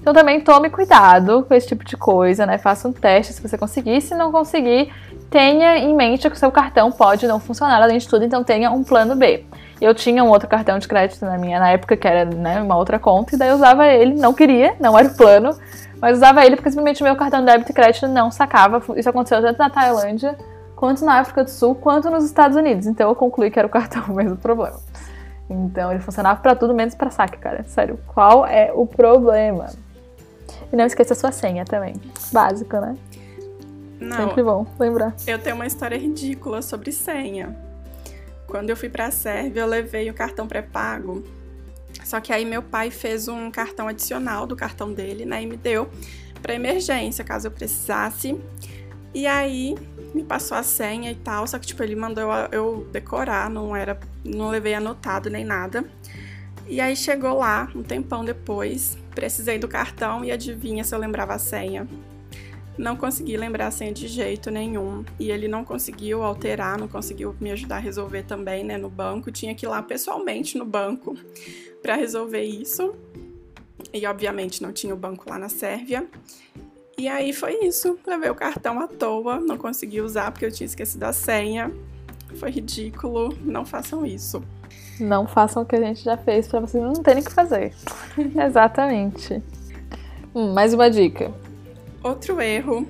Então 0.04 0.12
também 0.12 0.38
tome 0.38 0.68
cuidado 0.68 1.46
com 1.48 1.54
esse 1.54 1.66
tipo 1.66 1.82
de 1.82 1.96
coisa, 1.96 2.44
né? 2.44 2.58
Faça 2.58 2.86
um 2.86 2.92
teste 2.92 3.32
se 3.32 3.40
você 3.40 3.56
conseguir. 3.56 4.02
Se 4.02 4.14
não 4.14 4.30
conseguir, 4.30 4.92
tenha 5.30 5.78
em 5.78 5.96
mente 5.96 6.28
que 6.28 6.36
o 6.36 6.38
seu 6.38 6.52
cartão 6.52 6.92
pode 6.92 7.26
não 7.26 7.40
funcionar 7.40 7.80
além 7.80 7.96
de 7.96 8.06
tudo, 8.06 8.22
então 8.22 8.44
tenha 8.44 8.70
um 8.70 8.84
plano 8.84 9.16
B. 9.16 9.46
Eu 9.80 9.94
tinha 9.94 10.22
um 10.22 10.28
outro 10.28 10.46
cartão 10.46 10.78
de 10.78 10.86
crédito 10.86 11.24
na 11.24 11.38
minha 11.38 11.58
na 11.58 11.70
época 11.70 11.96
que 11.96 12.06
era 12.06 12.26
né, 12.26 12.60
uma 12.60 12.76
outra 12.76 12.98
conta, 12.98 13.34
e 13.34 13.38
daí 13.38 13.48
eu 13.48 13.54
usava 13.54 13.86
ele, 13.86 14.14
não 14.14 14.34
queria, 14.34 14.76
não 14.78 14.98
era 14.98 15.08
o 15.08 15.16
plano, 15.16 15.58
mas 15.98 16.18
usava 16.18 16.44
ele 16.44 16.56
porque 16.56 16.68
simplesmente 16.68 17.00
o 17.00 17.04
meu 17.04 17.16
cartão 17.16 17.40
de 17.40 17.46
débito 17.46 17.70
e 17.72 17.74
crédito 17.74 18.06
não 18.06 18.30
sacava. 18.30 18.82
Isso 18.98 19.08
aconteceu 19.08 19.40
tanto 19.40 19.58
na 19.58 19.70
Tailândia, 19.70 20.36
quanto 20.76 21.02
na 21.02 21.18
África 21.18 21.44
do 21.44 21.50
Sul, 21.50 21.74
quanto 21.74 22.10
nos 22.10 22.26
Estados 22.26 22.58
Unidos. 22.58 22.86
Então 22.86 23.08
eu 23.08 23.14
concluí 23.14 23.50
que 23.50 23.58
era 23.58 23.66
o 23.66 23.70
cartão 23.70 24.06
mesmo 24.14 24.36
problema. 24.36 24.76
Então 25.48 25.90
ele 25.90 26.00
funcionava 26.00 26.40
para 26.40 26.54
tudo 26.54 26.74
menos 26.74 26.94
para 26.94 27.08
saque, 27.10 27.38
cara. 27.38 27.64
Sério, 27.64 27.98
qual 28.06 28.46
é 28.46 28.70
o 28.74 28.86
problema? 28.86 29.70
E 30.72 30.76
não 30.76 30.84
esqueça 30.84 31.14
a 31.14 31.16
sua 31.16 31.32
senha 31.32 31.64
também. 31.64 31.94
Básico, 32.32 32.76
né? 32.76 32.96
Não. 34.00 34.16
Sempre 34.16 34.42
bom 34.42 34.66
lembrar. 34.78 35.14
Eu 35.26 35.38
tenho 35.38 35.56
uma 35.56 35.66
história 35.66 35.96
ridícula 35.96 36.62
sobre 36.62 36.92
senha. 36.92 37.56
Quando 38.46 38.70
eu 38.70 38.76
fui 38.76 38.88
para 38.88 39.06
a 39.06 39.10
Sérvia, 39.10 39.62
eu 39.62 39.66
levei 39.66 40.10
o 40.10 40.14
cartão 40.14 40.46
pré-pago. 40.46 41.24
Só 42.04 42.20
que 42.20 42.32
aí 42.32 42.44
meu 42.44 42.62
pai 42.62 42.90
fez 42.90 43.28
um 43.28 43.50
cartão 43.50 43.88
adicional 43.88 44.46
do 44.46 44.54
cartão 44.54 44.92
dele, 44.92 45.24
né, 45.24 45.42
e 45.42 45.46
me 45.46 45.56
deu 45.56 45.88
para 46.42 46.54
emergência, 46.54 47.24
caso 47.24 47.46
eu 47.46 47.50
precisasse. 47.50 48.38
E 49.14 49.26
aí 49.26 49.76
me 50.12 50.22
passou 50.22 50.56
a 50.56 50.62
senha 50.62 51.10
e 51.10 51.14
tal, 51.14 51.46
só 51.46 51.58
que 51.58 51.66
tipo 51.66 51.82
ele 51.82 51.96
mandou 51.96 52.24
eu, 52.24 52.48
eu 52.52 52.88
decorar, 52.92 53.48
não 53.48 53.74
era, 53.74 53.98
não 54.24 54.50
levei 54.50 54.74
anotado 54.74 55.30
nem 55.30 55.44
nada. 55.44 55.84
E 56.66 56.80
aí 56.80 56.96
chegou 56.96 57.38
lá, 57.38 57.70
um 57.74 57.82
tempão 57.82 58.24
depois, 58.24 58.98
precisei 59.14 59.58
do 59.58 59.68
cartão 59.68 60.24
e 60.24 60.32
adivinha 60.32 60.84
se 60.84 60.94
eu 60.94 60.98
lembrava 60.98 61.34
a 61.34 61.38
senha. 61.38 61.88
Não 62.76 62.96
consegui 62.96 63.36
lembrar 63.36 63.68
a 63.68 63.70
senha 63.70 63.92
de 63.92 64.08
jeito 64.08 64.50
nenhum. 64.50 65.04
E 65.18 65.30
ele 65.30 65.46
não 65.46 65.64
conseguiu 65.64 66.22
alterar, 66.22 66.76
não 66.76 66.88
conseguiu 66.88 67.34
me 67.40 67.52
ajudar 67.52 67.76
a 67.76 67.80
resolver 67.80 68.24
também, 68.24 68.64
né, 68.64 68.76
no 68.76 68.90
banco. 68.90 69.30
Tinha 69.30 69.54
que 69.54 69.64
ir 69.64 69.68
lá 69.68 69.80
pessoalmente 69.80 70.58
no 70.58 70.64
banco 70.64 71.16
para 71.80 71.94
resolver 71.94 72.42
isso. 72.42 72.94
E 73.92 74.04
obviamente 74.06 74.60
não 74.60 74.72
tinha 74.72 74.92
o 74.92 74.96
banco 74.96 75.28
lá 75.30 75.38
na 75.38 75.48
Sérvia. 75.48 76.06
E 76.98 77.06
aí 77.06 77.32
foi 77.32 77.64
isso. 77.64 77.98
Levei 78.04 78.30
o 78.30 78.34
cartão 78.34 78.80
à 78.80 78.88
toa, 78.88 79.38
não 79.38 79.56
consegui 79.56 80.00
usar 80.00 80.32
porque 80.32 80.46
eu 80.46 80.52
tinha 80.52 80.66
esquecido 80.66 81.04
a 81.04 81.12
senha. 81.12 81.72
Foi 82.34 82.50
ridículo. 82.50 83.36
Não 83.42 83.64
façam 83.64 84.04
isso. 84.04 84.42
Não 85.00 85.26
façam 85.26 85.62
o 85.62 85.66
que 85.66 85.76
a 85.76 85.80
gente 85.80 86.04
já 86.04 86.16
fez 86.16 86.46
para 86.46 86.60
vocês 86.60 86.82
não 86.82 86.94
terem 86.94 87.22
que 87.22 87.32
fazer. 87.32 87.72
Exatamente. 88.46 89.42
Hum, 90.34 90.52
mais 90.52 90.72
uma 90.74 90.90
dica. 90.90 91.32
Outro 92.02 92.40
erro 92.40 92.86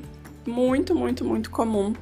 muito, 0.47 0.95
muito, 0.95 1.25
muito 1.25 1.51
comum 1.51 1.95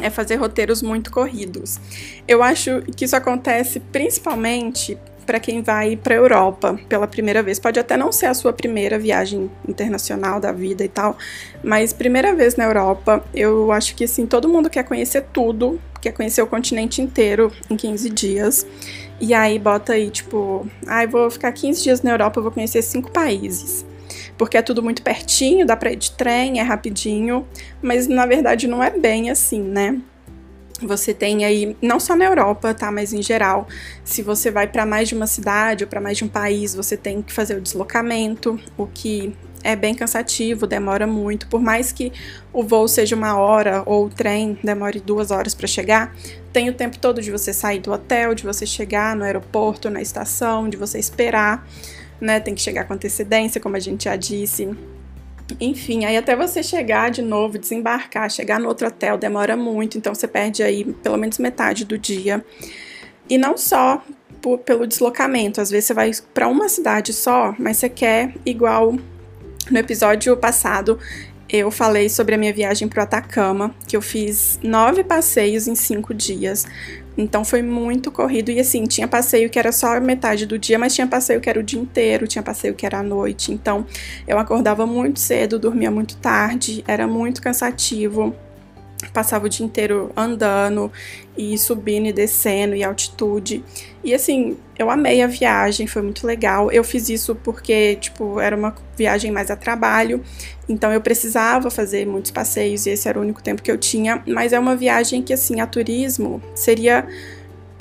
é 0.00 0.08
fazer 0.10 0.36
roteiros 0.36 0.82
muito 0.82 1.10
corridos. 1.10 1.78
Eu 2.26 2.42
acho 2.42 2.82
que 2.96 3.04
isso 3.04 3.16
acontece 3.16 3.80
principalmente 3.80 4.98
para 5.26 5.38
quem 5.38 5.62
vai 5.62 5.96
para 5.96 6.14
a 6.14 6.16
Europa 6.16 6.80
pela 6.88 7.06
primeira 7.06 7.42
vez. 7.42 7.58
Pode 7.58 7.78
até 7.78 7.96
não 7.96 8.10
ser 8.10 8.26
a 8.26 8.34
sua 8.34 8.52
primeira 8.52 8.98
viagem 8.98 9.50
internacional 9.68 10.40
da 10.40 10.50
vida 10.50 10.84
e 10.84 10.88
tal, 10.88 11.16
mas 11.62 11.92
primeira 11.92 12.34
vez 12.34 12.56
na 12.56 12.64
Europa, 12.64 13.22
eu 13.32 13.70
acho 13.70 13.94
que 13.94 14.04
assim, 14.04 14.26
todo 14.26 14.48
mundo 14.48 14.68
quer 14.68 14.82
conhecer 14.82 15.26
tudo, 15.32 15.80
quer 16.00 16.12
conhecer 16.12 16.42
o 16.42 16.46
continente 16.46 17.02
inteiro 17.02 17.52
em 17.68 17.76
15 17.76 18.10
dias. 18.10 18.66
E 19.20 19.34
aí 19.34 19.58
bota 19.58 19.92
aí, 19.92 20.10
tipo, 20.10 20.66
ai, 20.86 21.04
ah, 21.04 21.08
vou 21.08 21.30
ficar 21.30 21.52
15 21.52 21.82
dias 21.82 22.02
na 22.02 22.10
Europa, 22.10 22.40
vou 22.40 22.50
conhecer 22.50 22.82
cinco 22.82 23.10
países. 23.10 23.84
Porque 24.38 24.56
é 24.56 24.62
tudo 24.62 24.82
muito 24.82 25.02
pertinho, 25.02 25.66
dá 25.66 25.76
pra 25.76 25.92
ir 25.92 25.96
de 25.96 26.12
trem, 26.12 26.58
é 26.58 26.62
rapidinho, 26.62 27.46
mas 27.82 28.08
na 28.08 28.24
verdade 28.24 28.66
não 28.66 28.82
é 28.82 28.90
bem 28.90 29.30
assim, 29.30 29.60
né? 29.60 30.00
Você 30.82 31.12
tem 31.12 31.44
aí, 31.44 31.76
não 31.82 32.00
só 32.00 32.16
na 32.16 32.24
Europa, 32.24 32.72
tá, 32.72 32.90
mas 32.90 33.12
em 33.12 33.20
geral, 33.20 33.68
se 34.02 34.22
você 34.22 34.50
vai 34.50 34.66
para 34.66 34.86
mais 34.86 35.10
de 35.10 35.14
uma 35.14 35.26
cidade 35.26 35.84
ou 35.84 35.90
para 35.90 36.00
mais 36.00 36.16
de 36.16 36.24
um 36.24 36.28
país, 36.28 36.74
você 36.74 36.96
tem 36.96 37.20
que 37.20 37.32
fazer 37.32 37.56
o 37.56 37.60
deslocamento, 37.60 38.58
o 38.78 38.86
que 38.86 39.36
é 39.62 39.76
bem 39.76 39.94
cansativo, 39.94 40.66
demora 40.66 41.06
muito. 41.06 41.46
Por 41.46 41.60
mais 41.60 41.92
que 41.92 42.12
o 42.52 42.62
voo 42.62 42.88
seja 42.88 43.14
uma 43.14 43.36
hora 43.36 43.82
ou 43.86 44.06
o 44.06 44.10
trem 44.10 44.58
demore 44.62 45.00
duas 45.00 45.30
horas 45.30 45.54
para 45.54 45.66
chegar, 45.66 46.14
tem 46.52 46.68
o 46.68 46.74
tempo 46.74 46.98
todo 46.98 47.20
de 47.20 47.30
você 47.30 47.52
sair 47.52 47.80
do 47.80 47.92
hotel, 47.92 48.34
de 48.34 48.44
você 48.44 48.66
chegar 48.66 49.14
no 49.14 49.24
aeroporto, 49.24 49.90
na 49.90 50.00
estação, 50.00 50.68
de 50.68 50.76
você 50.76 50.98
esperar, 50.98 51.66
né? 52.20 52.40
Tem 52.40 52.54
que 52.54 52.60
chegar 52.60 52.84
com 52.84 52.94
antecedência, 52.94 53.60
como 53.60 53.76
a 53.76 53.80
gente 53.80 54.04
já 54.04 54.16
disse. 54.16 54.68
Enfim, 55.60 56.04
aí 56.04 56.16
até 56.16 56.36
você 56.36 56.62
chegar 56.62 57.10
de 57.10 57.22
novo, 57.22 57.58
desembarcar, 57.58 58.30
chegar 58.30 58.60
no 58.60 58.68
outro 58.68 58.86
hotel 58.86 59.18
demora 59.18 59.56
muito, 59.56 59.98
então 59.98 60.14
você 60.14 60.28
perde 60.28 60.62
aí 60.62 60.84
pelo 60.84 61.16
menos 61.16 61.38
metade 61.38 61.84
do 61.84 61.98
dia. 61.98 62.44
E 63.28 63.36
não 63.36 63.56
só 63.56 64.02
por, 64.40 64.58
pelo 64.58 64.86
deslocamento, 64.86 65.60
às 65.60 65.70
vezes 65.70 65.86
você 65.86 65.94
vai 65.94 66.10
para 66.32 66.48
uma 66.48 66.68
cidade 66.68 67.12
só, 67.12 67.54
mas 67.58 67.76
você 67.76 67.88
quer 67.88 68.34
igual 68.44 68.96
no 69.68 69.78
episódio 69.78 70.36
passado 70.36 70.98
eu 71.52 71.68
falei 71.70 72.08
sobre 72.08 72.36
a 72.36 72.38
minha 72.38 72.52
viagem 72.52 72.86
para 72.86 73.00
o 73.00 73.02
Atacama, 73.02 73.74
que 73.86 73.96
eu 73.96 74.00
fiz 74.00 74.60
nove 74.62 75.02
passeios 75.02 75.66
em 75.66 75.74
cinco 75.74 76.14
dias. 76.14 76.64
Então 77.18 77.44
foi 77.44 77.60
muito 77.60 78.12
corrido. 78.12 78.52
E 78.52 78.60
assim, 78.60 78.84
tinha 78.84 79.08
passeio 79.08 79.50
que 79.50 79.58
era 79.58 79.72
só 79.72 80.00
metade 80.00 80.46
do 80.46 80.56
dia, 80.56 80.78
mas 80.78 80.94
tinha 80.94 81.08
passeio 81.08 81.40
que 81.40 81.50
era 81.50 81.58
o 81.58 81.62
dia 81.62 81.80
inteiro, 81.80 82.28
tinha 82.28 82.42
passeio 82.42 82.74
que 82.74 82.86
era 82.86 83.00
à 83.00 83.02
noite. 83.02 83.52
Então 83.52 83.84
eu 84.28 84.38
acordava 84.38 84.86
muito 84.86 85.18
cedo, 85.18 85.58
dormia 85.58 85.90
muito 85.90 86.16
tarde, 86.18 86.84
era 86.86 87.08
muito 87.08 87.42
cansativo 87.42 88.32
passava 89.08 89.46
o 89.46 89.48
dia 89.48 89.64
inteiro 89.64 90.12
andando 90.16 90.92
e 91.36 91.56
subindo 91.56 92.06
e 92.06 92.12
descendo 92.12 92.74
e 92.74 92.84
altitude. 92.84 93.64
E 94.04 94.14
assim, 94.14 94.56
eu 94.78 94.90
amei 94.90 95.22
a 95.22 95.26
viagem, 95.26 95.86
foi 95.86 96.02
muito 96.02 96.26
legal. 96.26 96.70
Eu 96.70 96.84
fiz 96.84 97.08
isso 97.08 97.34
porque, 97.34 97.96
tipo, 97.96 98.40
era 98.40 98.56
uma 98.56 98.74
viagem 98.96 99.30
mais 99.30 99.50
a 99.50 99.56
trabalho, 99.56 100.22
então 100.68 100.92
eu 100.92 101.00
precisava 101.00 101.70
fazer 101.70 102.06
muitos 102.06 102.30
passeios 102.30 102.86
e 102.86 102.90
esse 102.90 103.08
era 103.08 103.18
o 103.18 103.22
único 103.22 103.42
tempo 103.42 103.62
que 103.62 103.70
eu 103.70 103.78
tinha, 103.78 104.22
mas 104.26 104.52
é 104.52 104.58
uma 104.58 104.76
viagem 104.76 105.22
que 105.22 105.32
assim, 105.32 105.60
a 105.60 105.66
turismo 105.66 106.42
seria 106.54 107.06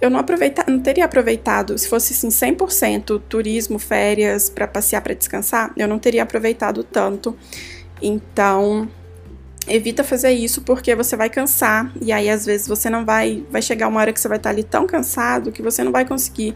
eu 0.02 0.10
não 0.10 0.20
aproveita, 0.20 0.64
não 0.66 0.80
teria 0.80 1.04
aproveitado 1.04 1.78
se 1.78 1.88
fosse 1.90 2.14
assim 2.14 2.30
100% 2.30 3.22
turismo, 3.28 3.78
férias 3.78 4.50
para 4.50 4.66
passear, 4.66 5.02
para 5.02 5.14
descansar, 5.14 5.74
eu 5.76 5.88
não 5.88 6.00
teria 6.00 6.24
aproveitado 6.24 6.84
tanto. 6.84 7.36
Então, 8.02 8.88
evita 9.68 10.04
fazer 10.04 10.32
isso 10.32 10.62
porque 10.62 10.96
você 10.96 11.16
vai 11.16 11.30
cansar. 11.30 11.92
E 12.02 12.12
aí 12.12 12.30
às 12.30 12.46
vezes 12.46 12.68
você 12.68 12.90
não 12.90 13.06
vai 13.06 13.44
vai 13.50 13.62
chegar 13.62 13.88
uma 13.88 14.00
hora 14.00 14.14
que 14.14 14.20
você 14.20 14.28
vai 14.28 14.38
estar 14.38 14.50
ali 14.50 14.64
tão 14.64 14.88
cansado 14.88 15.52
que 15.52 15.62
você 15.62 15.84
não 15.84 15.92
vai 15.92 16.06
conseguir 16.06 16.56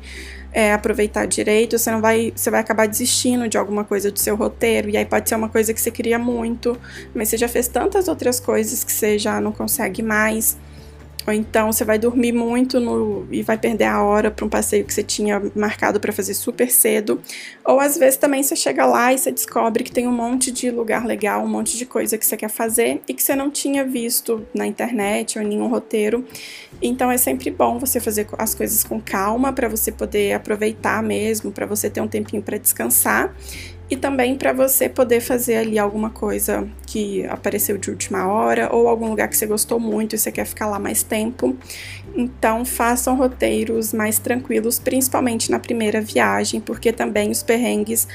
é, 0.51 0.71
aproveitar 0.71 1.25
direito 1.25 1.77
você 1.77 1.89
não 1.91 2.01
vai 2.01 2.31
você 2.35 2.51
vai 2.51 2.59
acabar 2.59 2.87
desistindo 2.87 3.47
de 3.47 3.57
alguma 3.57 3.83
coisa 3.83 4.11
do 4.11 4.19
seu 4.19 4.35
roteiro. 4.35 4.89
E 4.89 4.97
aí 4.97 5.05
pode 5.05 5.27
ser 5.29 5.35
uma 5.35 5.49
coisa 5.49 5.73
que 5.73 5.81
você 5.81 5.91
queria 5.91 6.19
muito 6.19 6.79
mas 7.13 7.29
você 7.29 7.37
já 7.37 7.47
fez 7.47 7.67
tantas 7.67 8.07
outras 8.07 8.39
coisas 8.39 8.83
que 8.83 8.91
você 8.91 9.17
já 9.17 9.39
não 9.41 9.51
consegue 9.51 10.01
mais 10.01 10.57
ou 11.25 11.33
então 11.33 11.71
você 11.71 11.85
vai 11.85 11.97
dormir 11.97 12.31
muito 12.31 12.79
no, 12.79 13.27
e 13.31 13.41
vai 13.41 13.57
perder 13.57 13.85
a 13.85 14.01
hora 14.03 14.29
para 14.29 14.45
um 14.45 14.49
passeio 14.49 14.83
que 14.83 14.93
você 14.93 15.03
tinha 15.03 15.41
marcado 15.55 15.99
para 15.99 16.11
fazer 16.11 16.33
super 16.33 16.69
cedo. 16.69 17.21
Ou 17.65 17.79
às 17.79 17.97
vezes 17.97 18.17
também 18.17 18.43
você 18.43 18.55
chega 18.55 18.85
lá 18.85 19.13
e 19.13 19.17
você 19.17 19.31
descobre 19.31 19.83
que 19.83 19.91
tem 19.91 20.07
um 20.07 20.11
monte 20.11 20.51
de 20.51 20.69
lugar 20.69 21.05
legal, 21.05 21.43
um 21.43 21.47
monte 21.47 21.77
de 21.77 21.85
coisa 21.85 22.17
que 22.17 22.25
você 22.25 22.35
quer 22.35 22.49
fazer 22.49 23.01
e 23.07 23.13
que 23.13 23.23
você 23.23 23.35
não 23.35 23.49
tinha 23.49 23.85
visto 23.85 24.45
na 24.53 24.67
internet 24.67 25.37
ou 25.37 25.45
em 25.45 25.47
nenhum 25.47 25.67
roteiro. 25.67 26.25
Então 26.81 27.09
é 27.09 27.17
sempre 27.17 27.49
bom 27.49 27.79
você 27.79 27.99
fazer 27.99 28.27
as 28.37 28.53
coisas 28.53 28.83
com 28.83 28.99
calma 28.99 29.53
para 29.53 29.69
você 29.69 29.91
poder 29.91 30.33
aproveitar 30.33 31.01
mesmo, 31.01 31.51
para 31.51 31.65
você 31.65 31.89
ter 31.89 32.01
um 32.01 32.07
tempinho 32.07 32.41
para 32.41 32.57
descansar 32.57 33.33
e 33.93 33.95
também 33.95 34.35
para 34.35 34.51
você 34.51 34.89
poder 34.89 35.21
fazer 35.21 35.57
ali 35.57 35.77
alguma 35.77 36.09
coisa 36.09 36.67
que 36.87 37.23
apareceu 37.27 37.77
de 37.77 37.91
última 37.91 38.27
hora 38.27 38.73
ou 38.73 38.87
algum 38.87 39.07
lugar 39.07 39.27
que 39.27 39.37
você 39.37 39.45
gostou 39.45 39.79
muito 39.79 40.15
e 40.15 40.17
você 40.17 40.31
quer 40.31 40.45
ficar 40.45 40.65
lá 40.65 40.79
mais 40.79 41.03
tempo. 41.03 41.55
Então, 42.15 42.65
façam 42.65 43.15
roteiros 43.15 43.93
mais 43.93 44.17
tranquilos, 44.17 44.79
principalmente 44.79 45.51
na 45.51 45.59
primeira 45.59 46.01
viagem, 46.01 46.59
porque 46.59 46.91
também 46.91 47.29
os 47.29 47.43
perrengues 47.43 48.07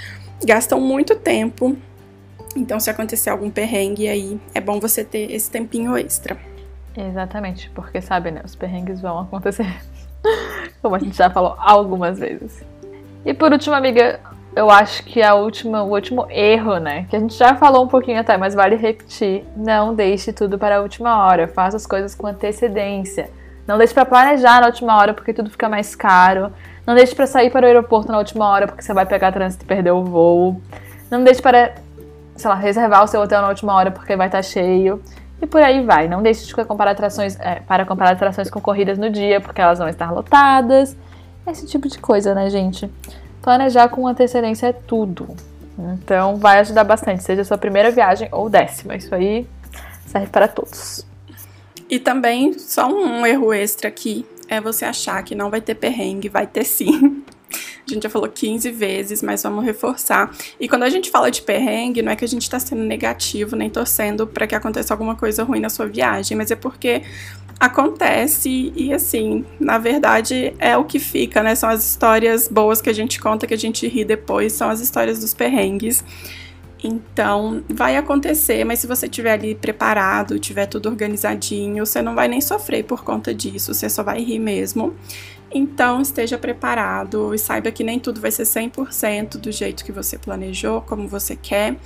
gastam 0.45 0.81
muito 0.81 1.14
tempo. 1.14 1.76
Então, 2.57 2.81
se 2.81 2.91
acontecer 2.91 3.31
algum 3.31 3.49
perrengue 3.49 4.09
aí, 4.09 4.41
é 4.53 4.61
bom 4.61 4.81
você 4.81 5.05
ter 5.05 5.31
esse 5.31 5.49
tempinho 5.49 5.97
extra. 5.97 6.37
Exatamente, 6.97 7.70
porque 7.70 8.03
sabe, 8.03 8.33
né? 8.33 8.43
Os 8.45 8.57
perrengues 8.57 9.01
vão 9.01 9.20
acontecer. 9.20 9.81
Como 10.83 10.97
a 10.97 10.99
gente 10.99 11.16
já 11.16 11.31
falou 11.31 11.55
algumas 11.57 12.18
vezes. 12.18 12.64
E 13.24 13.33
por 13.33 13.53
último, 13.53 13.76
amiga, 13.76 14.18
eu 14.57 14.71
acho 14.71 15.05
que 15.05 15.23
a 15.23 15.35
última, 15.35 15.83
o 15.83 15.93
último 15.93 16.27
erro, 16.31 16.79
né? 16.79 17.07
Que 17.09 17.17
a 17.17 17.21
gente 17.21 17.35
já 17.35 17.55
falou 17.55 17.85
um 17.85 17.89
pouquinho 17.89 18.21
até, 18.21 18.37
mas 18.37 18.55
vale 18.55 18.77
repetir. 18.77 19.45
Não 19.57 19.95
deixe 19.95 20.33
tudo 20.33 20.59
para 20.59 20.79
a 20.79 20.81
última 20.81 21.27
hora. 21.27 21.47
Faça 21.47 21.77
as 21.77 21.87
coisas 21.87 22.15
com 22.15 22.27
antecedência. 22.27 23.31
Não 23.67 23.77
deixe 23.77 23.93
para 23.93 24.07
planejar 24.07 24.61
na 24.61 24.67
última 24.67 24.97
hora, 24.97 25.13
porque 25.13 25.33
tudo 25.33 25.51
fica 25.51 25.69
mais 25.69 25.95
caro. 25.95 26.53
Não 26.87 26.95
deixe 26.95 27.15
para 27.15 27.27
sair 27.27 27.51
para 27.51 27.65
o 27.65 27.67
aeroporto 27.67 28.11
na 28.11 28.19
última 28.19 28.49
hora, 28.49 28.67
porque 28.67 28.83
você 28.83 28.95
vai 28.95 29.05
pegar 29.05 29.31
trânsito 29.31 29.65
e 29.65 29.69
perder 29.69 29.91
o 29.91 30.03
voo. 30.03 30.61
Não 31.11 31.23
deixe 31.23 31.43
para, 31.43 31.75
sei 32.35 32.49
lá, 32.49 32.57
reservar 32.57 33.05
o 33.05 33.07
seu 33.07 33.21
hotel 33.21 33.43
na 33.43 33.49
última 33.49 33.75
hora, 33.75 33.91
porque 33.91 34.17
vai 34.17 34.29
estar 34.29 34.39
tá 34.39 34.43
cheio. 34.43 35.03
E 35.41 35.47
por 35.47 35.63
aí 35.63 35.85
vai. 35.85 36.09
Não 36.09 36.23
deixe 36.23 36.47
de 36.47 36.55
comparar 36.65 36.93
atrações, 36.93 37.39
é, 37.39 37.57
para 37.61 37.85
comparar 37.85 38.13
atrações 38.13 38.51
com 38.51 38.61
corridas 38.61 38.99
no 38.99 39.11
dia, 39.11 39.41
porque 39.41 39.61
elas 39.61 39.79
vão 39.79 39.89
estar 39.89 40.11
lotadas. 40.11 40.97
Esse 41.47 41.67
tipo 41.67 41.89
de 41.89 41.99
coisa, 41.99 42.35
né, 42.35 42.51
gente? 42.51 42.91
Planejar 43.43 43.89
com 43.89 44.07
antecedência 44.07 44.68
é 44.68 44.72
tudo. 44.72 45.28
Então 45.78 46.36
vai 46.36 46.59
ajudar 46.59 46.84
bastante, 46.84 47.22
seja 47.22 47.45
sua 47.45 47.59
primeira 47.59 47.91
viagem 47.91 48.28
ou 48.32 48.51
décima. 48.51 48.97
Isso 48.97 49.14
aí 49.14 49.47
serve 50.07 50.26
para 50.28 50.49
todos. 50.49 51.07
E 51.89 51.99
também, 51.99 52.59
só 52.59 52.86
um 52.86 53.24
erro 53.24 53.53
extra 53.53 53.89
aqui, 53.89 54.26
é 54.49 54.61
você 54.61 54.84
achar 54.84 55.22
que 55.22 55.34
não 55.34 55.51
vai 55.51 55.61
ter 55.61 55.74
perrengue, 55.74 56.28
vai 56.28 56.47
ter 56.47 56.64
sim. 56.64 57.22
A 57.93 57.95
gente 57.95 58.03
já 58.03 58.11
falou 58.11 58.28
15 58.28 58.70
vezes, 58.70 59.22
mas 59.22 59.43
vamos 59.43 59.64
reforçar. 59.64 60.34
E 60.61 60.68
quando 60.68 60.82
a 60.82 60.91
gente 60.91 61.11
fala 61.11 61.30
de 61.30 61.43
perrengue, 61.43 62.03
não 62.03 62.12
é 62.12 62.16
que 62.16 62.24
a 62.24 62.28
gente 62.28 62.43
está 62.43 62.59
sendo 62.59 62.82
negativo, 62.82 63.57
nem 63.57 63.70
torcendo 63.70 64.26
para 64.26 64.47
que 64.47 64.55
aconteça 64.55 64.93
alguma 64.95 65.14
coisa 65.14 65.43
ruim 65.45 65.61
na 65.61 65.68
sua 65.68 65.86
viagem, 65.86 66.36
mas 66.36 66.51
é 66.51 66.57
porque 66.57 67.03
acontece 67.59 68.72
e 68.76 68.93
assim, 68.93 69.45
na 69.59 69.78
verdade 69.78 70.55
é 70.61 70.76
o 70.76 70.84
que 70.84 70.99
fica, 70.99 71.43
né? 71.43 71.55
São 71.55 71.68
as 71.68 71.84
histórias 71.84 72.47
boas 72.47 72.80
que 72.80 72.89
a 72.89 72.93
gente 72.93 73.20
conta, 73.20 73.47
que 73.47 73.55
a 73.55 73.59
gente 73.59 73.86
ri 73.89 74.05
depois, 74.05 74.53
são 74.53 74.70
as 74.70 74.80
histórias 74.80 75.18
dos 75.18 75.34
perrengues. 75.34 76.05
Então, 76.83 77.64
vai 77.68 77.97
acontecer, 77.97 78.64
mas 78.64 78.79
se 78.79 78.87
você 78.87 79.07
estiver 79.07 79.33
ali 79.33 79.55
preparado, 79.55 80.39
tiver 80.39 80.66
tudo 80.66 80.89
organizadinho, 80.89 81.85
você 81.85 82.01
não 82.01 82.14
vai 82.14 82.29
nem 82.29 82.41
sofrer 82.41 82.85
por 82.85 83.03
conta 83.03 83.35
disso, 83.35 83.74
você 83.74 83.89
só 83.89 84.03
vai 84.03 84.20
rir 84.22 84.39
mesmo. 84.39 84.95
Então, 85.51 86.01
esteja 86.01 86.39
preparado 86.39 87.35
e 87.35 87.39
saiba 87.39 87.70
que 87.70 87.83
nem 87.83 87.99
tudo 87.99 88.20
vai 88.20 88.31
ser 88.31 88.45
100% 88.45 89.39
do 89.39 89.51
jeito 89.51 89.85
que 89.85 89.91
você 89.91 90.18
planejou, 90.18 90.83
como 90.83 91.09
você 91.09 91.35
quer, 91.35 91.76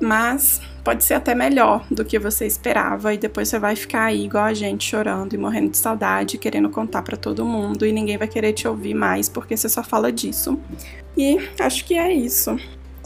mas 0.00 0.60
pode 0.82 1.04
ser 1.04 1.14
até 1.14 1.34
melhor 1.34 1.86
do 1.90 2.04
que 2.04 2.18
você 2.18 2.46
esperava 2.46 3.14
e 3.14 3.18
depois 3.18 3.48
você 3.48 3.58
vai 3.58 3.76
ficar 3.76 4.04
aí 4.04 4.24
igual 4.24 4.44
a 4.44 4.54
gente 4.54 4.88
chorando 4.88 5.34
e 5.34 5.38
morrendo 5.38 5.70
de 5.70 5.76
saudade, 5.76 6.38
querendo 6.38 6.68
contar 6.70 7.02
para 7.02 7.16
todo 7.16 7.44
mundo 7.44 7.86
e 7.86 7.92
ninguém 7.92 8.16
vai 8.16 8.28
querer 8.28 8.52
te 8.52 8.66
ouvir 8.66 8.94
mais 8.94 9.28
porque 9.28 9.56
você 9.56 9.68
só 9.68 9.82
fala 9.82 10.10
disso. 10.10 10.58
E 11.16 11.38
acho 11.60 11.84
que 11.84 11.94
é 11.94 12.12
isso. 12.12 12.56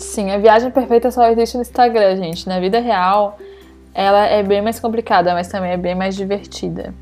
Sim, 0.00 0.30
a 0.30 0.38
viagem 0.38 0.70
perfeita 0.70 1.10
só 1.10 1.30
existe 1.30 1.56
no 1.56 1.60
Instagram, 1.60 2.16
gente. 2.16 2.48
Na 2.48 2.58
vida 2.58 2.80
real, 2.80 3.38
ela 3.94 4.24
é 4.24 4.42
bem 4.42 4.62
mais 4.62 4.80
complicada, 4.80 5.34
mas 5.34 5.46
também 5.48 5.72
é 5.72 5.76
bem 5.76 5.94
mais 5.94 6.16
divertida. 6.16 6.94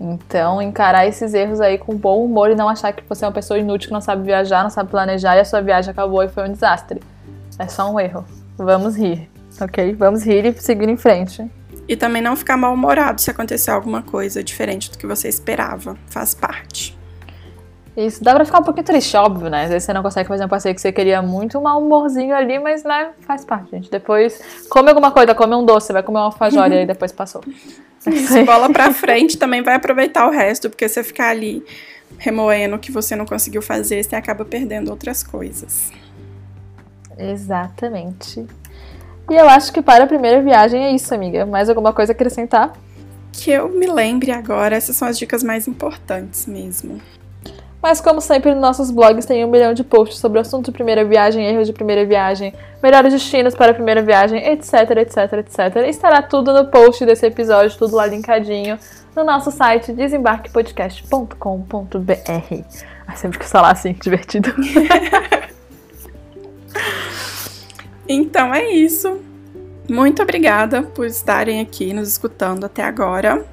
Então, 0.00 0.60
encarar 0.60 1.06
esses 1.06 1.32
erros 1.32 1.60
aí 1.60 1.78
com 1.78 1.96
bom 1.96 2.24
humor 2.24 2.50
e 2.50 2.56
não 2.56 2.68
achar 2.68 2.92
que 2.92 3.04
você 3.08 3.24
é 3.24 3.28
uma 3.28 3.32
pessoa 3.32 3.56
inútil 3.56 3.88
que 3.88 3.94
não 3.94 4.00
sabe 4.00 4.24
viajar, 4.24 4.64
não 4.64 4.68
sabe 4.68 4.90
planejar 4.90 5.36
e 5.36 5.40
a 5.40 5.44
sua 5.44 5.62
viagem 5.62 5.92
acabou 5.92 6.24
e 6.24 6.28
foi 6.28 6.48
um 6.48 6.52
desastre. 6.52 7.00
É 7.56 7.68
só 7.68 7.90
um 7.90 8.00
erro. 8.00 8.24
Vamos 8.58 8.96
rir, 8.96 9.30
ok? 9.60 9.94
Vamos 9.94 10.26
rir 10.26 10.44
e 10.44 10.60
seguir 10.60 10.88
em 10.88 10.96
frente. 10.96 11.48
E 11.86 11.94
também 11.94 12.20
não 12.20 12.34
ficar 12.34 12.56
mal-humorado 12.56 13.20
se 13.20 13.30
acontecer 13.30 13.70
alguma 13.70 14.02
coisa 14.02 14.42
diferente 14.42 14.90
do 14.90 14.98
que 14.98 15.06
você 15.06 15.28
esperava. 15.28 15.96
Faz 16.08 16.34
parte. 16.34 16.98
Isso, 17.96 18.24
dá 18.24 18.34
pra 18.34 18.44
ficar 18.44 18.58
um 18.58 18.62
pouquinho 18.64 18.84
triste, 18.84 19.16
óbvio, 19.16 19.48
né? 19.48 19.64
Às 19.64 19.68
vezes 19.68 19.84
você 19.84 19.92
não 19.92 20.02
consegue 20.02 20.28
fazer 20.28 20.44
um 20.44 20.48
passeio 20.48 20.74
que 20.74 20.80
você 20.80 20.90
queria 20.90 21.22
muito, 21.22 21.58
um 21.58 21.62
mau 21.62 21.80
humorzinho 21.80 22.34
ali, 22.34 22.58
mas 22.58 22.82
né, 22.82 23.10
faz 23.20 23.44
parte, 23.44 23.70
gente. 23.70 23.88
Depois, 23.88 24.42
come 24.68 24.88
alguma 24.88 25.12
coisa, 25.12 25.32
come 25.34 25.54
um 25.54 25.64
doce, 25.64 25.92
vai 25.92 26.02
comer 26.02 26.18
uma 26.18 26.24
alfajor 26.24 26.72
e 26.72 26.86
depois 26.86 27.12
passou. 27.12 27.42
Isso, 28.06 28.44
bola 28.44 28.68
pra 28.68 28.92
frente, 28.92 29.38
também 29.38 29.62
vai 29.62 29.76
aproveitar 29.76 30.26
o 30.26 30.30
resto, 30.30 30.68
porque 30.68 30.88
você 30.88 31.04
ficar 31.04 31.30
ali 31.30 31.64
remoendo 32.18 32.76
o 32.76 32.78
que 32.78 32.90
você 32.90 33.14
não 33.14 33.24
conseguiu 33.24 33.62
fazer, 33.62 34.02
você 34.02 34.16
acaba 34.16 34.44
perdendo 34.44 34.90
outras 34.90 35.22
coisas. 35.22 35.92
Exatamente. 37.16 38.44
E 39.30 39.34
eu 39.34 39.48
acho 39.48 39.72
que 39.72 39.80
para 39.80 40.04
a 40.04 40.06
primeira 40.06 40.42
viagem 40.42 40.84
é 40.84 40.92
isso, 40.92 41.14
amiga. 41.14 41.46
Mais 41.46 41.68
alguma 41.68 41.92
coisa 41.92 42.12
a 42.12 42.14
acrescentar? 42.14 42.72
Que 43.32 43.52
eu 43.52 43.68
me 43.68 43.86
lembre 43.86 44.32
agora, 44.32 44.76
essas 44.76 44.96
são 44.96 45.08
as 45.08 45.18
dicas 45.18 45.42
mais 45.42 45.66
importantes 45.66 46.46
mesmo. 46.46 47.00
Mas 47.84 48.00
como 48.00 48.18
sempre, 48.18 48.50
nos 48.52 48.62
nossos 48.62 48.90
blogs 48.90 49.26
tem 49.26 49.44
um 49.44 49.50
milhão 49.50 49.74
de 49.74 49.84
posts 49.84 50.18
sobre 50.18 50.38
o 50.38 50.40
assunto 50.40 50.64
de 50.64 50.72
primeira 50.72 51.04
viagem, 51.04 51.44
erros 51.44 51.66
de 51.66 51.72
primeira 51.74 52.06
viagem, 52.06 52.54
melhores 52.82 53.12
destinos 53.12 53.54
para 53.54 53.72
a 53.72 53.74
primeira 53.74 54.00
viagem, 54.00 54.42
etc, 54.42 54.72
etc, 54.96 55.34
etc. 55.34 55.76
Estará 55.86 56.22
tudo 56.22 56.54
no 56.54 56.68
post 56.68 57.04
desse 57.04 57.26
episódio, 57.26 57.76
tudo 57.76 57.94
lá 57.94 58.06
linkadinho 58.06 58.78
no 59.14 59.22
nosso 59.22 59.50
site 59.50 59.92
desembarquepodcast.com.br. 59.92 62.64
Ah, 63.06 63.16
sempre 63.16 63.38
que 63.38 63.44
falar 63.44 63.72
assim, 63.72 63.92
divertido. 64.02 64.48
então 68.08 68.54
é 68.54 68.70
isso. 68.70 69.20
Muito 69.90 70.22
obrigada 70.22 70.84
por 70.84 71.04
estarem 71.04 71.60
aqui 71.60 71.92
nos 71.92 72.08
escutando 72.08 72.64
até 72.64 72.82
agora. 72.82 73.44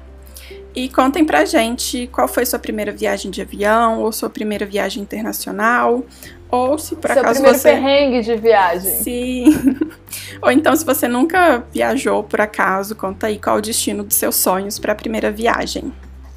E 0.74 0.88
contem 0.88 1.24
pra 1.24 1.44
gente 1.44 2.06
qual 2.06 2.26
foi 2.26 2.46
sua 2.46 2.58
primeira 2.58 2.92
viagem 2.92 3.30
de 3.30 3.42
avião, 3.42 4.00
ou 4.00 4.10
sua 4.10 4.30
primeira 4.30 4.64
viagem 4.64 5.02
internacional, 5.02 6.02
ou 6.50 6.78
se 6.78 6.96
por 6.96 7.10
Seu 7.10 7.20
acaso 7.20 7.34
primeiro 7.34 7.58
você. 7.58 7.72
perrengue 7.72 8.20
de 8.22 8.36
viagem. 8.36 8.90
Sim. 8.90 9.78
ou 10.40 10.50
então, 10.50 10.74
se 10.74 10.84
você 10.84 11.06
nunca 11.08 11.64
viajou 11.72 12.22
por 12.22 12.40
acaso, 12.40 12.94
conta 12.96 13.26
aí 13.26 13.38
qual 13.38 13.56
o 13.56 13.60
destino 13.60 14.02
dos 14.02 14.16
seus 14.16 14.36
sonhos 14.36 14.78
para 14.78 14.92
a 14.92 14.94
primeira 14.94 15.30
viagem. 15.30 15.92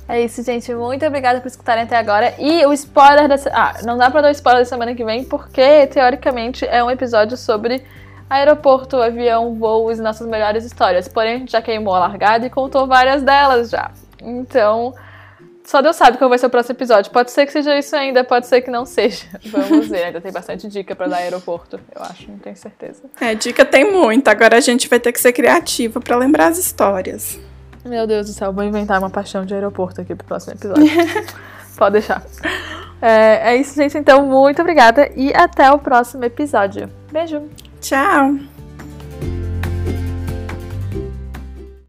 É 0.08 0.22
isso, 0.22 0.44
gente. 0.44 0.74
Muito 0.74 1.06
obrigada 1.06 1.42
por 1.42 1.48
escutarem 1.48 1.84
até 1.84 1.98
agora. 1.98 2.36
E 2.38 2.66
o 2.66 2.74
spoiler 2.74 3.28
dessa. 3.28 3.50
Ah, 3.54 3.74
não 3.84 3.98
dá 3.98 4.10
pra 4.12 4.22
dar 4.22 4.28
o 4.28 4.32
spoiler 4.32 4.62
da 4.62 4.70
semana 4.70 4.94
que 4.94 5.04
vem, 5.04 5.24
porque 5.24 5.88
teoricamente 5.88 6.66
é 6.66 6.84
um 6.84 6.92
episódio 6.92 7.36
sobre 7.36 7.84
aeroporto, 8.30 8.98
avião, 8.98 9.56
voos 9.56 10.00
e 10.00 10.02
nossas 10.02 10.28
melhores 10.28 10.64
histórias. 10.64 11.08
Porém, 11.08 11.36
a 11.36 11.38
gente 11.40 11.52
já 11.52 11.62
queimou 11.62 11.94
a 11.94 12.00
largada 12.00 12.46
e 12.46 12.50
contou 12.50 12.86
várias 12.88 13.24
delas 13.24 13.70
já. 13.70 13.92
Então, 14.26 14.94
só 15.64 15.82
Deus 15.82 15.96
sabe 15.96 16.18
qual 16.18 16.30
vai 16.30 16.38
ser 16.38 16.46
o 16.46 16.50
próximo 16.50 16.76
episódio. 16.76 17.12
Pode 17.12 17.32
ser 17.32 17.46
que 17.46 17.52
seja 17.52 17.78
isso 17.78 17.96
ainda, 17.96 18.24
pode 18.24 18.48
ser 18.48 18.62
que 18.62 18.70
não 18.70 18.86
seja. 18.86 19.26
Vamos 19.48 19.88
ver, 19.88 20.06
ainda 20.06 20.22
tem 20.22 20.32
bastante 20.32 20.68
dica 20.68 20.96
para 20.96 21.08
dar 21.08 21.18
aeroporto, 21.18 21.80
eu 21.96 22.02
acho, 22.02 22.30
não 22.30 22.38
tenho 22.38 22.56
certeza. 22.56 23.04
É, 23.20 23.34
dica 23.34 23.66
tem 23.66 23.92
muita, 23.92 24.32
agora 24.32 24.58
a 24.58 24.62
gente 24.62 24.88
vai 24.88 25.00
ter 25.00 25.12
que 25.12 25.20
ser 25.20 25.34
criativa 25.34 26.00
para 26.00 26.16
lembrar 26.18 26.48
as 26.48 26.58
histórias. 26.58 27.40
Meu 27.84 28.08
Deus 28.08 28.28
do 28.28 28.34
céu, 28.34 28.52
vou 28.52 28.64
inventar 28.64 29.00
uma 29.00 29.10
paixão 29.10 29.46
de 29.46 29.54
aeroporto 29.54 30.02
aqui 30.02 30.16
pro 30.16 30.26
próximo 30.26 30.54
episódio. 30.54 30.86
pode 31.78 31.94
deixar. 31.94 32.24
É, 33.02 33.54
é 33.54 33.56
isso, 33.58 33.76
gente. 33.76 33.98
Então, 33.98 34.26
muito 34.26 34.62
obrigada 34.62 35.10
e 35.16 35.34
até 35.34 35.72
o 35.72 35.78
próximo 35.78 36.24
episódio. 36.24 36.90
Beijo. 37.12 37.44
Tchau. 37.82 38.36